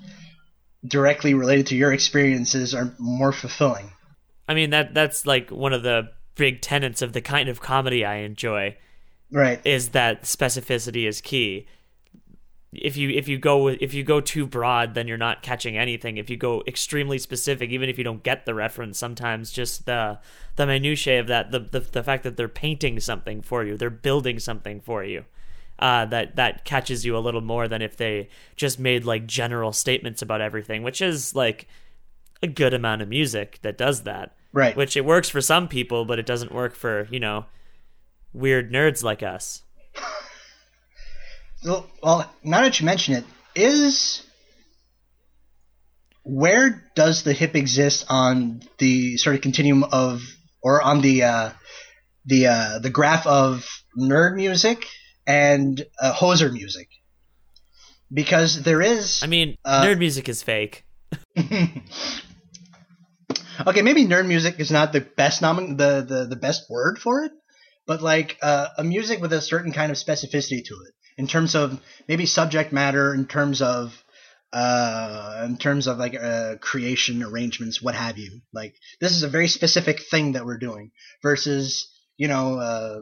directly 0.86 1.34
related 1.34 1.68
to 1.68 1.76
your 1.76 1.92
experiences, 1.92 2.76
are 2.76 2.94
more 3.00 3.32
fulfilling. 3.32 3.92
I 4.48 4.54
mean 4.54 4.70
that 4.70 4.94
that's 4.94 5.26
like 5.26 5.50
one 5.50 5.74
of 5.74 5.84
the 5.84 6.10
big 6.36 6.62
tenets 6.62 7.02
of 7.02 7.14
the 7.14 7.22
kind 7.22 7.50
of 7.50 7.62
comedy 7.62 8.06
I 8.06 8.18
enjoy. 8.18 8.78
Right. 9.32 9.60
Is 9.66 9.90
that 9.90 10.24
specificity 10.24 11.08
is 11.08 11.20
key. 11.20 11.68
If 12.74 12.96
you 12.96 13.10
if 13.10 13.28
you 13.28 13.38
go 13.38 13.68
if 13.68 13.94
you 13.94 14.04
go 14.04 14.22
too 14.22 14.46
broad, 14.46 14.94
then 14.94 15.08
you're 15.08 15.18
not 15.18 15.42
catching 15.42 15.78
anything. 15.78 16.18
If 16.18 16.30
you 16.30 16.38
go 16.38 16.64
extremely 16.68 17.18
specific, 17.18 17.72
even 17.72 17.90
if 17.90 17.98
you 17.98 18.04
don't 18.04 18.24
get 18.24 18.46
the 18.46 18.54
reference, 18.54 19.00
sometimes 19.00 19.52
just 19.52 19.86
the 19.86 20.20
the 20.56 20.68
minutiae 20.68 21.20
of 21.20 21.28
that, 21.28 21.52
the 21.52 21.60
the, 21.60 21.80
the 21.80 22.04
fact 22.04 22.24
that 22.24 22.38
they're 22.38 22.48
painting 22.48 23.00
something 23.00 23.42
for 23.42 23.64
you, 23.64 23.78
they're 23.78 23.90
building 23.90 24.40
something 24.40 24.80
for 24.80 25.04
you. 25.04 25.26
Uh, 25.80 26.06
that 26.06 26.36
that 26.36 26.66
catches 26.66 27.06
you 27.06 27.16
a 27.16 27.20
little 27.20 27.42
more 27.42 27.68
than 27.68 27.82
if 27.82 27.98
they 27.98 28.30
just 28.56 28.80
made 28.80 29.06
like 29.06 29.28
general 29.28 29.72
statements 29.72 30.22
about 30.22 30.42
everything, 30.42 30.84
which 30.84 31.02
is 31.02 31.36
like 31.36 31.68
a 32.42 32.48
good 32.48 32.74
amount 32.74 33.02
of 33.02 33.08
music 33.08 33.60
that 33.62 33.78
does 33.78 34.04
that. 34.04 34.37
Right. 34.58 34.76
Which 34.76 34.98
it 34.98 35.06
works 35.06 35.30
for 35.30 35.40
some 35.40 35.68
people, 35.68 36.04
but 36.04 36.18
it 36.18 36.26
doesn't 36.26 36.52
work 36.52 36.74
for, 36.74 37.08
you 37.12 37.20
know, 37.20 37.46
weird 38.34 38.72
nerds 38.72 39.04
like 39.04 39.22
us. 39.22 39.62
Well, 41.64 41.88
now 42.44 42.62
that 42.62 42.80
you 42.80 42.86
mention 42.88 43.14
it, 43.14 43.24
is 43.54 44.26
where 46.24 46.84
does 46.96 47.22
the 47.22 47.34
hip 47.34 47.56
exist 47.56 48.06
on 48.10 48.64
the 48.80 49.18
sort 49.18 49.36
of 49.36 49.44
continuum 49.44 49.84
of, 49.84 50.24
or 50.64 50.82
on 50.82 51.02
the 51.02 51.22
uh, 51.22 51.52
the 52.26 52.48
uh, 52.48 52.80
the 52.80 52.90
graph 52.90 53.28
of 53.28 53.64
nerd 53.96 54.36
music 54.38 54.88
and 55.28 55.86
uh, 56.02 56.14
hoser 56.14 56.52
music? 56.52 56.90
Because 58.12 58.64
there 58.64 58.82
is. 58.82 59.22
I 59.22 59.28
mean, 59.28 59.56
uh, 59.64 59.84
nerd 59.84 60.00
music 60.00 60.28
is 60.28 60.42
fake. 60.42 60.84
okay, 63.66 63.82
maybe 63.82 64.06
nerd 64.06 64.28
music 64.28 64.60
is 64.60 64.72
not 64.72 64.94
the 64.94 65.02
best 65.02 65.42
nomin- 65.42 65.78
the, 65.78 66.06
the 66.08 66.26
the 66.26 66.36
best 66.36 66.70
word 66.70 67.00
for 67.00 67.24
it, 67.24 67.32
but 67.86 68.02
like 68.02 68.38
uh, 68.42 68.68
a 68.78 68.84
music 68.84 69.22
with 69.22 69.34
a 69.34 69.42
certain 69.42 69.72
kind 69.72 69.92
of 69.92 69.98
specificity 69.98 70.64
to 70.66 70.76
it 70.88 70.94
in 71.18 71.28
terms 71.28 71.56
of 71.56 71.82
maybe 72.08 72.26
subject 72.26 72.72
matter, 72.72 73.14
in 73.14 73.26
terms 73.26 73.62
of 73.62 74.04
uh, 74.54 75.44
in 75.46 75.58
terms 75.58 75.88
of 75.88 75.98
like 75.98 76.16
uh, 76.16 76.56
creation, 76.62 77.24
arrangements, 77.24 77.82
what 77.82 77.96
have 77.96 78.18
you. 78.18 78.42
Like 78.54 78.76
this 79.00 79.12
is 79.12 79.24
a 79.24 79.30
very 79.30 79.48
specific 79.48 80.02
thing 80.02 80.34
that 80.34 80.46
we're 80.46 80.58
doing 80.58 80.92
versus 81.22 81.92
you 82.18 82.28
know 82.28 82.60
uh, 82.60 83.02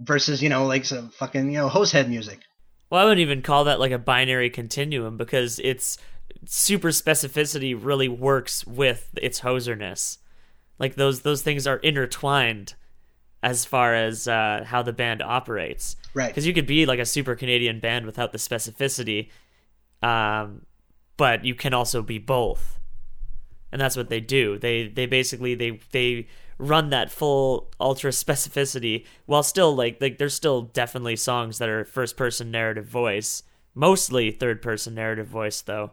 versus 0.00 0.42
you 0.42 0.48
know 0.48 0.66
like 0.66 0.84
some 0.84 1.10
fucking 1.10 1.52
you 1.52 1.58
know 1.58 1.68
hose 1.68 1.92
head 1.92 2.08
music. 2.08 2.40
Well, 2.90 3.02
I 3.02 3.04
wouldn't 3.04 3.20
even 3.20 3.42
call 3.42 3.64
that 3.64 3.80
like 3.80 3.92
a 3.92 3.98
binary 3.98 4.50
continuum 4.50 5.18
because 5.18 5.58
it's 5.58 5.98
super 6.46 6.88
specificity 6.88 7.76
really 7.78 8.08
works 8.08 8.66
with 8.66 9.10
its 9.20 9.40
hoserness. 9.40 10.18
Like 10.78 10.94
those 10.94 11.22
those 11.22 11.42
things 11.42 11.66
are 11.66 11.78
intertwined 11.78 12.74
as 13.42 13.64
far 13.64 13.94
as 13.94 14.26
uh, 14.26 14.64
how 14.66 14.82
the 14.82 14.92
band 14.92 15.22
operates. 15.22 15.96
Right. 16.14 16.28
Because 16.28 16.46
you 16.46 16.54
could 16.54 16.66
be 16.66 16.86
like 16.86 16.98
a 16.98 17.04
super 17.04 17.34
Canadian 17.34 17.80
band 17.80 18.06
without 18.06 18.32
the 18.32 18.38
specificity, 18.38 19.30
um, 20.02 20.66
but 21.16 21.44
you 21.44 21.54
can 21.54 21.74
also 21.74 22.02
be 22.02 22.18
both, 22.18 22.78
and 23.70 23.80
that's 23.80 23.96
what 23.96 24.08
they 24.08 24.20
do. 24.20 24.58
They 24.58 24.88
they 24.88 25.06
basically 25.06 25.54
they 25.54 25.80
they 25.92 26.26
run 26.58 26.90
that 26.90 27.10
full 27.10 27.70
ultra 27.80 28.10
specificity 28.10 29.06
while 29.26 29.44
still 29.44 29.74
like 29.74 30.00
like 30.00 30.18
there's 30.18 30.34
still 30.34 30.62
definitely 30.62 31.16
songs 31.16 31.58
that 31.58 31.68
are 31.68 31.84
first 31.84 32.16
person 32.16 32.50
narrative 32.50 32.86
voice, 32.86 33.42
mostly 33.74 34.30
third 34.30 34.62
person 34.62 34.94
narrative 34.94 35.26
voice 35.26 35.60
though. 35.60 35.92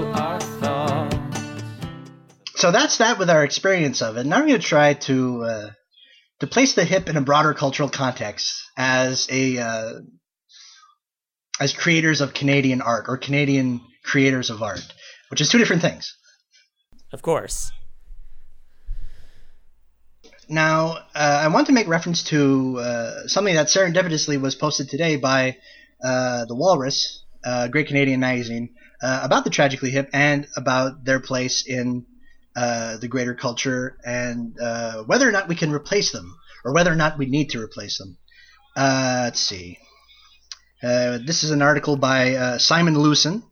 So 2.61 2.69
that's 2.69 2.97
that 2.97 3.17
with 3.17 3.31
our 3.31 3.43
experience 3.43 4.03
of 4.03 4.17
it. 4.17 4.25
Now 4.27 4.35
I'm 4.35 4.47
going 4.47 4.61
to 4.61 4.67
try 4.67 4.93
to 4.93 5.43
uh, 5.43 5.69
to 6.41 6.45
place 6.45 6.75
the 6.75 6.85
hip 6.85 7.09
in 7.09 7.17
a 7.17 7.21
broader 7.21 7.55
cultural 7.55 7.89
context 7.89 8.53
as 8.77 9.27
a 9.31 9.57
uh, 9.57 9.93
as 11.59 11.73
creators 11.73 12.21
of 12.21 12.35
Canadian 12.35 12.81
art 12.81 13.05
or 13.07 13.17
Canadian 13.17 13.81
creators 14.03 14.51
of 14.51 14.61
art, 14.61 14.85
which 15.31 15.41
is 15.41 15.49
two 15.49 15.57
different 15.57 15.81
things. 15.81 16.15
Of 17.11 17.23
course. 17.23 17.71
Now, 20.47 20.97
uh, 21.15 21.41
I 21.43 21.47
want 21.47 21.65
to 21.65 21.73
make 21.73 21.87
reference 21.87 22.21
to 22.25 22.77
uh, 22.77 23.27
something 23.27 23.55
that 23.55 23.69
serendipitously 23.69 24.39
was 24.39 24.53
posted 24.53 24.87
today 24.87 25.15
by 25.15 25.57
uh, 26.03 26.45
the 26.45 26.53
Walrus, 26.53 27.23
uh, 27.43 27.69
Great 27.69 27.87
Canadian 27.87 28.19
Magazine, 28.19 28.75
uh, 29.01 29.21
about 29.23 29.45
the 29.45 29.49
Tragically 29.49 29.89
Hip 29.89 30.11
and 30.13 30.45
about 30.55 31.03
their 31.03 31.19
place 31.19 31.65
in 31.65 32.05
uh, 32.55 32.97
the 32.97 33.07
greater 33.07 33.33
culture 33.33 33.97
and 34.03 34.57
uh, 34.59 35.03
whether 35.03 35.27
or 35.27 35.31
not 35.31 35.47
we 35.47 35.55
can 35.55 35.71
replace 35.71 36.11
them 36.11 36.35
or 36.65 36.73
whether 36.73 36.91
or 36.91 36.95
not 36.95 37.17
we 37.17 37.25
need 37.25 37.49
to 37.51 37.61
replace 37.61 37.97
them. 37.97 38.17
Uh, 38.75 39.21
let's 39.25 39.39
see. 39.39 39.77
Uh, 40.83 41.19
this 41.25 41.43
is 41.43 41.51
an 41.51 41.61
article 41.61 41.95
by 41.95 42.35
uh, 42.35 42.57
Simon 42.57 42.95
Lewsen. 42.95 43.43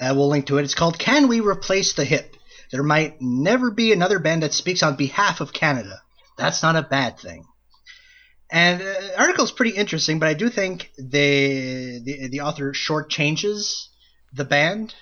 Uh, 0.00 0.12
we'll 0.16 0.28
link 0.28 0.46
to 0.46 0.58
it. 0.58 0.64
It's 0.64 0.74
called 0.74 0.98
Can 0.98 1.28
We 1.28 1.40
Replace 1.40 1.94
the 1.94 2.04
Hip? 2.04 2.36
There 2.70 2.82
might 2.82 3.20
never 3.20 3.70
be 3.70 3.92
another 3.92 4.18
band 4.18 4.42
that 4.42 4.52
speaks 4.52 4.82
on 4.82 4.96
behalf 4.96 5.40
of 5.40 5.52
Canada. 5.52 6.02
That's 6.36 6.62
not 6.62 6.76
a 6.76 6.82
bad 6.82 7.18
thing. 7.18 7.46
And 8.50 8.80
the 8.80 9.20
article 9.20 9.44
is 9.44 9.52
pretty 9.52 9.76
interesting, 9.76 10.18
but 10.18 10.28
I 10.28 10.34
do 10.34 10.48
think 10.48 10.90
they, 10.98 12.00
the 12.02 12.28
the 12.28 12.40
author 12.40 12.72
shortchanges 12.72 13.88
the 14.32 14.44
band, 14.44 14.94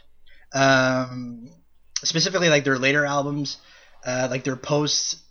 um, 0.53 1.49
specifically 2.05 2.49
like 2.49 2.65
their 2.65 2.79
later 2.79 3.05
albums, 3.05 3.59
uh, 4.05 4.29
like 4.31 4.45
their 4.45 4.57
posts. 4.57 5.23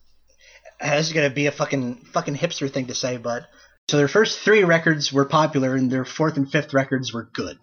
This 0.81 1.07
is 1.07 1.13
gonna 1.13 1.29
be 1.29 1.47
a 1.47 1.51
fucking 1.51 2.05
fucking 2.13 2.35
hipster 2.35 2.69
thing 2.69 2.87
to 2.87 2.95
say, 2.95 3.17
but 3.17 3.43
so 3.89 3.97
their 3.97 4.07
first 4.07 4.39
three 4.39 4.63
records 4.63 5.13
were 5.13 5.25
popular, 5.25 5.75
and 5.75 5.91
their 5.91 6.05
fourth 6.05 6.37
and 6.37 6.51
fifth 6.51 6.73
records 6.73 7.13
were 7.13 7.29
good, 7.33 7.57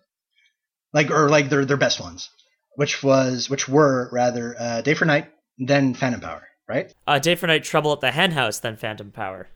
like 0.93 1.11
or 1.11 1.29
like 1.29 1.51
their 1.51 1.65
their 1.65 1.77
best 1.77 2.01
ones, 2.01 2.31
which 2.77 3.03
was 3.03 3.51
which 3.51 3.69
were 3.69 4.09
rather 4.13 4.55
uh, 4.59 4.81
Day 4.83 4.95
for 4.95 5.05
Night, 5.05 5.29
then 5.59 5.95
Phantom 5.95 6.21
Power, 6.21 6.47
right? 6.69 6.93
Uh, 7.07 7.19
Day 7.19 7.35
for 7.35 7.49
Night, 7.49 7.65
Trouble 7.65 7.93
at 7.93 8.01
the 8.01 8.13
Hen 8.13 8.31
House, 8.31 8.61
then 8.61 8.77
Phantom 8.77 9.11
Power. 9.11 9.49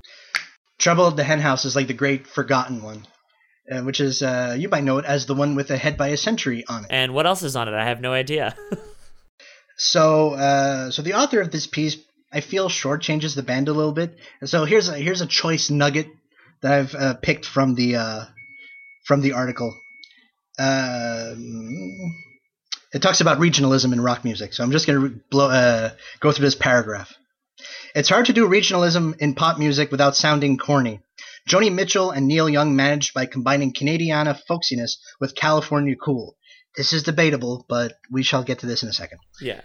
Trouble 0.79 1.07
at 1.09 1.17
the 1.17 1.25
Hen 1.25 1.41
House 1.41 1.65
is 1.65 1.77
like 1.77 1.87
the 1.87 1.95
great 1.95 2.27
forgotten 2.27 2.83
one, 2.83 3.07
uh, 3.71 3.81
which 3.83 4.01
is 4.01 4.23
uh, 4.23 4.57
you 4.59 4.69
might 4.69 4.85
know 4.85 4.99
it 4.99 5.05
as 5.05 5.27
the 5.27 5.35
one 5.35 5.55
with 5.55 5.71
a 5.71 5.77
head 5.77 5.97
by 5.97 6.09
a 6.09 6.17
century 6.17 6.65
on 6.69 6.85
it. 6.85 6.91
And 6.91 7.15
what 7.15 7.27
else 7.27 7.43
is 7.43 7.55
on 7.57 7.69
it? 7.69 7.75
I 7.75 7.85
have 7.85 8.01
no 8.01 8.13
idea. 8.13 8.57
So, 9.77 10.35
uh, 10.35 10.91
so 10.91 11.03
the 11.03 11.15
author 11.15 11.41
of 11.41 11.51
this 11.51 11.67
piece, 11.67 11.97
I 12.33 12.41
feel, 12.41 12.69
shortchanges 12.69 13.35
the 13.35 13.43
band 13.43 13.69
a 13.69 13.73
little 13.73 13.93
bit. 13.93 14.17
And 14.41 14.49
so 14.49 14.65
here's 14.65 14.89
a 14.89 14.97
here's 14.97 15.21
a 15.21 15.27
choice 15.27 15.71
nugget 15.71 16.09
that 16.63 16.73
I've 16.73 16.95
uh, 16.95 17.15
picked 17.15 17.45
from 17.45 17.75
the 17.75 17.97
uh, 17.97 18.25
from 19.05 19.21
the 19.21 19.33
article. 19.33 19.79
Um, 20.59 22.15
it 22.93 23.03
talks 23.03 23.21
about 23.21 23.39
regionalism 23.39 23.93
in 23.93 24.01
rock 24.01 24.25
music. 24.25 24.55
So 24.55 24.65
I'm 24.65 24.73
just 24.73 24.87
going 24.87 25.03
to 25.03 25.21
blow, 25.31 25.51
uh, 25.51 25.91
go 26.21 26.33
through 26.33 26.47
this 26.47 26.55
paragraph. 26.55 27.13
It's 27.95 28.09
hard 28.09 28.27
to 28.27 28.33
do 28.33 28.49
regionalism 28.49 29.19
in 29.19 29.35
pop 29.35 29.59
music 29.59 29.91
without 29.91 30.17
sounding 30.17 30.57
corny. 30.57 31.01
Joni 31.49 31.73
Mitchell 31.73 32.11
and 32.11 32.27
Neil 32.27 32.49
Young 32.49 32.75
managed 32.75 33.15
by 33.15 33.27
combining 33.27 33.73
Canadiana 33.73 34.39
folksiness 34.51 34.97
with 35.21 35.35
California 35.35 35.95
cool. 35.95 36.37
This 36.77 36.93
is 36.93 37.03
debatable, 37.03 37.65
but 37.69 37.95
we 38.11 38.23
shall 38.23 38.43
get 38.43 38.59
to 38.61 38.67
this 38.67 38.83
in 38.83 38.89
a 38.89 38.93
second. 38.93 39.19
yeah. 39.41 39.63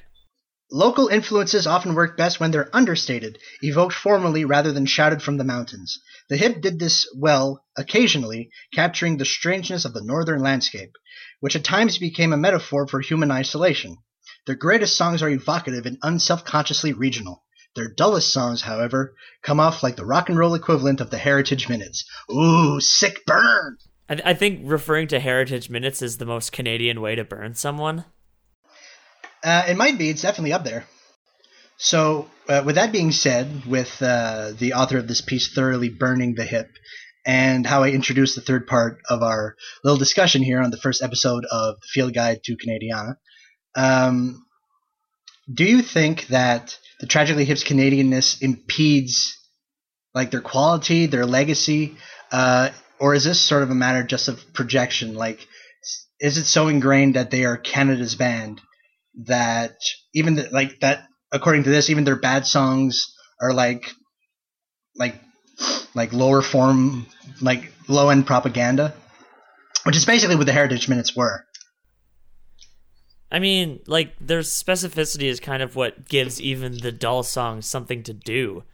Local 0.73 1.09
influences 1.09 1.67
often 1.67 1.95
work 1.95 2.15
best 2.15 2.39
when 2.39 2.51
they're 2.51 2.73
understated, 2.73 3.37
evoked 3.61 3.93
formally 3.93 4.45
rather 4.45 4.71
than 4.71 4.85
shouted 4.85 5.21
from 5.21 5.35
the 5.35 5.43
mountains. 5.43 5.99
The 6.29 6.37
hip 6.37 6.61
did 6.61 6.79
this 6.79 7.05
well, 7.13 7.65
occasionally, 7.77 8.51
capturing 8.73 9.17
the 9.17 9.25
strangeness 9.25 9.83
of 9.83 9.93
the 9.93 10.01
northern 10.01 10.39
landscape, 10.39 10.93
which 11.41 11.57
at 11.57 11.65
times 11.65 11.97
became 11.97 12.31
a 12.31 12.37
metaphor 12.37 12.87
for 12.87 13.01
human 13.01 13.31
isolation. 13.31 13.97
Their 14.45 14.55
greatest 14.55 14.95
songs 14.95 15.21
are 15.21 15.29
evocative 15.29 15.85
and 15.85 15.99
unselfconsciously 16.01 16.97
regional. 16.97 17.43
Their 17.75 17.93
dullest 17.93 18.31
songs, 18.31 18.61
however, 18.61 19.13
come 19.43 19.59
off 19.59 19.83
like 19.83 19.97
the 19.97 20.05
rock 20.05 20.29
and 20.29 20.37
roll 20.37 20.55
equivalent 20.55 21.01
of 21.01 21.09
the 21.09 21.17
Heritage 21.17 21.67
Minutes. 21.67 22.05
Ooh, 22.31 22.79
sick 22.79 23.25
burn! 23.25 23.77
I, 24.11 24.31
I 24.31 24.33
think 24.33 24.61
referring 24.63 25.07
to 25.07 25.19
Heritage 25.19 25.69
Minutes 25.69 26.01
is 26.01 26.17
the 26.17 26.25
most 26.25 26.51
Canadian 26.51 27.01
way 27.01 27.15
to 27.15 27.23
burn 27.23 27.55
someone. 27.55 28.03
Uh, 29.43 29.63
it 29.69 29.77
might 29.77 29.97
be. 29.97 30.09
It's 30.09 30.21
definitely 30.21 30.53
up 30.53 30.63
there. 30.63 30.85
So, 31.77 32.29
uh, 32.47 32.61
with 32.63 32.75
that 32.75 32.91
being 32.91 33.11
said, 33.11 33.65
with 33.65 34.01
uh, 34.01 34.51
the 34.59 34.73
author 34.73 34.99
of 34.99 35.07
this 35.07 35.21
piece 35.21 35.51
thoroughly 35.53 35.89
burning 35.89 36.35
the 36.35 36.43
hip, 36.43 36.69
and 37.25 37.65
how 37.65 37.83
I 37.83 37.89
introduced 37.89 38.35
the 38.35 38.41
third 38.41 38.67
part 38.67 38.99
of 39.09 39.23
our 39.23 39.55
little 39.83 39.97
discussion 39.97 40.43
here 40.43 40.61
on 40.61 40.71
the 40.71 40.77
first 40.77 41.01
episode 41.01 41.45
of 41.45 41.75
the 41.75 41.87
Field 41.91 42.13
Guide 42.13 42.43
to 42.43 42.57
Canadiana, 42.57 43.15
um, 43.75 44.45
do 45.51 45.63
you 45.63 45.81
think 45.81 46.27
that 46.27 46.77
the 46.99 47.07
Tragically 47.07 47.45
Hip's 47.45 47.63
Canadianness 47.63 48.41
impedes 48.41 49.37
like 50.13 50.29
their 50.29 50.41
quality, 50.41 51.07
their 51.07 51.25
legacy, 51.25 51.95
uh, 52.31 52.69
or 53.01 53.15
is 53.15 53.23
this 53.23 53.41
sort 53.41 53.63
of 53.63 53.71
a 53.71 53.75
matter 53.75 54.03
just 54.03 54.27
of 54.27 54.53
projection? 54.53 55.15
Like, 55.15 55.45
is 56.19 56.37
it 56.37 56.45
so 56.45 56.67
ingrained 56.67 57.15
that 57.15 57.31
they 57.31 57.43
are 57.45 57.57
Canada's 57.57 58.15
band 58.15 58.61
that 59.25 59.75
even 60.13 60.35
the, 60.35 60.47
like 60.51 60.79
that 60.81 61.07
according 61.33 61.63
to 61.63 61.69
this 61.69 61.89
even 61.89 62.03
their 62.03 62.15
bad 62.15 62.45
songs 62.45 63.13
are 63.41 63.53
like 63.53 63.91
like 64.95 65.19
like 65.93 66.13
lower 66.13 66.41
form 66.41 67.05
like 67.41 67.73
low 67.89 68.09
end 68.09 68.25
propaganda 68.25 68.93
which 69.83 69.97
is 69.97 70.05
basically 70.05 70.37
what 70.37 70.45
the 70.45 70.53
heritage 70.53 70.87
minutes 70.87 71.13
were 71.13 71.43
I 73.33 73.39
mean, 73.39 73.79
like 73.87 74.13
their 74.19 74.41
specificity 74.41 75.23
is 75.23 75.39
kind 75.39 75.63
of 75.63 75.77
what 75.77 76.09
gives 76.09 76.41
even 76.41 76.79
the 76.79 76.91
dull 76.91 77.23
songs 77.23 77.65
something 77.65 78.03
to 78.03 78.13
do. 78.13 78.65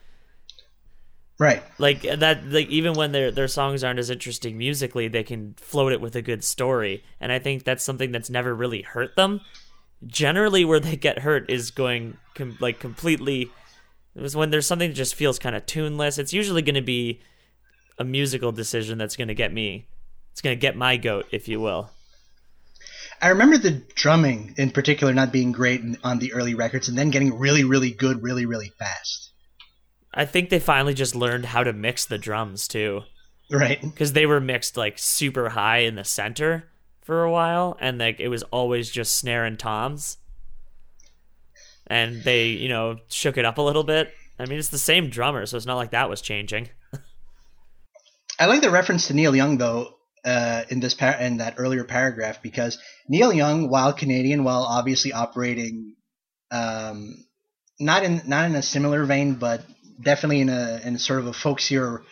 Right 1.39 1.63
Like 1.77 2.01
that, 2.01 2.45
like 2.45 2.67
even 2.69 2.93
when 2.93 3.11
their 3.11 3.29
their 3.31 3.47
songs 3.47 3.83
aren't 3.83 3.99
as 3.99 4.09
interesting 4.09 4.57
musically, 4.57 5.07
they 5.07 5.23
can 5.23 5.53
float 5.57 5.91
it 5.91 6.01
with 6.01 6.15
a 6.15 6.21
good 6.21 6.43
story, 6.43 7.03
and 7.19 7.31
I 7.31 7.39
think 7.39 7.63
that's 7.63 7.83
something 7.83 8.11
that's 8.11 8.29
never 8.29 8.55
really 8.55 8.81
hurt 8.81 9.15
them. 9.15 9.41
Generally, 10.05 10.65
where 10.65 10.79
they 10.79 10.95
get 10.95 11.19
hurt 11.19 11.49
is 11.49 11.71
going 11.71 12.17
com- 12.35 12.57
like 12.59 12.79
completely. 12.79 13.51
It 14.15 14.21
was 14.21 14.35
when 14.35 14.49
there's 14.49 14.65
something 14.65 14.89
that 14.89 14.95
just 14.95 15.13
feels 15.15 15.37
kind 15.37 15.55
of 15.55 15.65
tuneless. 15.67 16.17
It's 16.17 16.33
usually 16.33 16.63
going 16.63 16.75
to 16.75 16.81
be 16.81 17.21
a 17.99 18.03
musical 18.03 18.51
decision 18.51 18.97
that's 18.97 19.15
going 19.15 19.27
to 19.27 19.35
get 19.35 19.53
me. 19.53 19.87
It's 20.31 20.41
going 20.41 20.57
to 20.57 20.59
get 20.59 20.75
my 20.75 20.97
goat, 20.97 21.27
if 21.31 21.47
you 21.47 21.59
will. 21.61 21.91
i 23.21 23.29
remember 23.29 23.57
the 23.57 23.81
drumming 23.95 24.53
in 24.57 24.71
particular 24.71 25.13
not 25.13 25.31
being 25.31 25.51
great 25.51 25.81
on 26.03 26.19
the 26.19 26.33
early 26.33 26.53
records 26.53 26.87
and 26.89 26.97
then 26.97 27.09
getting 27.09 27.37
really 27.37 27.63
really 27.63 27.91
good 27.91 28.21
really 28.21 28.45
really 28.45 28.71
fast 28.77 29.26
I 30.17 30.25
think 30.25 30.49
they 30.49 30.59
finally 30.59 30.95
just 30.95 31.15
learned 31.15 31.45
how 31.45 31.63
to 31.63 31.71
mix 31.71 32.05
the 32.05 32.17
drums 32.17 32.67
too. 32.67 33.03
right 33.51 33.79
because 33.79 34.13
they 34.13 34.25
were 34.25 34.41
mixed 34.41 34.75
like 34.75 34.97
super 34.97 35.49
high 35.49 35.79
in 35.79 35.93
the 35.93 36.03
center 36.03 36.69
for 37.01 37.23
a 37.23 37.31
while, 37.31 37.77
and 37.79 37.99
like 37.99 38.19
it 38.19 38.27
was 38.27 38.41
always 38.43 38.89
just 38.89 39.15
snare 39.15 39.45
and 39.45 39.59
toms. 39.59 40.17
And 41.85 42.23
they, 42.23 42.47
you 42.47 42.67
know, 42.67 42.97
shook 43.07 43.37
it 43.37 43.45
up 43.45 43.59
a 43.59 43.61
little 43.61 43.83
bit. 43.83 44.11
I 44.39 44.45
mean, 44.45 44.59
it's 44.59 44.69
the 44.69 44.77
same 44.77 45.09
drummer, 45.09 45.45
so 45.45 45.55
it's 45.55 45.65
not 45.65 45.77
like 45.77 45.91
that 45.91 46.09
was 46.09 46.19
changing. 46.19 46.69
I 48.39 48.47
like 48.47 48.61
the 48.61 48.71
reference 48.71 49.07
to 49.07 49.13
Neil 49.13 49.35
Young 49.35 49.57
though 49.57 49.93
uh, 50.25 50.63
in 50.69 50.79
this 50.79 50.95
par- 50.95 51.19
in 51.19 51.37
that 51.37 51.55
earlier 51.57 51.83
paragraph 51.83 52.41
because 52.41 52.79
Neil 53.07 53.31
Young, 53.31 53.69
while 53.69 53.93
Canadian, 53.93 54.43
while 54.43 54.63
obviously 54.63 55.13
operating 55.13 55.95
um, 56.49 57.23
not 57.79 58.03
in 58.03 58.21
not 58.25 58.49
in 58.49 58.55
a 58.55 58.61
similar 58.63 59.05
vein, 59.05 59.35
but 59.35 59.63
definitely 60.01 60.41
in 60.41 60.49
a 60.49 60.81
in 60.83 60.97
sort 60.97 61.19
of 61.19 61.27
a 61.27 61.31
folksier, 61.31 62.03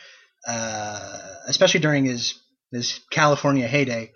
uh, 0.48 1.20
especially 1.48 1.80
during 1.80 2.06
his 2.06 2.40
his 2.72 3.00
California 3.12 3.68
heyday. 3.68 4.12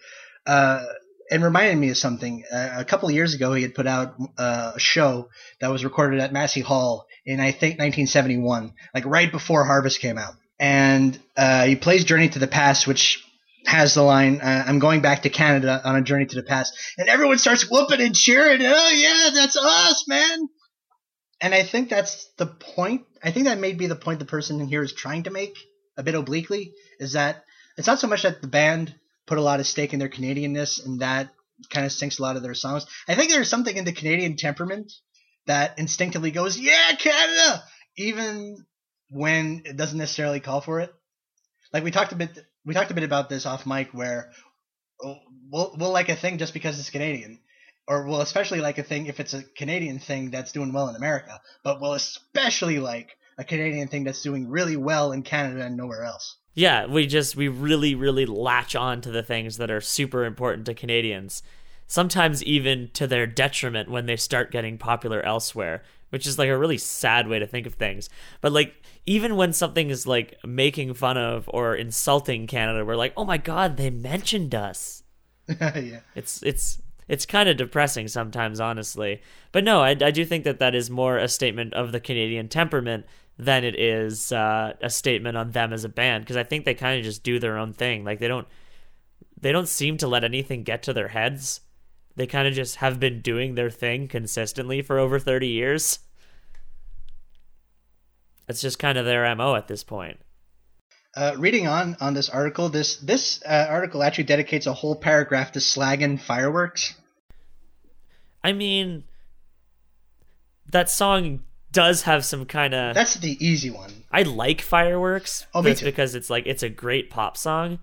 Uh, 0.45 0.83
it 1.29 1.41
reminded 1.41 1.77
me 1.77 1.89
of 1.89 1.97
something. 1.97 2.43
Uh, 2.51 2.69
a 2.77 2.85
couple 2.85 3.07
of 3.07 3.15
years 3.15 3.35
ago, 3.35 3.53
he 3.53 3.61
had 3.61 3.75
put 3.75 3.85
out 3.85 4.15
uh, 4.37 4.73
a 4.75 4.79
show 4.79 5.29
that 5.61 5.71
was 5.71 5.83
recorded 5.83 6.19
at 6.19 6.33
Massey 6.33 6.61
Hall 6.61 7.05
in 7.25 7.39
I 7.39 7.51
think 7.51 7.73
1971, 7.73 8.73
like 8.93 9.05
right 9.05 9.31
before 9.31 9.63
Harvest 9.63 9.99
came 9.99 10.17
out. 10.17 10.33
And 10.59 11.17
uh, 11.37 11.65
he 11.65 11.75
plays 11.75 12.03
Journey 12.03 12.29
to 12.29 12.39
the 12.39 12.47
Past, 12.47 12.87
which 12.87 13.23
has 13.65 13.93
the 13.93 14.01
line, 14.01 14.41
uh, 14.41 14.63
"I'm 14.67 14.79
going 14.79 15.01
back 15.01 15.23
to 15.23 15.29
Canada 15.29 15.81
on 15.83 15.95
a 15.95 16.01
journey 16.01 16.25
to 16.25 16.35
the 16.35 16.43
past," 16.43 16.73
and 16.97 17.07
everyone 17.07 17.37
starts 17.37 17.69
whooping 17.69 18.01
and 18.01 18.15
cheering. 18.15 18.61
Oh 18.63 18.89
yeah, 18.89 19.29
that's 19.33 19.55
us, 19.55 20.05
man! 20.07 20.49
And 21.41 21.53
I 21.53 21.63
think 21.63 21.89
that's 21.89 22.25
the 22.37 22.45
point. 22.45 23.05
I 23.23 23.31
think 23.31 23.45
that 23.45 23.59
may 23.59 23.73
be 23.73 23.87
the 23.87 23.95
point 23.95 24.19
the 24.19 24.25
person 24.25 24.59
in 24.59 24.67
here 24.67 24.83
is 24.83 24.93
trying 24.93 25.23
to 25.23 25.31
make 25.31 25.57
a 25.97 26.03
bit 26.03 26.15
obliquely 26.15 26.73
is 26.99 27.13
that 27.13 27.43
it's 27.77 27.87
not 27.87 27.99
so 27.99 28.07
much 28.07 28.23
that 28.23 28.41
the 28.41 28.47
band 28.47 28.93
put 29.25 29.37
a 29.37 29.41
lot 29.41 29.59
of 29.59 29.67
stake 29.67 29.93
in 29.93 29.99
their 29.99 30.09
Canadianness 30.09 30.85
and 30.85 31.01
that 31.01 31.29
kind 31.69 31.85
of 31.85 31.91
sinks 31.91 32.19
a 32.19 32.21
lot 32.21 32.35
of 32.35 32.43
their 32.43 32.53
songs. 32.53 32.85
I 33.07 33.15
think 33.15 33.31
there's 33.31 33.49
something 33.49 33.75
in 33.75 33.85
the 33.85 33.91
Canadian 33.91 34.35
temperament 34.35 34.91
that 35.45 35.79
instinctively 35.79 36.31
goes, 36.31 36.57
"Yeah, 36.57 36.95
Canada," 36.97 37.63
even 37.97 38.65
when 39.09 39.63
it 39.65 39.77
doesn't 39.77 39.97
necessarily 39.97 40.39
call 40.39 40.61
for 40.61 40.79
it. 40.79 40.93
Like 41.73 41.83
we 41.83 41.91
talked 41.91 42.11
a 42.11 42.15
bit, 42.15 42.37
we 42.65 42.73
talked 42.73 42.91
a 42.91 42.95
bit 42.95 43.03
about 43.03 43.29
this 43.29 43.45
off 43.45 43.65
mic, 43.65 43.93
where 43.93 44.31
oh, 45.03 45.17
we'll, 45.49 45.75
we'll 45.77 45.91
like 45.91 46.09
a 46.09 46.15
thing 46.15 46.37
just 46.37 46.53
because 46.53 46.79
it's 46.79 46.89
Canadian, 46.89 47.39
or 47.89 48.03
we'll 48.05 48.21
especially 48.21 48.61
like 48.61 48.77
a 48.77 48.83
thing 48.83 49.07
if 49.07 49.19
it's 49.19 49.33
a 49.33 49.43
Canadian 49.43 49.97
thing 49.97 50.29
that's 50.29 50.51
doing 50.51 50.71
well 50.71 50.87
in 50.87 50.95
America, 50.95 51.41
but 51.63 51.81
we'll 51.81 51.93
especially 51.93 52.79
like 52.79 53.17
a 53.39 53.43
Canadian 53.43 53.87
thing 53.87 54.03
that's 54.03 54.21
doing 54.21 54.47
really 54.47 54.77
well 54.77 55.11
in 55.11 55.23
Canada 55.23 55.65
and 55.65 55.75
nowhere 55.75 56.03
else. 56.03 56.37
Yeah, 56.53 56.85
we 56.85 57.07
just 57.07 57.35
we 57.35 57.47
really 57.47 57.95
really 57.95 58.27
latch 58.27 58.75
on 58.75 59.01
to 59.01 59.11
the 59.11 59.23
things 59.23 59.57
that 59.57 59.71
are 59.71 59.81
super 59.81 60.23
important 60.23 60.67
to 60.67 60.75
Canadians. 60.75 61.41
Sometimes 61.87 62.43
even 62.43 62.91
to 62.93 63.07
their 63.07 63.25
detriment 63.25 63.89
when 63.89 64.05
they 64.05 64.15
start 64.15 64.51
getting 64.51 64.77
popular 64.77 65.23
elsewhere, 65.23 65.81
which 66.11 66.27
is 66.27 66.37
like 66.37 66.49
a 66.49 66.57
really 66.57 66.77
sad 66.77 67.27
way 67.27 67.39
to 67.39 67.47
think 67.47 67.65
of 67.65 67.73
things. 67.73 68.07
But 68.41 68.51
like 68.51 68.75
even 69.07 69.35
when 69.35 69.51
something 69.51 69.89
is 69.89 70.05
like 70.05 70.37
making 70.45 70.93
fun 70.93 71.17
of 71.17 71.49
or 71.51 71.75
insulting 71.75 72.45
Canada, 72.45 72.85
we're 72.85 72.95
like, 72.95 73.13
"Oh 73.17 73.25
my 73.25 73.37
god, 73.37 73.77
they 73.77 73.89
mentioned 73.89 74.53
us." 74.53 75.01
yeah. 75.47 76.01
It's 76.13 76.43
it's 76.43 76.79
it's 77.09 77.25
kind 77.25 77.49
of 77.49 77.57
depressing 77.57 78.07
sometimes, 78.07 78.59
honestly. 78.59 79.21
But 79.51 79.63
no, 79.63 79.81
I, 79.81 79.89
I 79.89 80.11
do 80.11 80.23
think 80.23 80.43
that 80.43 80.59
that 80.59 80.75
is 80.75 80.91
more 80.91 81.17
a 81.17 81.27
statement 81.27 81.73
of 81.73 81.91
the 81.91 81.99
Canadian 81.99 82.47
temperament 82.47 83.05
than 83.37 83.63
it 83.63 83.77
is 83.79 84.31
uh, 84.31 84.73
a 84.79 84.91
statement 84.91 85.35
on 85.35 85.51
them 85.51 85.73
as 85.73 85.83
a 85.83 85.89
band 85.89 86.23
because 86.23 86.37
I 86.37 86.43
think 86.43 86.65
they 86.65 86.75
kind 86.75 86.99
of 86.99 87.03
just 87.03 87.23
do 87.23 87.39
their 87.39 87.57
own 87.57 87.73
thing. 87.73 88.05
Like 88.05 88.19
they 88.19 88.27
don't 88.27 88.47
they 89.41 89.51
don't 89.51 89.67
seem 89.67 89.97
to 89.97 90.07
let 90.07 90.23
anything 90.23 90.63
get 90.63 90.83
to 90.83 90.93
their 90.93 91.07
heads. 91.07 91.61
They 92.15 92.27
kind 92.27 92.47
of 92.47 92.53
just 92.53 92.75
have 92.75 92.99
been 92.99 93.21
doing 93.21 93.55
their 93.55 93.69
thing 93.71 94.07
consistently 94.07 94.81
for 94.81 94.99
over 94.99 95.17
30 95.17 95.47
years. 95.47 95.99
It's 98.47 98.61
just 98.61 98.77
kind 98.77 98.97
of 98.97 99.05
their 99.05 99.33
MO 99.35 99.55
at 99.55 99.67
this 99.67 99.83
point. 99.83 100.19
Uh, 101.15 101.35
reading 101.37 101.67
on 101.67 101.97
on 101.99 102.13
this 102.13 102.29
article, 102.29 102.69
this 102.69 102.97
this 102.97 103.41
uh, 103.43 103.67
article 103.69 104.03
actually 104.03 104.25
dedicates 104.25 104.67
a 104.67 104.73
whole 104.73 104.95
paragraph 104.95 105.51
to 105.51 105.59
slagging 105.59 106.19
fireworks. 106.19 106.93
I 108.43 108.53
mean, 108.53 109.03
that 110.71 110.89
song 110.89 111.43
does 111.71 112.03
have 112.03 112.25
some 112.25 112.45
kind 112.45 112.73
of. 112.73 112.95
That's 112.95 113.15
the 113.15 113.43
easy 113.45 113.69
one. 113.69 113.91
I 114.11 114.23
like 114.23 114.61
fireworks. 114.61 115.47
Oh, 115.53 115.61
me 115.61 115.75
too. 115.75 115.85
Because 115.85 116.15
it's 116.15 116.29
like 116.29 116.45
it's 116.45 116.63
a 116.63 116.69
great 116.69 117.09
pop 117.09 117.37
song, 117.37 117.79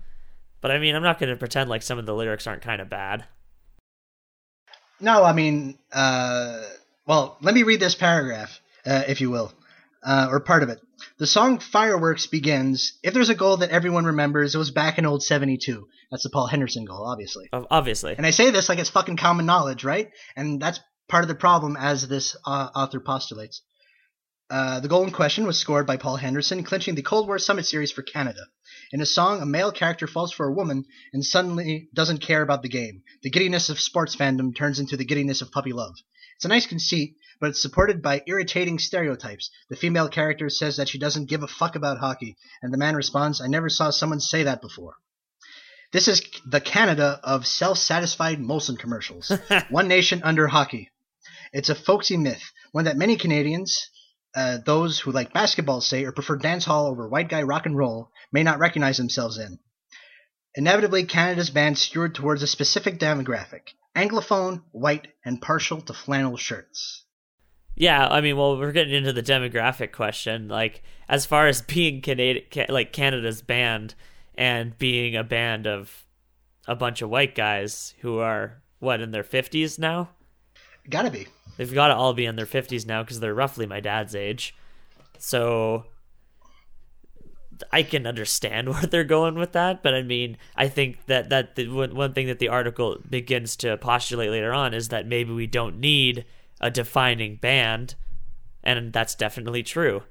but 0.61 0.71
I 0.71 0.79
mean, 0.79 0.95
I'm 0.95 1.03
not 1.03 1.19
going 1.19 1.29
to 1.29 1.37
pretend 1.37 1.69
like 1.69 1.81
some 1.81 1.99
of 1.99 2.05
the 2.05 2.15
lyrics 2.15 2.47
aren't 2.47 2.61
kind 2.61 2.81
of 2.81 2.89
bad. 2.89 3.25
No, 4.99 5.23
I 5.23 5.33
mean, 5.33 5.77
uh, 5.91 6.63
well, 7.05 7.37
let 7.41 7.53
me 7.53 7.63
read 7.63 7.79
this 7.79 7.93
paragraph, 7.93 8.59
uh, 8.85 9.03
if 9.07 9.21
you 9.21 9.29
will, 9.29 9.53
uh, 10.03 10.27
or 10.31 10.39
part 10.39 10.63
of 10.63 10.69
it. 10.69 10.81
The 11.17 11.27
song 11.27 11.59
Fireworks 11.59 12.27
begins 12.27 12.97
If 13.03 13.13
there's 13.13 13.29
a 13.29 13.35
goal 13.35 13.57
that 13.57 13.71
everyone 13.71 14.05
remembers, 14.05 14.55
it 14.55 14.57
was 14.57 14.71
back 14.71 14.97
in 14.97 15.05
old 15.05 15.23
72. 15.23 15.87
That's 16.11 16.23
the 16.23 16.29
Paul 16.29 16.47
Henderson 16.47 16.85
goal, 16.85 17.05
obviously. 17.05 17.49
Obviously, 17.51 18.15
And 18.15 18.25
I 18.25 18.31
say 18.31 18.51
this 18.51 18.69
like 18.69 18.79
it's 18.79 18.89
fucking 18.89 19.17
common 19.17 19.45
knowledge, 19.45 19.83
right? 19.83 20.09
And 20.35 20.61
that's 20.61 20.79
part 21.07 21.23
of 21.23 21.27
the 21.27 21.35
problem, 21.35 21.75
as 21.77 22.07
this 22.07 22.35
uh, 22.45 22.69
author 22.75 22.99
postulates. 22.99 23.61
Uh, 24.49 24.79
the 24.79 24.87
goal 24.87 25.03
in 25.03 25.11
question 25.11 25.45
was 25.45 25.57
scored 25.57 25.85
by 25.85 25.97
Paul 25.97 26.15
Henderson, 26.15 26.63
clinching 26.63 26.95
the 26.95 27.01
Cold 27.01 27.27
War 27.27 27.37
Summit 27.37 27.65
Series 27.65 27.91
for 27.91 28.01
Canada. 28.01 28.39
In 28.93 29.01
a 29.01 29.05
song, 29.05 29.41
a 29.41 29.45
male 29.45 29.73
character 29.73 30.07
falls 30.07 30.31
for 30.31 30.47
a 30.47 30.53
woman 30.53 30.85
and 31.11 31.25
suddenly 31.25 31.89
doesn't 31.93 32.19
care 32.19 32.41
about 32.41 32.61
the 32.61 32.69
game. 32.69 33.03
The 33.23 33.29
giddiness 33.29 33.69
of 33.69 33.79
sports 33.79 34.15
fandom 34.15 34.55
turns 34.55 34.79
into 34.79 34.95
the 34.95 35.03
giddiness 35.03 35.41
of 35.41 35.51
puppy 35.51 35.73
love. 35.73 35.95
It's 36.37 36.45
a 36.45 36.49
nice 36.49 36.65
conceit, 36.65 37.17
but 37.39 37.49
it's 37.49 37.61
supported 37.61 38.01
by 38.01 38.23
irritating 38.25 38.79
stereotypes. 38.79 39.49
The 39.69 39.75
female 39.75 40.09
character 40.09 40.49
says 40.49 40.77
that 40.77 40.89
she 40.89 40.97
doesn't 40.97 41.29
give 41.29 41.43
a 41.43 41.47
fuck 41.47 41.75
about 41.75 41.99
hockey, 41.99 42.37
and 42.61 42.73
the 42.73 42.77
man 42.77 42.95
responds, 42.95 43.41
I 43.41 43.47
never 43.47 43.69
saw 43.69 43.89
someone 43.89 44.19
say 44.19 44.43
that 44.43 44.61
before. 44.61 44.95
This 45.91 46.07
is 46.07 46.21
the 46.45 46.59
Canada 46.59 47.19
of 47.23 47.47
self 47.47 47.77
satisfied 47.77 48.39
Molson 48.39 48.77
commercials. 48.77 49.31
One 49.69 49.87
nation 49.87 50.21
under 50.23 50.47
hockey. 50.47 50.91
It's 51.53 51.69
a 51.69 51.75
folksy 51.75 52.17
myth, 52.17 52.51
one 52.73 52.85
that 52.85 52.97
many 52.97 53.15
Canadians, 53.15 53.89
uh, 54.35 54.57
those 54.65 54.99
who 54.99 55.11
like 55.11 55.31
basketball 55.31 55.79
say 55.79 56.03
or 56.03 56.11
prefer 56.11 56.35
dance 56.35 56.65
hall 56.65 56.87
over 56.87 57.07
white 57.07 57.29
guy 57.29 57.43
rock 57.43 57.65
and 57.65 57.77
roll, 57.77 58.11
may 58.31 58.43
not 58.43 58.59
recognize 58.59 58.97
themselves 58.97 59.37
in. 59.37 59.59
Inevitably, 60.55 61.05
Canada's 61.05 61.49
band 61.49 61.77
steered 61.77 62.15
towards 62.15 62.43
a 62.43 62.47
specific 62.47 62.99
demographic 62.99 63.69
Anglophone, 63.95 64.61
white, 64.71 65.07
and 65.25 65.41
partial 65.41 65.81
to 65.81 65.93
flannel 65.93 66.37
shirts. 66.37 67.05
Yeah. 67.77 68.07
I 68.07 68.19
mean, 68.21 68.35
well, 68.35 68.57
we're 68.57 68.73
getting 68.73 68.93
into 68.93 69.13
the 69.13 69.23
demographic 69.23 69.93
question. 69.93 70.49
Like, 70.49 70.83
as 71.07 71.25
far 71.25 71.47
as 71.47 71.61
being 71.73 72.01
Canada, 72.01 72.41
like 72.67 72.91
Canada's 72.91 73.41
band, 73.41 73.95
and 74.35 74.77
being 74.77 75.15
a 75.15 75.23
band 75.23 75.65
of 75.65 76.05
a 76.67 76.75
bunch 76.75 77.01
of 77.01 77.09
white 77.09 77.33
guys 77.33 77.93
who 78.01 78.19
are 78.19 78.61
what 78.79 79.01
in 79.01 79.11
their 79.11 79.23
fifties 79.23 79.79
now. 79.79 80.09
Gotta 80.89 81.09
be. 81.09 81.27
They've 81.57 81.73
got 81.73 81.87
to 81.87 81.95
all 81.95 82.13
be 82.13 82.25
in 82.25 82.35
their 82.35 82.45
50s 82.45 82.85
now 82.85 83.03
because 83.03 83.19
they're 83.19 83.33
roughly 83.33 83.65
my 83.65 83.79
dad's 83.79 84.15
age. 84.15 84.55
So 85.17 85.85
I 87.71 87.81
can 87.83 88.05
understand 88.05 88.69
where 88.73 88.83
they're 88.83 89.03
going 89.03 89.35
with 89.35 89.53
that, 89.53 89.83
but 89.83 89.93
I 89.93 90.03
mean, 90.03 90.37
I 90.55 90.67
think 90.67 91.05
that 91.07 91.29
that 91.29 91.55
the 91.55 91.67
one 91.67 92.13
thing 92.13 92.27
that 92.27 92.39
the 92.39 92.49
article 92.49 92.99
begins 93.09 93.55
to 93.57 93.77
postulate 93.77 94.29
later 94.29 94.53
on 94.53 94.73
is 94.73 94.89
that 94.89 95.07
maybe 95.07 95.33
we 95.33 95.47
don't 95.47 95.79
need 95.79 96.25
a 96.59 96.71
defining 96.71 97.35
band, 97.35 97.95
and 98.63 98.93
that's 98.93 99.15
definitely 99.15 99.63
true. 99.63 100.03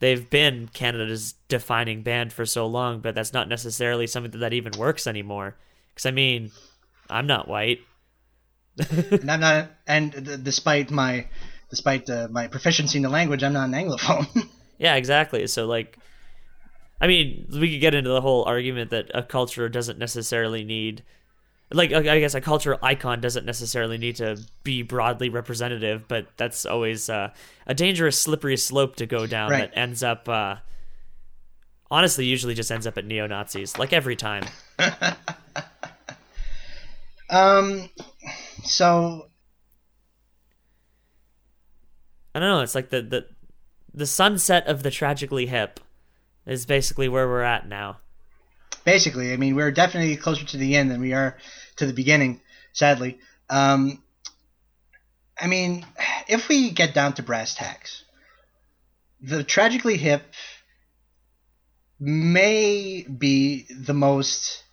They've 0.00 0.28
been 0.28 0.68
Canada's 0.68 1.34
defining 1.48 2.02
band 2.02 2.32
for 2.32 2.46
so 2.46 2.66
long, 2.66 3.00
but 3.00 3.14
that's 3.14 3.32
not 3.32 3.48
necessarily 3.48 4.06
something 4.06 4.32
that, 4.32 4.38
that 4.38 4.52
even 4.54 4.72
works 4.78 5.06
anymore. 5.06 5.56
Because 5.90 6.06
I 6.06 6.10
mean, 6.10 6.50
I'm 7.10 7.26
not 7.26 7.48
white. 7.48 7.80
and 8.90 9.30
I'm 9.30 9.40
not, 9.40 9.70
and 9.86 10.12
d- 10.12 10.36
despite 10.42 10.90
my, 10.90 11.26
despite 11.68 12.08
uh, 12.08 12.28
my 12.30 12.48
proficiency 12.48 12.98
in 12.98 13.02
the 13.02 13.10
language, 13.10 13.42
I'm 13.42 13.52
not 13.52 13.68
an 13.68 13.74
Anglophone. 13.74 14.48
Yeah, 14.80 14.94
exactly. 14.94 15.46
So 15.46 15.66
like 15.66 15.98
I 17.00 17.06
mean, 17.06 17.46
we 17.50 17.70
could 17.72 17.80
get 17.80 17.94
into 17.94 18.10
the 18.10 18.20
whole 18.20 18.44
argument 18.44 18.90
that 18.90 19.10
a 19.14 19.22
culture 19.22 19.68
doesn't 19.68 19.98
necessarily 19.98 20.64
need 20.64 21.02
like 21.72 21.92
I 21.92 22.18
guess 22.20 22.34
a 22.34 22.40
cultural 22.40 22.78
icon 22.82 23.20
doesn't 23.20 23.46
necessarily 23.46 23.98
need 23.98 24.16
to 24.16 24.38
be 24.64 24.82
broadly 24.82 25.28
representative, 25.28 26.06
but 26.08 26.26
that's 26.36 26.66
always 26.66 27.08
uh, 27.08 27.30
a 27.66 27.74
dangerous 27.74 28.20
slippery 28.20 28.56
slope 28.56 28.96
to 28.96 29.06
go 29.06 29.26
down 29.26 29.50
Right. 29.50 29.70
that 29.72 29.78
ends 29.78 30.02
up 30.02 30.28
uh, 30.28 30.56
honestly 31.90 32.26
usually 32.26 32.54
just 32.54 32.70
ends 32.72 32.86
up 32.86 32.98
at 32.98 33.04
neo-Nazis 33.04 33.78
like 33.78 33.92
every 33.92 34.16
time. 34.16 34.44
um, 37.30 37.88
so 38.64 39.28
I 42.34 42.40
don't 42.40 42.48
know, 42.48 42.60
it's 42.62 42.74
like 42.74 42.90
the 42.90 43.02
the 43.02 43.26
the 43.92 44.06
sunset 44.06 44.66
of 44.66 44.82
the 44.82 44.90
tragically 44.90 45.46
hip 45.46 45.80
is 46.46 46.66
basically 46.66 47.08
where 47.08 47.26
we're 47.28 47.42
at 47.42 47.68
now. 47.68 47.98
Basically. 48.90 49.32
I 49.32 49.36
mean, 49.36 49.54
we're 49.54 49.70
definitely 49.70 50.16
closer 50.16 50.44
to 50.44 50.56
the 50.56 50.74
end 50.74 50.90
than 50.90 51.00
we 51.00 51.12
are 51.12 51.36
to 51.76 51.86
the 51.86 51.92
beginning, 51.92 52.40
sadly. 52.72 53.20
Um, 53.48 54.02
I 55.40 55.46
mean, 55.46 55.86
if 56.26 56.48
we 56.48 56.70
get 56.70 56.92
down 56.92 57.12
to 57.14 57.22
brass 57.22 57.54
tacks, 57.54 58.02
the 59.20 59.44
Tragically 59.44 59.96
Hip 59.96 60.22
may 62.00 63.02
be 63.04 63.66
the 63.70 63.94
most. 63.94 64.64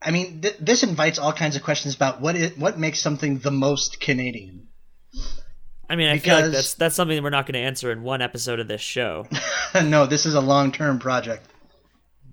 I 0.00 0.10
mean, 0.10 0.40
th- 0.40 0.56
this 0.58 0.82
invites 0.82 1.18
all 1.18 1.32
kinds 1.32 1.56
of 1.56 1.62
questions 1.62 1.94
about 1.94 2.22
what 2.22 2.34
it, 2.34 2.56
what 2.58 2.78
makes 2.78 3.00
something 3.00 3.40
the 3.40 3.50
most 3.50 4.00
Canadian. 4.00 4.68
I 5.88 5.96
mean, 5.96 6.08
I 6.08 6.18
feel 6.18 6.34
like 6.34 6.44
Because- 6.44 6.52
that's 6.52 6.74
that's 6.74 6.94
something 6.94 7.22
we're 7.22 7.28
not 7.30 7.44
going 7.44 7.60
to 7.60 7.66
answer 7.66 7.92
in 7.92 8.02
one 8.02 8.22
episode 8.22 8.58
of 8.58 8.68
this 8.68 8.80
show. 8.80 9.26
no, 9.84 10.06
this 10.06 10.24
is 10.24 10.34
a 10.34 10.40
long 10.40 10.72
term 10.72 10.98
project. 10.98 11.46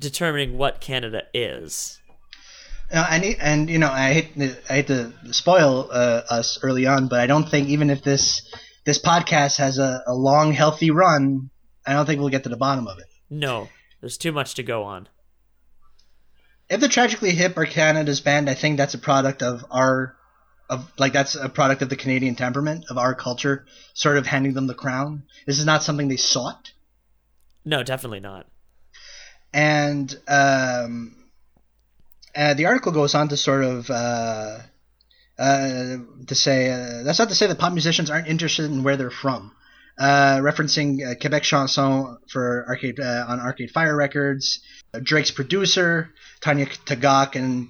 Determining 0.03 0.57
what 0.57 0.79
Canada 0.79 1.23
is. 1.33 1.99
Uh, 2.91 3.17
need, 3.19 3.37
and 3.39 3.69
you 3.69 3.79
know, 3.79 3.89
I 3.89 4.13
hate 4.13 4.35
to, 4.37 4.55
I 4.69 4.73
hate 4.75 4.87
to 4.87 5.11
spoil 5.31 5.89
uh, 5.91 6.21
us 6.29 6.59
early 6.61 6.85
on, 6.85 7.07
but 7.07 7.19
I 7.19 7.25
don't 7.25 7.49
think 7.49 7.69
even 7.69 7.89
if 7.89 8.03
this 8.03 8.47
this 8.85 8.99
podcast 8.99 9.57
has 9.57 9.79
a, 9.79 10.03
a 10.05 10.13
long, 10.13 10.51
healthy 10.51 10.91
run, 10.91 11.49
I 11.87 11.93
don't 11.93 12.05
think 12.05 12.19
we'll 12.19 12.29
get 12.29 12.43
to 12.43 12.49
the 12.49 12.57
bottom 12.57 12.87
of 12.87 12.99
it. 12.99 13.05
No, 13.29 13.69
there's 14.01 14.17
too 14.17 14.31
much 14.31 14.53
to 14.55 14.63
go 14.63 14.83
on. 14.83 15.07
If 16.69 16.79
the 16.81 16.89
Tragically 16.89 17.31
Hip 17.31 17.57
are 17.57 17.65
Canada's 17.65 18.21
band, 18.21 18.49
I 18.49 18.53
think 18.53 18.77
that's 18.77 18.93
a 18.93 18.99
product 18.99 19.41
of 19.41 19.65
our, 19.71 20.15
of 20.69 20.91
like 20.97 21.13
that's 21.13 21.35
a 21.35 21.49
product 21.49 21.81
of 21.81 21.89
the 21.89 21.95
Canadian 21.95 22.35
temperament 22.35 22.85
of 22.89 22.97
our 22.97 23.15
culture, 23.15 23.65
sort 23.93 24.17
of 24.17 24.27
handing 24.27 24.53
them 24.53 24.67
the 24.67 24.73
crown. 24.73 25.23
This 25.47 25.59
is 25.59 25.65
not 25.65 25.83
something 25.83 26.07
they 26.07 26.17
sought, 26.17 26.71
No, 27.65 27.81
definitely 27.83 28.19
not. 28.19 28.47
And 29.53 30.13
um, 30.27 31.15
uh, 32.35 32.53
the 32.55 32.65
article 32.65 32.91
goes 32.91 33.15
on 33.15 33.29
to 33.29 33.37
sort 33.37 33.63
of. 33.63 33.89
Uh, 33.89 34.59
uh, 35.37 35.97
to 36.27 36.35
say 36.35 36.69
uh, 36.69 37.01
that's 37.03 37.17
not 37.17 37.27
to 37.27 37.33
say 37.33 37.47
that 37.47 37.57
pop 37.57 37.73
musicians 37.73 38.11
aren't 38.11 38.27
interested 38.27 38.65
in 38.65 38.83
where 38.83 38.97
they're 38.97 39.09
from. 39.09 39.51
Uh, 39.97 40.37
referencing 40.37 41.03
uh, 41.03 41.15
Quebec 41.19 41.41
Chanson 41.41 42.17
for 42.29 42.65
Arcade 42.67 42.99
on 42.99 43.39
Arcade 43.39 43.71
Fire 43.71 43.95
Records, 43.95 44.59
Drake's 45.01 45.31
producer 45.31 46.13
Tanya 46.43 46.65
Tagaq, 46.65 47.35
and 47.35 47.69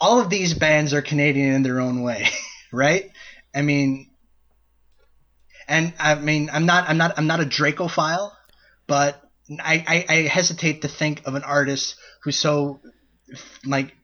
all 0.00 0.20
of 0.20 0.30
these 0.30 0.54
bands 0.54 0.94
are 0.94 1.02
Canadian 1.02 1.54
in 1.54 1.62
their 1.62 1.80
own 1.80 2.02
way, 2.02 2.28
right? 2.72 3.10
I 3.54 3.62
mean, 3.62 4.10
and 5.68 5.92
I 5.98 6.14
mean, 6.14 6.50
I'm 6.52 6.66
not, 6.66 6.88
I'm 6.88 6.96
not, 6.96 7.18
I'm 7.18 7.26
not 7.26 7.40
a 7.40 7.44
Dracophile, 7.44 8.32
but 8.86 9.22
I, 9.62 9.84
I, 10.08 10.14
I 10.14 10.16
hesitate 10.22 10.82
to 10.82 10.88
think 10.88 11.22
of 11.26 11.34
an 11.34 11.42
artist 11.42 11.96
who 12.22 12.30
so 12.32 12.80
like 13.64 13.94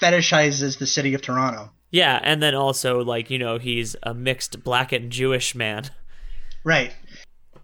fetishizes 0.00 0.78
the 0.78 0.86
city 0.86 1.14
of 1.14 1.22
Toronto. 1.22 1.70
Yeah, 1.90 2.20
and 2.22 2.42
then 2.42 2.54
also 2.54 3.02
like 3.02 3.30
you 3.30 3.38
know 3.38 3.58
he's 3.58 3.96
a 4.02 4.14
mixed 4.14 4.62
black 4.62 4.92
and 4.92 5.10
Jewish 5.10 5.54
man, 5.54 5.90
Right. 6.64 6.94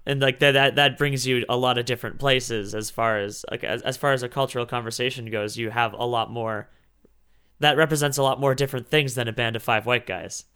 and 0.04 0.20
like 0.20 0.38
that 0.40 0.52
that 0.52 0.74
that 0.76 0.98
brings 0.98 1.26
you 1.26 1.44
a 1.48 1.56
lot 1.56 1.78
of 1.78 1.84
different 1.84 2.18
places 2.18 2.74
as 2.74 2.90
far 2.90 3.18
as 3.20 3.44
like 3.50 3.62
as, 3.62 3.82
as 3.82 3.96
far 3.96 4.12
as 4.12 4.22
a 4.22 4.28
cultural 4.28 4.66
conversation 4.66 5.30
goes. 5.30 5.56
You 5.56 5.70
have 5.70 5.92
a 5.92 6.04
lot 6.04 6.30
more. 6.30 6.68
That 7.60 7.76
represents 7.76 8.18
a 8.18 8.22
lot 8.22 8.38
more 8.40 8.54
different 8.54 8.88
things 8.88 9.14
than 9.14 9.28
a 9.28 9.32
band 9.32 9.56
of 9.56 9.62
five 9.62 9.86
white 9.86 10.06
guys. 10.06 10.44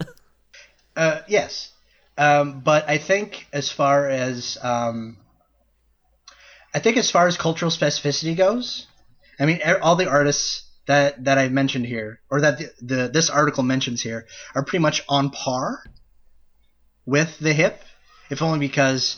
Uh, 0.93 1.21
yes. 1.25 1.71
Um, 2.17 2.59
but 2.59 2.87
I 2.89 2.97
think 2.97 3.47
as 3.53 3.71
far 3.71 4.09
as 4.09 4.57
um, 4.61 5.15
I 6.73 6.79
think 6.79 6.97
as 6.97 7.11
far 7.11 7.27
as 7.27 7.37
cultural 7.37 7.71
specificity 7.71 8.35
goes, 8.35 8.87
I 9.39 9.45
mean 9.45 9.59
all 9.81 9.95
the 9.95 10.09
artists 10.09 10.69
that 10.87 11.23
that 11.25 11.37
I 11.37 11.49
mentioned 11.49 11.85
here, 11.85 12.21
or 12.29 12.41
that 12.41 12.57
the, 12.57 12.71
the 12.81 13.07
this 13.09 13.29
article 13.29 13.63
mentions 13.63 14.01
here, 14.01 14.25
are 14.55 14.63
pretty 14.63 14.81
much 14.81 15.03
on 15.09 15.29
par 15.29 15.83
with 17.05 17.37
the 17.39 17.53
hip, 17.53 17.81
if 18.29 18.41
only 18.41 18.59
because, 18.59 19.17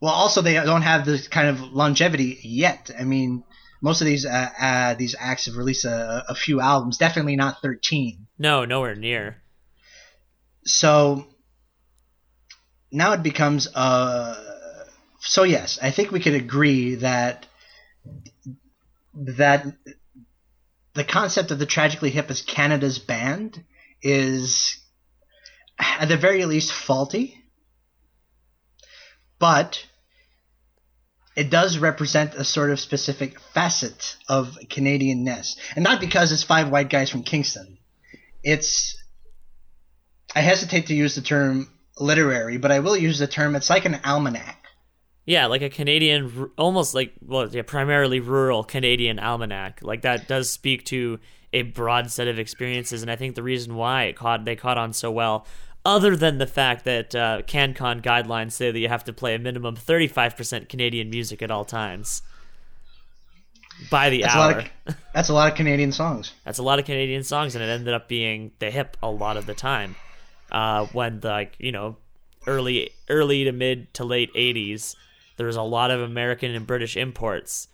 well, 0.00 0.12
also 0.12 0.42
they 0.42 0.54
don't 0.54 0.82
have 0.82 1.04
this 1.04 1.28
kind 1.28 1.48
of 1.48 1.60
longevity 1.72 2.38
yet. 2.42 2.90
I 2.98 3.04
mean, 3.04 3.44
most 3.80 4.00
of 4.02 4.06
these 4.06 4.26
uh, 4.26 4.48
uh, 4.60 4.94
these 4.94 5.14
acts 5.18 5.46
have 5.46 5.56
released 5.56 5.84
a, 5.84 6.24
a 6.28 6.34
few 6.34 6.60
albums, 6.60 6.98
definitely 6.98 7.36
not 7.36 7.62
thirteen. 7.62 8.26
no, 8.38 8.64
nowhere 8.64 8.94
near. 8.94 9.42
so 10.64 11.26
now 12.92 13.12
it 13.12 13.22
becomes 13.22 13.68
uh 13.74 14.49
so 15.20 15.42
yes 15.42 15.78
i 15.82 15.90
think 15.90 16.10
we 16.10 16.20
could 16.20 16.34
agree 16.34 16.96
that 16.96 17.46
that 19.14 19.66
the 20.94 21.04
concept 21.04 21.50
of 21.50 21.58
the 21.58 21.66
tragically 21.66 22.10
hip 22.10 22.30
as 22.30 22.42
canada's 22.42 22.98
band 22.98 23.62
is 24.02 24.78
at 25.78 26.08
the 26.08 26.16
very 26.16 26.44
least 26.44 26.72
faulty 26.72 27.36
but 29.38 29.86
it 31.36 31.48
does 31.48 31.78
represent 31.78 32.34
a 32.34 32.44
sort 32.44 32.70
of 32.70 32.80
specific 32.80 33.38
facet 33.38 34.16
of 34.28 34.58
canadianness 34.68 35.56
and 35.76 35.84
not 35.84 36.00
because 36.00 36.32
it's 36.32 36.42
five 36.42 36.70
white 36.70 36.90
guys 36.90 37.10
from 37.10 37.22
kingston 37.22 37.78
it's 38.42 38.96
I 40.34 40.40
hesitate 40.40 40.86
to 40.86 40.94
use 40.94 41.14
the 41.14 41.22
term 41.22 41.68
literary, 41.98 42.58
but 42.58 42.70
I 42.70 42.80
will 42.80 42.96
use 42.96 43.18
the 43.18 43.26
term. 43.26 43.56
It's 43.56 43.70
like 43.70 43.84
an 43.84 44.00
almanac. 44.04 44.59
Yeah, 45.30 45.46
like 45.46 45.62
a 45.62 45.70
Canadian, 45.70 46.50
almost 46.58 46.92
like 46.92 47.12
well, 47.24 47.48
yeah, 47.48 47.62
primarily 47.62 48.18
rural 48.18 48.64
Canadian 48.64 49.20
almanac. 49.20 49.78
Like 49.80 50.02
that 50.02 50.26
does 50.26 50.50
speak 50.50 50.84
to 50.86 51.20
a 51.52 51.62
broad 51.62 52.10
set 52.10 52.26
of 52.26 52.40
experiences, 52.40 53.00
and 53.02 53.08
I 53.08 53.14
think 53.14 53.36
the 53.36 53.42
reason 53.44 53.76
why 53.76 54.06
it 54.06 54.16
caught 54.16 54.44
they 54.44 54.56
caught 54.56 54.76
on 54.76 54.92
so 54.92 55.08
well, 55.08 55.46
other 55.84 56.16
than 56.16 56.38
the 56.38 56.48
fact 56.48 56.84
that 56.84 57.14
uh, 57.14 57.42
CanCon 57.42 58.02
guidelines 58.02 58.54
say 58.54 58.72
that 58.72 58.78
you 58.80 58.88
have 58.88 59.04
to 59.04 59.12
play 59.12 59.36
a 59.36 59.38
minimum 59.38 59.76
thirty 59.76 60.08
five 60.08 60.36
percent 60.36 60.68
Canadian 60.68 61.10
music 61.10 61.42
at 61.42 61.50
all 61.52 61.64
times 61.64 62.22
by 63.88 64.10
the 64.10 64.22
That's 64.22 64.34
a 64.34 64.36
hour. 64.36 64.52
lot 64.52 64.66
of 64.88 64.96
that's 65.14 65.28
a 65.28 65.32
lot 65.32 65.48
of 65.48 65.56
Canadian 65.56 65.92
songs. 65.92 66.32
That's 66.44 66.58
a 66.58 66.64
lot 66.64 66.80
of 66.80 66.86
Canadian 66.86 67.22
songs, 67.22 67.54
and 67.54 67.62
it 67.62 67.68
ended 67.68 67.94
up 67.94 68.08
being 68.08 68.50
the 68.58 68.72
hip 68.72 68.96
a 69.00 69.08
lot 69.08 69.36
of 69.36 69.46
the 69.46 69.54
time. 69.54 69.94
Uh, 70.50 70.86
when 70.86 71.20
the, 71.20 71.28
like 71.28 71.54
you 71.60 71.70
know, 71.70 71.98
early 72.48 72.90
early 73.08 73.44
to 73.44 73.52
mid 73.52 73.94
to 73.94 74.02
late 74.02 74.34
'80s, 74.34 74.96
there 75.40 75.46
was 75.46 75.56
a 75.56 75.62
lot 75.62 75.90
of 75.90 76.02
American 76.02 76.54
and 76.54 76.66
British 76.66 76.98
imports, 76.98 77.66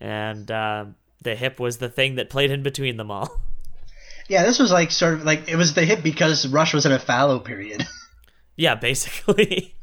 and 0.00 0.50
uh, 0.50 0.86
the 1.22 1.36
hip 1.36 1.60
was 1.60 1.78
the 1.78 1.88
thing 1.88 2.16
that 2.16 2.28
played 2.28 2.50
in 2.50 2.64
between 2.64 2.96
them 2.96 3.12
all. 3.12 3.40
Yeah, 4.28 4.44
this 4.44 4.60
was 4.60 4.70
like 4.70 4.92
sort 4.92 5.14
of 5.14 5.24
like 5.24 5.48
it 5.48 5.56
was 5.56 5.74
the 5.74 5.84
hip 5.84 6.02
because 6.02 6.46
Rush 6.46 6.72
was 6.72 6.86
in 6.86 6.92
a 6.92 6.98
fallow 6.98 7.40
period, 7.40 7.86
yeah, 8.56 8.76
basically. 8.76 9.74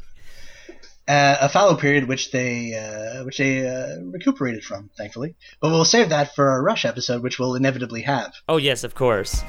uh, 1.07 1.35
a 1.41 1.49
fallow 1.49 1.75
period 1.75 2.07
which 2.07 2.31
they 2.31 2.73
uh, 2.73 3.25
which 3.25 3.37
they 3.37 3.67
uh, 3.67 3.99
recuperated 4.05 4.63
from, 4.63 4.89
thankfully. 4.97 5.35
But 5.59 5.71
we'll 5.71 5.85
save 5.85 6.09
that 6.09 6.35
for 6.35 6.49
our 6.49 6.63
Rush 6.63 6.85
episode, 6.85 7.21
which 7.21 7.37
we'll 7.37 7.55
inevitably 7.55 8.03
have. 8.03 8.33
oh 8.47 8.57
yes, 8.57 8.85
of 8.85 8.95
course. 8.95 9.43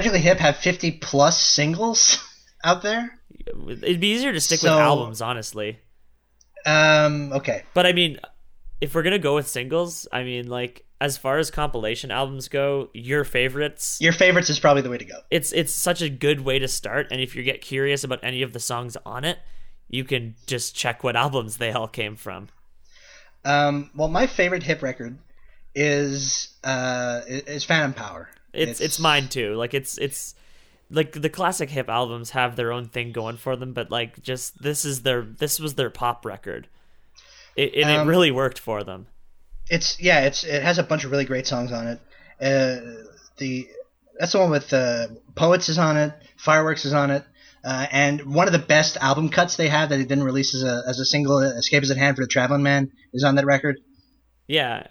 The 0.00 0.08
Tragically 0.08 0.20
Hip 0.20 0.38
have 0.38 0.56
50 0.56 0.90
plus 0.92 1.40
singles 1.40 2.18
out 2.64 2.82
there. 2.82 3.18
It'd 3.46 4.00
be 4.00 4.12
easier 4.12 4.32
to 4.32 4.40
stick 4.40 4.62
with 4.62 4.72
albums, 4.72 5.20
honestly. 5.20 5.78
Um, 6.64 7.32
okay. 7.34 7.64
But 7.74 7.86
I 7.86 7.92
mean, 7.92 8.18
if 8.80 8.94
we're 8.94 9.02
gonna 9.02 9.18
go 9.18 9.34
with 9.34 9.46
singles, 9.46 10.08
I 10.12 10.22
mean, 10.22 10.48
like 10.48 10.84
as 11.00 11.18
far 11.18 11.38
as 11.38 11.50
compilation 11.50 12.10
albums 12.10 12.48
go, 12.48 12.88
your 12.94 13.24
favorites. 13.24 13.98
Your 14.00 14.12
favorites 14.12 14.48
is 14.50 14.58
probably 14.58 14.82
the 14.82 14.90
way 14.90 14.98
to 14.98 15.04
go. 15.04 15.20
it's 15.30 15.52
it's 15.52 15.72
such 15.72 16.00
a 16.00 16.08
good 16.08 16.40
way 16.40 16.58
to 16.58 16.68
start 16.68 17.08
and 17.10 17.20
if 17.20 17.36
you 17.36 17.42
get 17.42 17.60
curious 17.60 18.04
about 18.04 18.20
any 18.22 18.42
of 18.42 18.52
the 18.52 18.60
songs 18.60 18.96
on 19.04 19.24
it 19.24 19.38
you 19.88 20.04
can 20.04 20.34
just 20.46 20.74
check 20.74 21.02
what 21.02 21.16
albums 21.16 21.56
they 21.56 21.72
all 21.72 21.88
came 21.88 22.16
from. 22.16 22.48
Um, 23.44 23.90
well, 23.94 24.08
my 24.08 24.26
favorite 24.26 24.62
hip 24.62 24.82
record 24.82 25.18
is 25.74 26.54
uh, 26.64 27.22
is 27.26 27.64
Phantom 27.64 27.92
Power. 27.92 28.30
It's, 28.52 28.80
it's 28.80 28.98
mine 28.98 29.28
too. 29.28 29.54
Like 29.54 29.74
it's 29.74 29.98
it's 29.98 30.34
like 30.90 31.12
the 31.12 31.28
classic 31.28 31.70
hip 31.70 31.88
albums 31.88 32.30
have 32.30 32.56
their 32.56 32.72
own 32.72 32.88
thing 32.88 33.12
going 33.12 33.36
for 33.36 33.56
them, 33.56 33.72
but 33.72 33.90
like 33.90 34.20
just 34.22 34.60
this 34.62 34.84
is 34.84 35.02
their 35.02 35.22
this 35.22 35.60
was 35.60 35.74
their 35.74 35.90
pop 35.90 36.24
record. 36.24 36.68
It, 37.56 37.74
and 37.74 37.90
Um, 37.90 38.06
it 38.06 38.10
really 38.10 38.30
worked 38.30 38.58
for 38.58 38.82
them. 38.82 39.06
It's 39.68 40.00
yeah, 40.00 40.20
it's 40.22 40.44
it 40.44 40.62
has 40.62 40.78
a 40.78 40.82
bunch 40.82 41.04
of 41.04 41.10
really 41.10 41.24
great 41.24 41.46
songs 41.46 41.72
on 41.72 41.86
it. 41.86 42.00
Uh, 42.40 43.04
the 43.38 43.68
that's 44.18 44.32
the 44.32 44.38
one 44.38 44.50
with 44.50 44.72
uh, 44.72 45.08
Poets 45.34 45.68
is 45.68 45.78
on 45.78 45.96
it, 45.96 46.12
Fireworks 46.36 46.84
is 46.84 46.92
on 46.92 47.10
it, 47.10 47.24
uh, 47.64 47.86
and 47.90 48.34
one 48.34 48.46
of 48.46 48.52
the 48.52 48.58
best 48.58 48.96
album 48.96 49.28
cuts 49.28 49.56
they 49.56 49.68
have 49.68 49.90
that 49.90 49.96
they 49.96 50.04
didn't 50.04 50.24
release 50.24 50.54
as 50.54 50.62
a 50.64 50.82
as 50.88 50.98
a 50.98 51.04
single, 51.04 51.38
"Escape 51.38 51.82
is 51.82 51.90
at 51.90 51.96
Hand" 51.96 52.16
for 52.16 52.24
the 52.24 52.28
Traveling 52.28 52.62
Man, 52.62 52.90
is 53.12 53.22
on 53.22 53.36
that 53.36 53.46
record. 53.46 53.78
Yeah. 54.48 54.88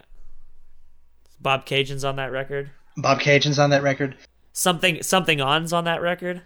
Bobcaygeon's 1.44 2.04
on 2.04 2.18
that 2.18 2.32
record. 2.32 2.72
Bobcaygeon's 3.02 3.60
on 3.60 3.70
that 3.72 3.84
record. 3.84 4.16
Something 4.54 5.04
something 5.04 5.42
on's 5.42 5.74
on 5.74 5.86
that 5.86 6.02
record. 6.02 6.42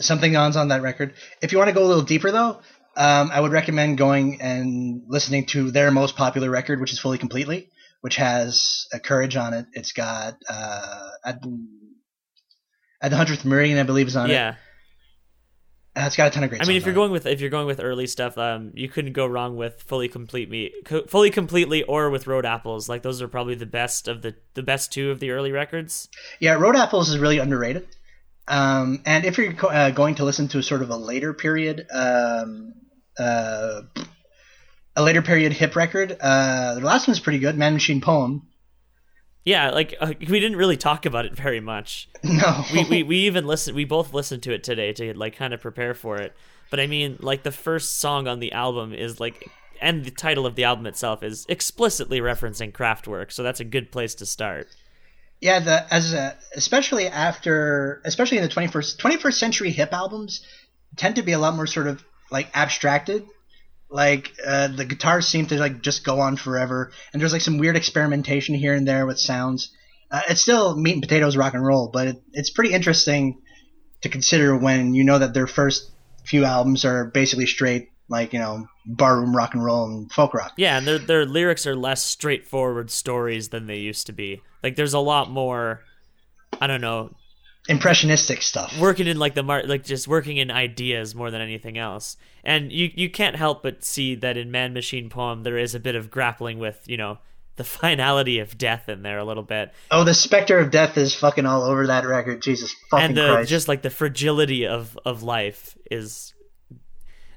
Something 0.00 0.36
on's 0.36 0.56
on 0.56 0.68
that 0.68 0.82
record. 0.82 1.14
If 1.40 1.52
you 1.52 1.58
want 1.58 1.68
to 1.68 1.74
go 1.74 1.84
a 1.84 1.86
little 1.86 2.02
deeper 2.02 2.30
though, 2.30 2.60
um, 2.96 3.30
I 3.32 3.40
would 3.40 3.52
recommend 3.52 3.98
going 3.98 4.40
and 4.40 5.02
listening 5.06 5.46
to 5.46 5.70
their 5.70 5.90
most 5.90 6.16
popular 6.16 6.50
record, 6.50 6.80
which 6.80 6.92
is 6.92 6.98
Fully 6.98 7.18
Completely, 7.18 7.70
which 8.00 8.16
has 8.16 8.86
a 8.92 8.98
Courage 8.98 9.36
on 9.36 9.54
it. 9.54 9.66
It's 9.72 9.92
got 9.92 10.34
uh, 10.48 11.08
at, 11.24 11.40
at 13.02 13.10
the 13.10 13.16
hundredth 13.16 13.44
Meridian, 13.44 13.78
I 13.78 13.82
believe, 13.82 14.06
is 14.06 14.16
on 14.16 14.30
it. 14.30 14.34
Yeah. 14.34 14.50
Uh, 14.50 14.54
it's 15.96 16.16
got 16.16 16.28
a 16.28 16.30
ton 16.30 16.44
of 16.44 16.50
great. 16.50 16.60
I 16.60 16.66
mean, 16.66 16.76
if 16.76 16.84
you're 16.84 16.94
going 16.94 17.10
with 17.10 17.24
if 17.24 17.40
you're 17.40 17.50
going 17.50 17.66
with 17.66 17.80
early 17.80 18.06
stuff, 18.06 18.36
um, 18.36 18.70
you 18.74 18.88
couldn't 18.88 19.14
go 19.14 19.26
wrong 19.26 19.56
with 19.56 19.80
fully 19.82 20.08
complete 20.08 20.50
me, 20.50 20.72
co- 20.84 21.06
fully 21.06 21.30
completely, 21.30 21.82
or 21.84 22.10
with 22.10 22.26
Road 22.26 22.44
Apples. 22.44 22.88
Like 22.88 23.02
those 23.02 23.22
are 23.22 23.28
probably 23.28 23.54
the 23.54 23.66
best 23.66 24.06
of 24.06 24.20
the 24.20 24.34
the 24.54 24.62
best 24.62 24.92
two 24.92 25.10
of 25.10 25.20
the 25.20 25.30
early 25.30 25.52
records. 25.52 26.08
yeah, 26.38 26.52
Road 26.54 26.76
Apples 26.76 27.08
is 27.08 27.18
really 27.18 27.38
underrated. 27.38 27.86
Um, 28.48 29.02
and 29.06 29.24
if 29.24 29.38
you're 29.38 29.54
co- 29.54 29.68
uh, 29.68 29.90
going 29.90 30.16
to 30.16 30.24
listen 30.24 30.48
to 30.48 30.62
sort 30.62 30.82
of 30.82 30.90
a 30.90 30.96
later 30.96 31.32
period, 31.32 31.86
um, 31.92 32.74
uh, 33.18 33.80
a 34.94 35.02
later 35.02 35.22
period 35.22 35.52
hip 35.52 35.74
record, 35.76 36.16
uh, 36.20 36.74
the 36.74 36.80
last 36.80 37.08
one's 37.08 37.20
pretty 37.20 37.38
good. 37.38 37.56
Man 37.56 37.72
Machine 37.72 38.00
Poem. 38.00 38.46
Yeah, 39.46 39.70
like 39.70 39.94
uh, 40.00 40.12
we 40.18 40.40
didn't 40.40 40.56
really 40.56 40.76
talk 40.76 41.06
about 41.06 41.24
it 41.24 41.34
very 41.34 41.60
much. 41.60 42.08
No, 42.24 42.64
We 42.72 42.84
we, 42.84 43.02
we 43.04 43.16
even 43.26 43.46
listened. 43.46 43.76
We 43.76 43.84
both 43.84 44.12
listened 44.12 44.42
to 44.42 44.52
it 44.52 44.64
today 44.64 44.92
to 44.94 45.16
like 45.16 45.36
kind 45.36 45.54
of 45.54 45.60
prepare 45.60 45.94
for 45.94 46.20
it. 46.20 46.34
But 46.68 46.80
I 46.80 46.88
mean, 46.88 47.16
like 47.20 47.44
the 47.44 47.52
first 47.52 47.98
song 47.98 48.26
on 48.26 48.40
the 48.40 48.50
album 48.50 48.92
is 48.92 49.20
like, 49.20 49.48
and 49.80 50.04
the 50.04 50.10
title 50.10 50.46
of 50.46 50.56
the 50.56 50.64
album 50.64 50.84
itself 50.84 51.22
is 51.22 51.46
explicitly 51.48 52.20
referencing 52.20 52.72
Kraftwerk, 52.72 53.30
so 53.30 53.44
that's 53.44 53.60
a 53.60 53.64
good 53.64 53.92
place 53.92 54.16
to 54.16 54.26
start. 54.26 54.66
Yeah, 55.40 55.60
the 55.60 55.94
as 55.94 56.12
a, 56.12 56.36
especially 56.56 57.06
after 57.06 58.02
especially 58.04 58.38
in 58.38 58.42
the 58.42 58.50
21st 58.50 58.96
21st 58.96 59.34
century 59.34 59.70
hip 59.70 59.92
albums 59.92 60.44
tend 60.96 61.14
to 61.16 61.22
be 61.22 61.30
a 61.30 61.38
lot 61.38 61.54
more 61.54 61.68
sort 61.68 61.86
of 61.86 62.04
like 62.32 62.48
abstracted. 62.52 63.24
Like 63.88 64.32
uh, 64.44 64.68
the 64.68 64.84
guitars 64.84 65.28
seem 65.28 65.46
to 65.46 65.58
like 65.58 65.80
just 65.80 66.04
go 66.04 66.20
on 66.20 66.36
forever, 66.36 66.90
and 67.12 67.22
there's 67.22 67.32
like 67.32 67.42
some 67.42 67.58
weird 67.58 67.76
experimentation 67.76 68.54
here 68.54 68.74
and 68.74 68.86
there 68.86 69.06
with 69.06 69.18
sounds. 69.18 69.72
Uh, 70.10 70.22
it's 70.28 70.42
still 70.42 70.76
meat 70.76 70.92
and 70.92 71.02
potatoes 71.02 71.36
rock 71.36 71.54
and 71.54 71.64
roll, 71.64 71.88
but 71.92 72.08
it, 72.08 72.22
it's 72.32 72.50
pretty 72.50 72.72
interesting 72.72 73.40
to 74.02 74.08
consider 74.08 74.56
when 74.56 74.94
you 74.94 75.04
know 75.04 75.18
that 75.18 75.34
their 75.34 75.46
first 75.46 75.90
few 76.24 76.44
albums 76.44 76.84
are 76.84 77.06
basically 77.06 77.46
straight 77.46 77.90
like 78.08 78.32
you 78.32 78.38
know 78.38 78.66
barroom 78.86 79.34
rock 79.34 79.54
and 79.54 79.64
roll 79.64 79.84
and 79.86 80.10
folk 80.12 80.34
rock. 80.34 80.52
Yeah, 80.56 80.78
and 80.78 80.86
their 80.86 80.98
their 80.98 81.24
lyrics 81.24 81.66
are 81.66 81.76
less 81.76 82.04
straightforward 82.04 82.90
stories 82.90 83.48
than 83.50 83.66
they 83.66 83.78
used 83.78 84.06
to 84.06 84.12
be. 84.12 84.42
Like 84.62 84.76
there's 84.76 84.94
a 84.94 85.00
lot 85.00 85.30
more. 85.30 85.80
I 86.60 86.66
don't 86.66 86.80
know, 86.80 87.14
Impressionistic 87.68 88.42
stuff. 88.42 88.78
working 88.78 89.06
in 89.06 89.18
like 89.18 89.34
the 89.34 89.42
mar- 89.42 89.64
like 89.64 89.84
just 89.84 90.06
working 90.06 90.36
in 90.36 90.50
ideas 90.50 91.14
more 91.14 91.30
than 91.30 91.40
anything 91.40 91.76
else. 91.78 92.16
And 92.44 92.70
you 92.70 92.90
you 92.94 93.10
can't 93.10 93.36
help 93.36 93.62
but 93.62 93.84
see 93.84 94.14
that 94.16 94.36
in 94.36 94.50
Man 94.50 94.72
Machine 94.72 95.08
Poem 95.10 95.42
there 95.42 95.58
is 95.58 95.74
a 95.74 95.80
bit 95.80 95.96
of 95.96 96.10
grappling 96.10 96.58
with 96.58 96.80
you 96.86 96.96
know 96.96 97.18
the 97.56 97.64
finality 97.82 98.38
of 98.38 98.56
death 98.58 98.88
in 98.88 99.02
there 99.02 99.18
a 99.18 99.24
little 99.24 99.42
bit, 99.42 99.72
Oh, 99.90 100.04
the 100.04 100.12
specter 100.14 100.58
of 100.58 100.70
death 100.70 100.96
is 100.98 101.14
fucking 101.14 101.46
all 101.46 101.62
over 101.62 101.86
that 101.86 102.06
record. 102.06 102.42
Jesus 102.42 102.74
fucking 102.90 103.04
and 103.06 103.16
the 103.16 103.32
Christ! 103.32 103.50
just 103.50 103.66
like 103.68 103.82
the 103.82 103.90
fragility 103.90 104.66
of 104.66 104.96
of 105.04 105.22
life 105.22 105.76
is 105.90 106.34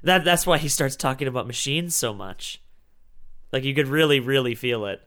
that 0.02 0.24
that's 0.24 0.46
why 0.46 0.58
he 0.58 0.68
starts 0.68 0.94
talking 0.96 1.26
about 1.28 1.46
machines 1.46 1.94
so 1.94 2.14
much. 2.14 2.62
Like 3.52 3.64
you 3.64 3.74
could 3.74 3.88
really 3.88 4.20
really 4.20 4.54
feel 4.54 4.86
it. 4.86 5.00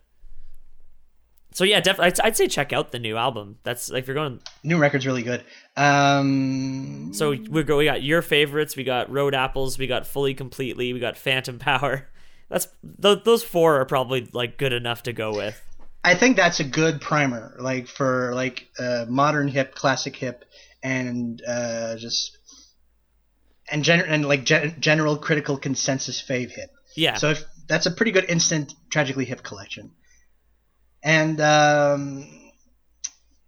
So 1.54 1.64
yeah, 1.64 1.80
definitely, 1.80 2.08
I'd, 2.08 2.28
I'd 2.28 2.38
say 2.38 2.48
check 2.48 2.74
out 2.74 2.92
the 2.92 3.00
new 3.00 3.16
album. 3.16 3.58
That's 3.64 3.90
like 3.90 4.02
if 4.02 4.08
you're 4.08 4.16
going 4.16 4.40
New 4.64 4.78
record's 4.78 5.06
really 5.06 5.24
good. 5.24 5.44
Um, 5.78 7.12
So 7.14 7.32
we 7.32 7.64
go. 7.64 7.78
We 7.78 7.86
got 7.86 8.04
your 8.04 8.22
favorites. 8.22 8.76
We 8.76 8.84
got 8.84 9.12
Road 9.12 9.36
Apples. 9.36 9.78
We 9.78 9.88
got 9.88 10.08
Fully 10.08 10.34
Completely. 10.34 10.94
We 10.94 11.00
got 11.00 11.18
Phantom 11.18 11.60
Power. 11.60 12.10
That's 12.50 12.68
th- 13.02 13.24
those 13.24 13.44
four 13.44 13.80
are 13.80 13.86
probably 13.86 14.30
like 14.34 14.58
good 14.58 14.74
enough 14.74 15.04
to 15.04 15.14
go 15.14 15.34
with. 15.36 15.60
I 16.04 16.16
think 16.16 16.36
that's 16.36 16.60
a 16.60 16.66
good 16.66 17.00
primer, 17.00 17.56
like 17.60 17.88
for 17.88 18.34
like 18.36 18.68
uh, 18.78 19.06
modern 19.08 19.48
hip, 19.48 19.74
classic 19.74 20.16
hip, 20.18 20.44
and 20.84 21.42
uh, 21.48 21.96
just 21.96 22.38
and 23.72 23.84
gen- 23.84 24.02
and 24.02 24.26
like 24.26 24.44
gen- 24.44 24.76
general 24.80 25.18
critical 25.18 25.58
consensus 25.58 26.22
fave 26.22 26.52
hip. 26.52 26.72
Yeah. 26.96 27.16
So 27.16 27.30
if 27.30 27.44
that's 27.68 27.86
a 27.86 27.92
pretty 27.92 28.12
good 28.12 28.26
instant 28.26 28.74
tragically 28.90 29.26
hip 29.26 29.44
collection. 29.44 29.92
And 31.04 31.40
um, 31.42 32.26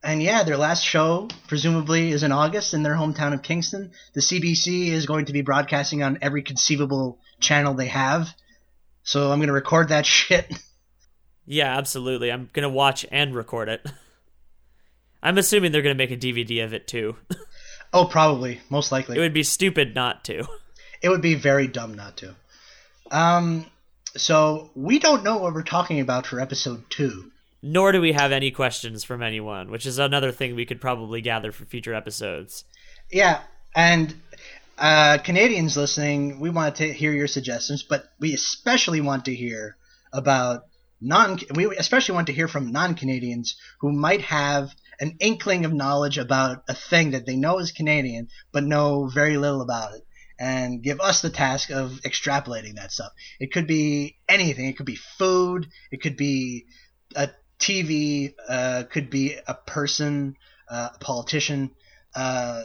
and 0.04 0.22
yeah, 0.22 0.44
their 0.44 0.58
last 0.58 0.84
show 0.84 1.30
presumably 1.48 2.12
is 2.12 2.22
in 2.24 2.32
August 2.32 2.74
in 2.74 2.84
their 2.84 2.96
hometown 2.96 3.34
of 3.34 3.42
Kingston. 3.42 3.92
The 4.14 4.22
CBC 4.22 4.88
is 4.90 5.06
going 5.06 5.26
to 5.26 5.34
be 5.34 5.42
broadcasting 5.42 6.04
on 6.04 6.20
every 6.22 6.44
conceivable 6.44 7.20
channel 7.40 7.74
they 7.74 7.88
have. 7.88 8.28
So 9.04 9.32
I'm 9.32 9.40
gonna 9.40 9.54
record 9.54 9.90
that 9.90 10.06
shit. 10.18 10.52
yeah, 11.46 11.78
absolutely. 11.78 12.32
I'm 12.32 12.50
gonna 12.54 12.70
watch 12.70 13.06
and 13.12 13.34
record 13.34 13.70
it. 13.70 13.86
I'm 15.24 15.38
assuming 15.38 15.72
they're 15.72 15.82
gonna 15.82 15.96
make 15.96 16.12
a 16.12 16.18
DVD 16.18 16.64
of 16.64 16.74
it 16.74 16.88
too. 16.88 17.16
Oh, 17.94 18.04
probably, 18.04 18.60
most 18.70 18.92
likely. 18.92 19.16
it 19.16 19.22
would 19.22 19.34
be 19.34 19.44
stupid 19.44 19.96
not 19.96 20.26
to. 20.26 20.46
It 21.02 21.08
would 21.08 21.22
be 21.22 21.36
very 21.36 21.66
dumb 21.68 21.94
not 21.94 22.18
to. 22.18 22.36
Um, 23.10 23.66
so 24.18 24.70
we 24.76 25.00
don't 25.00 25.24
know 25.24 25.38
what 25.38 25.54
we're 25.54 25.64
talking 25.64 26.02
about 26.02 26.28
for 26.28 26.42
episode 26.42 26.84
two. 26.90 27.32
Nor 27.68 27.94
do 27.94 28.00
we 28.00 28.12
have 28.12 28.32
any 28.32 28.52
questions 28.52 29.04
from 29.04 29.24
anyone, 29.24 29.72
which 29.72 29.88
is 29.88 29.98
another 29.98 30.32
thing 30.32 30.54
we 30.54 30.68
could 30.68 30.80
probably 30.80 31.20
gather 31.20 31.52
for 31.52 31.66
future 31.66 31.96
episodes. 31.96 32.64
Yeah, 33.12 33.42
and 33.76 34.14
uh, 34.78 35.18
Canadians 35.18 35.76
listening, 35.76 36.40
we 36.40 36.52
want 36.52 36.76
to 36.76 36.94
hear 36.94 37.12
your 37.12 37.26
suggestions, 37.26 37.82
but 37.82 38.04
we 38.20 38.36
especially 38.36 39.02
want 39.02 39.26
to 39.26 39.34
hear 39.34 39.78
about 40.14 40.66
non. 41.02 41.40
We 41.56 41.76
especially 41.76 42.14
want 42.14 42.28
to 42.28 42.34
hear 42.34 42.48
from 42.48 42.72
non-Canadians 42.72 43.56
who 43.80 43.92
might 43.92 44.22
have 44.22 44.70
an 45.00 45.18
inkling 45.20 45.66
of 45.66 45.74
knowledge 45.74 46.20
about 46.20 46.66
a 46.70 46.76
thing 46.76 47.12
that 47.12 47.26
they 47.26 47.36
know 47.36 47.58
is 47.58 47.72
Canadian, 47.72 48.28
but 48.52 48.64
know 48.64 49.08
very 49.08 49.38
little 49.38 49.62
about 49.62 49.96
it. 49.96 50.06
And 50.38 50.84
give 50.84 51.02
us 51.02 51.24
the 51.24 51.32
task 51.32 51.72
of 51.72 51.94
extrapolating 52.06 52.76
that 52.76 52.92
stuff. 52.92 53.12
It 53.40 53.52
could 53.52 53.66
be 53.66 54.18
anything. 54.30 54.68
It 54.68 54.78
could 54.78 54.86
be 54.86 55.00
food. 55.18 55.68
It 55.92 56.04
could 56.04 56.16
be 56.16 56.66
a 57.16 57.30
TV. 57.60 58.34
Uh, 58.48 58.84
could 58.90 59.10
be 59.10 59.36
a 59.48 59.54
person, 59.54 60.38
uh, 60.70 60.90
a 60.94 60.98
politician. 61.00 61.72
Uh, 62.14 62.64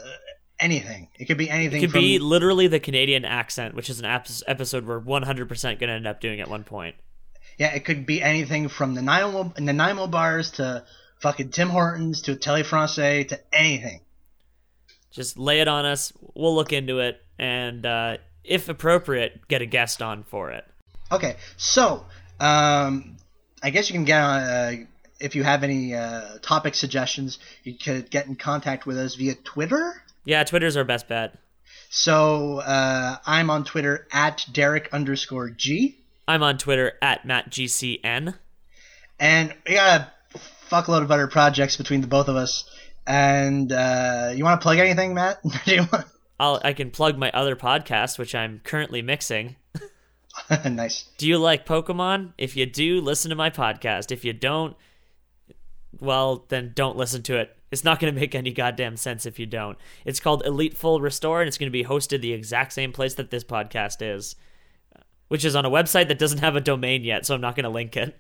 anything. 0.61 1.09
It 1.19 1.25
could 1.25 1.39
be 1.39 1.51
anything. 1.51 1.79
It 1.79 1.87
could 1.87 1.93
from, 1.93 2.01
be 2.01 2.19
literally 2.19 2.67
the 2.69 2.81
Canadian 2.81 3.25
accent, 3.25 3.75
which 3.75 3.91
is 3.91 3.99
an 3.99 4.05
ap- 4.05 4.29
episode 4.47 4.87
we're 4.87 5.01
100% 5.01 5.63
going 5.63 5.79
to 5.79 5.89
end 5.89 6.07
up 6.07 6.21
doing 6.21 6.41
at 6.41 6.49
one 6.49 6.65
point. 6.65 6.95
Yeah, 7.59 7.75
it 7.75 7.85
could 7.85 8.07
be 8.07 8.23
anything 8.23 8.69
from 8.69 8.95
the 8.95 9.03
Nanaimo, 9.03 9.53
Nanaimo 9.59 10.07
bars 10.07 10.53
to 10.53 10.85
fucking 11.21 11.51
Tim 11.51 11.69
Hortons 11.69 12.23
to 12.23 12.37
Tele 12.37 12.63
Francais 12.63 13.25
to 13.25 13.41
anything. 13.53 14.01
Just 15.11 15.39
lay 15.39 15.61
it 15.61 15.69
on 15.69 15.85
us. 15.85 16.13
We'll 16.35 16.55
look 16.55 16.73
into 16.73 17.01
it, 17.01 17.21
and 17.39 17.85
uh, 17.85 18.17
if 18.45 18.69
appropriate, 18.69 19.49
get 19.49 19.61
a 19.61 19.67
guest 19.67 20.01
on 20.01 20.23
for 20.23 20.51
it. 20.53 20.65
Okay, 21.11 21.37
so 21.57 22.07
um, 22.39 23.17
I 23.63 23.71
guess 23.71 23.89
you 23.91 23.95
can 23.95 24.05
get 24.05 24.21
on. 24.21 24.43
Uh, 24.43 24.73
if 25.21 25.35
you 25.37 25.43
have 25.45 25.63
any 25.65 25.95
uh, 25.95 26.39
topic 26.41 26.75
suggestions, 26.75 27.39
you 27.63 27.75
could 27.75 28.11
get 28.11 28.27
in 28.27 28.37
contact 28.37 28.87
with 28.87 28.97
us 28.97 29.15
via 29.17 29.35
Twitter. 29.35 30.03
Yeah, 30.25 30.45
Twitter's 30.45 30.77
our 30.77 30.85
best 30.85 31.09
bet. 31.09 31.35
So 31.91 32.59
uh, 32.61 33.17
I'm 33.27 33.51
on 33.51 33.65
Twitter 33.65 34.07
at 34.13 34.47
Derek 34.53 34.89
underscore 34.93 35.51
G, 35.51 35.99
I'm 36.29 36.43
on 36.43 36.57
Twitter 36.59 36.93
at 37.03 37.27
MattGCN. 37.27 38.35
and 39.19 39.55
we 39.69 39.75
got 39.75 40.01
a 40.35 40.39
fuckload 40.71 41.03
of 41.03 41.11
other 41.11 41.27
projects 41.27 41.77
between 41.77 42.01
the 42.01 42.07
both 42.07 42.29
of 42.29 42.37
us. 42.37 42.65
And 43.07 43.73
uh, 43.73 44.33
you 44.35 44.45
want 44.45 44.61
to 44.61 44.63
plug 44.63 44.79
anything, 44.79 45.15
Matt? 45.15 45.41
Do 45.65 45.75
you 45.75 45.87
want- 45.93 46.07
I'll 46.39 46.61
I 46.65 46.73
can 46.73 46.91
plug 46.91 47.19
my 47.19 47.31
other 47.33 47.57
podcast, 47.57 48.19
which 48.19 48.35
I'm 48.35 48.61
currently 48.65 49.03
mixing. 49.03 49.57
nice. 50.71 51.05
Do 51.19 51.27
you 51.27 51.39
like 51.39 51.67
Pokemon? 51.67 52.33
If 52.39 52.57
you 52.57 52.67
do, 52.67 53.01
listen 53.01 53.31
to 53.31 53.37
my 53.37 53.51
podcast. 53.51 54.11
If 54.11 54.25
you 54.25 54.33
don't, 54.33 54.77
well, 55.99 56.45
then 56.49 56.73
don't 56.75 56.97
listen 56.97 57.23
to 57.25 57.39
it. 57.39 57.57
It's 57.71 57.85
not 57.85 58.01
going 58.01 58.13
to 58.13 58.21
make 58.21 58.35
any 58.35 58.53
goddamn 58.53 58.97
sense 58.97 59.27
if 59.27 59.39
you 59.39 59.47
don't. 59.47 59.79
It's 60.05 60.21
called 60.21 60.45
Elite 60.45 60.77
Full 60.77 61.01
Restore, 61.01 61.41
and 61.41 61.49
it's 61.49 61.59
going 61.59 61.69
to 61.69 61.73
be 61.73 61.85
hosted 61.85 62.21
the 62.21 62.33
exact 62.33 62.73
same 62.73 62.93
place 62.93 63.15
that 63.15 63.31
this 63.31 63.45
podcast 63.45 63.99
is, 64.01 64.35
which 65.29 65.45
is 65.45 65.55
on 65.55 65.65
a 65.65 65.71
website 65.71 66.09
that 66.09 66.19
doesn't 66.19 66.39
have 66.39 66.57
a 66.57 66.61
domain 66.61 67.05
yet, 67.05 67.27
so 67.27 67.35
I'm 67.35 67.41
not 67.41 67.55
going 67.55 67.65
to 67.65 67.71
link 67.71 67.97
it. 67.97 68.19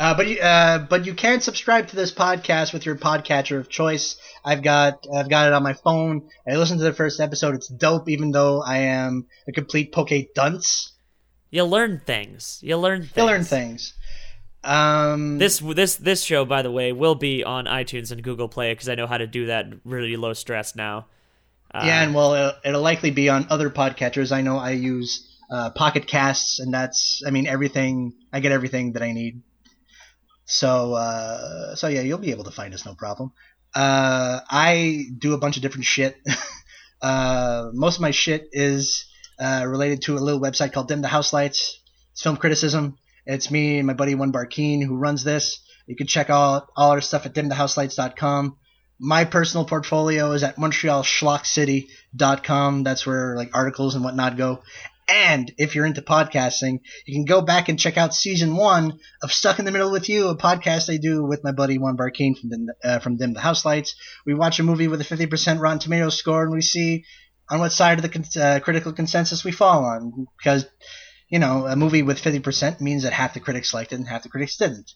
Uh, 0.00 0.14
but 0.14 0.26
you, 0.26 0.38
uh, 0.40 0.78
but 0.78 1.04
you 1.04 1.12
can 1.12 1.42
subscribe 1.42 1.88
to 1.88 1.94
this 1.94 2.10
podcast 2.10 2.72
with 2.72 2.86
your 2.86 2.96
podcatcher 2.96 3.58
of 3.58 3.68
choice. 3.68 4.16
I've 4.42 4.62
got 4.62 5.06
I've 5.14 5.28
got 5.28 5.48
it 5.48 5.52
on 5.52 5.62
my 5.62 5.74
phone. 5.74 6.30
I 6.48 6.56
listened 6.56 6.78
to 6.80 6.84
the 6.84 6.94
first 6.94 7.20
episode. 7.20 7.54
It's 7.54 7.68
dope, 7.68 8.08
even 8.08 8.30
though 8.30 8.62
I 8.62 8.78
am 8.78 9.26
a 9.46 9.52
complete 9.52 9.92
poke 9.92 10.08
dunce. 10.34 10.92
You 11.50 11.64
learn 11.64 12.00
things. 12.00 12.60
You 12.62 12.78
learn. 12.78 13.02
Things. 13.02 13.12
You 13.14 13.24
learn 13.24 13.44
things. 13.44 13.92
Um, 14.64 15.36
this 15.36 15.58
this 15.58 15.96
this 15.96 16.22
show, 16.22 16.46
by 16.46 16.62
the 16.62 16.70
way, 16.70 16.92
will 16.92 17.14
be 17.14 17.44
on 17.44 17.66
iTunes 17.66 18.10
and 18.10 18.22
Google 18.22 18.48
Play 18.48 18.72
because 18.72 18.88
I 18.88 18.94
know 18.94 19.06
how 19.06 19.18
to 19.18 19.26
do 19.26 19.46
that 19.46 19.66
really 19.84 20.16
low 20.16 20.32
stress 20.32 20.74
now. 20.74 21.08
Uh, 21.74 21.82
yeah, 21.84 22.02
and 22.02 22.14
well, 22.14 22.32
it'll, 22.32 22.52
it'll, 22.64 22.82
likely 22.82 23.10
be 23.10 23.28
on 23.28 23.46
other 23.50 23.68
podcatchers. 23.68 24.32
I 24.32 24.40
know 24.40 24.56
I 24.56 24.70
use 24.70 25.28
uh, 25.50 25.68
Pocket 25.70 26.06
Casts, 26.06 26.58
and 26.58 26.72
that's 26.72 27.22
I 27.26 27.30
mean 27.30 27.46
everything. 27.46 28.14
I 28.32 28.40
get 28.40 28.52
everything 28.52 28.92
that 28.92 29.02
I 29.02 29.12
need. 29.12 29.42
So 30.50 30.92
uh, 30.94 31.76
so 31.76 31.86
yeah, 31.88 32.00
you'll 32.00 32.18
be 32.18 32.32
able 32.32 32.44
to 32.44 32.50
find 32.50 32.74
us 32.74 32.84
no 32.84 32.94
problem. 32.94 33.32
Uh, 33.74 34.40
I 34.50 35.04
do 35.16 35.32
a 35.32 35.38
bunch 35.38 35.56
of 35.56 35.62
different 35.62 35.86
shit. 35.86 36.18
Uh, 37.02 37.70
most 37.72 37.96
of 37.96 38.02
my 38.02 38.10
shit 38.10 38.50
is 38.52 39.06
uh, 39.38 39.64
related 39.66 40.02
to 40.02 40.18
a 40.18 40.20
little 40.20 40.38
website 40.38 40.70
called 40.70 40.88
Dim 40.88 41.00
the 41.00 41.08
House 41.08 41.32
Lights. 41.32 41.80
It's 42.12 42.20
film 42.20 42.36
criticism. 42.36 42.98
It's 43.24 43.50
me 43.50 43.78
and 43.78 43.86
my 43.86 43.94
buddy 43.94 44.14
Juan 44.14 44.32
Barkeen 44.32 44.84
who 44.84 44.98
runs 44.98 45.24
this. 45.24 45.60
You 45.86 45.96
can 45.96 46.06
check 46.06 46.28
out 46.28 46.68
all 46.76 46.90
our 46.90 47.00
stuff 47.00 47.24
at 47.24 47.32
dimthehouselights.com. 47.32 48.58
My 48.98 49.24
personal 49.24 49.64
portfolio 49.64 50.32
is 50.32 50.42
at 50.42 50.56
montrealschlockcity.com. 50.56 52.82
That's 52.82 53.06
where 53.06 53.34
like 53.34 53.52
articles 53.54 53.94
and 53.94 54.04
whatnot 54.04 54.36
go. 54.36 54.62
And 55.10 55.52
if 55.58 55.74
you're 55.74 55.86
into 55.86 56.02
podcasting, 56.02 56.80
you 57.04 57.14
can 57.14 57.24
go 57.24 57.40
back 57.40 57.68
and 57.68 57.78
check 57.78 57.96
out 57.96 58.14
season 58.14 58.54
one 58.54 59.00
of 59.22 59.32
Stuck 59.32 59.58
in 59.58 59.64
the 59.64 59.72
Middle 59.72 59.90
with 59.90 60.08
You, 60.08 60.28
a 60.28 60.36
podcast 60.36 60.92
I 60.92 60.98
do 60.98 61.24
with 61.24 61.42
my 61.42 61.50
buddy 61.50 61.78
Juan 61.78 61.96
Barkeen 61.96 62.38
from 62.38 62.68
uh, 62.84 63.00
from 63.00 63.16
Dim 63.16 63.34
the 63.34 63.40
House 63.40 63.64
Lights. 63.64 63.96
We 64.24 64.34
watch 64.34 64.60
a 64.60 64.62
movie 64.62 64.86
with 64.86 65.00
a 65.00 65.04
50% 65.04 65.60
Rotten 65.60 65.80
Tomatoes 65.80 66.16
score, 66.16 66.44
and 66.44 66.52
we 66.52 66.62
see 66.62 67.04
on 67.48 67.58
what 67.58 67.72
side 67.72 67.98
of 67.98 68.02
the 68.02 68.08
con- 68.08 68.40
uh, 68.40 68.60
critical 68.60 68.92
consensus 68.92 69.42
we 69.42 69.50
fall 69.50 69.84
on. 69.84 70.28
Because, 70.38 70.64
you 71.28 71.40
know, 71.40 71.66
a 71.66 71.74
movie 71.74 72.02
with 72.02 72.22
50% 72.22 72.80
means 72.80 73.02
that 73.02 73.12
half 73.12 73.34
the 73.34 73.40
critics 73.40 73.74
liked 73.74 73.92
it 73.92 73.96
and 73.96 74.06
half 74.06 74.22
the 74.22 74.28
critics 74.28 74.58
didn't. 74.58 74.92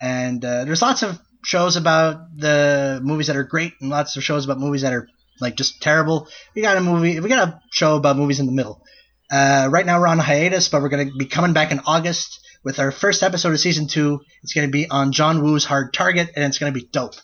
And 0.00 0.42
uh, 0.42 0.64
there's 0.64 0.80
lots 0.80 1.02
of 1.02 1.18
shows 1.44 1.76
about 1.76 2.20
the 2.34 3.00
movies 3.02 3.26
that 3.26 3.36
are 3.36 3.44
great 3.44 3.74
and 3.82 3.90
lots 3.90 4.16
of 4.16 4.24
shows 4.24 4.46
about 4.46 4.58
movies 4.58 4.80
that 4.80 4.94
are 4.94 5.08
like 5.40 5.56
just 5.56 5.82
terrible. 5.82 6.26
We 6.54 6.62
got 6.62 6.78
a 6.78 6.80
movie, 6.80 7.20
we 7.20 7.28
got 7.28 7.48
a 7.48 7.60
show 7.70 7.96
about 7.96 8.16
movies 8.16 8.40
in 8.40 8.46
the 8.46 8.52
middle. 8.52 8.82
Uh, 9.30 9.68
right 9.70 9.84
now 9.84 10.00
we're 10.00 10.06
on 10.06 10.18
a 10.18 10.22
hiatus, 10.22 10.68
but 10.68 10.82
we're 10.82 10.88
going 10.88 11.08
to 11.08 11.14
be 11.16 11.26
coming 11.26 11.52
back 11.52 11.70
in 11.70 11.80
August 11.86 12.40
with 12.64 12.78
our 12.78 12.90
first 12.90 13.22
episode 13.22 13.52
of 13.52 13.60
season 13.60 13.86
two. 13.86 14.20
It's 14.42 14.54
going 14.54 14.66
to 14.66 14.72
be 14.72 14.88
on 14.88 15.12
John 15.12 15.42
Woo's 15.42 15.64
Hard 15.64 15.92
Target, 15.92 16.30
and 16.34 16.44
it's 16.44 16.58
going 16.58 16.72
to 16.72 16.78
be 16.78 16.86
dope. 16.86 17.14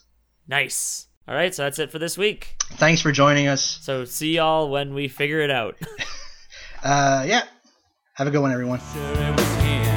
Nice. 0.46 1.06
All 1.26 1.34
right, 1.34 1.54
so 1.54 1.62
that's 1.62 1.78
it 1.78 1.90
for 1.90 1.98
this 1.98 2.18
week. 2.18 2.56
Thanks 2.72 3.00
for 3.00 3.10
joining 3.10 3.48
us. 3.48 3.78
So 3.82 4.04
see 4.04 4.36
y'all 4.36 4.70
when 4.70 4.92
we 4.92 5.08
figure 5.08 5.40
it 5.40 5.50
out. 5.50 5.76
uh, 6.84 7.24
yeah. 7.26 7.44
Have 8.14 8.26
a 8.26 8.30
good 8.30 8.40
one, 8.40 8.52
everyone. 8.52 8.80
Sure 8.92 9.93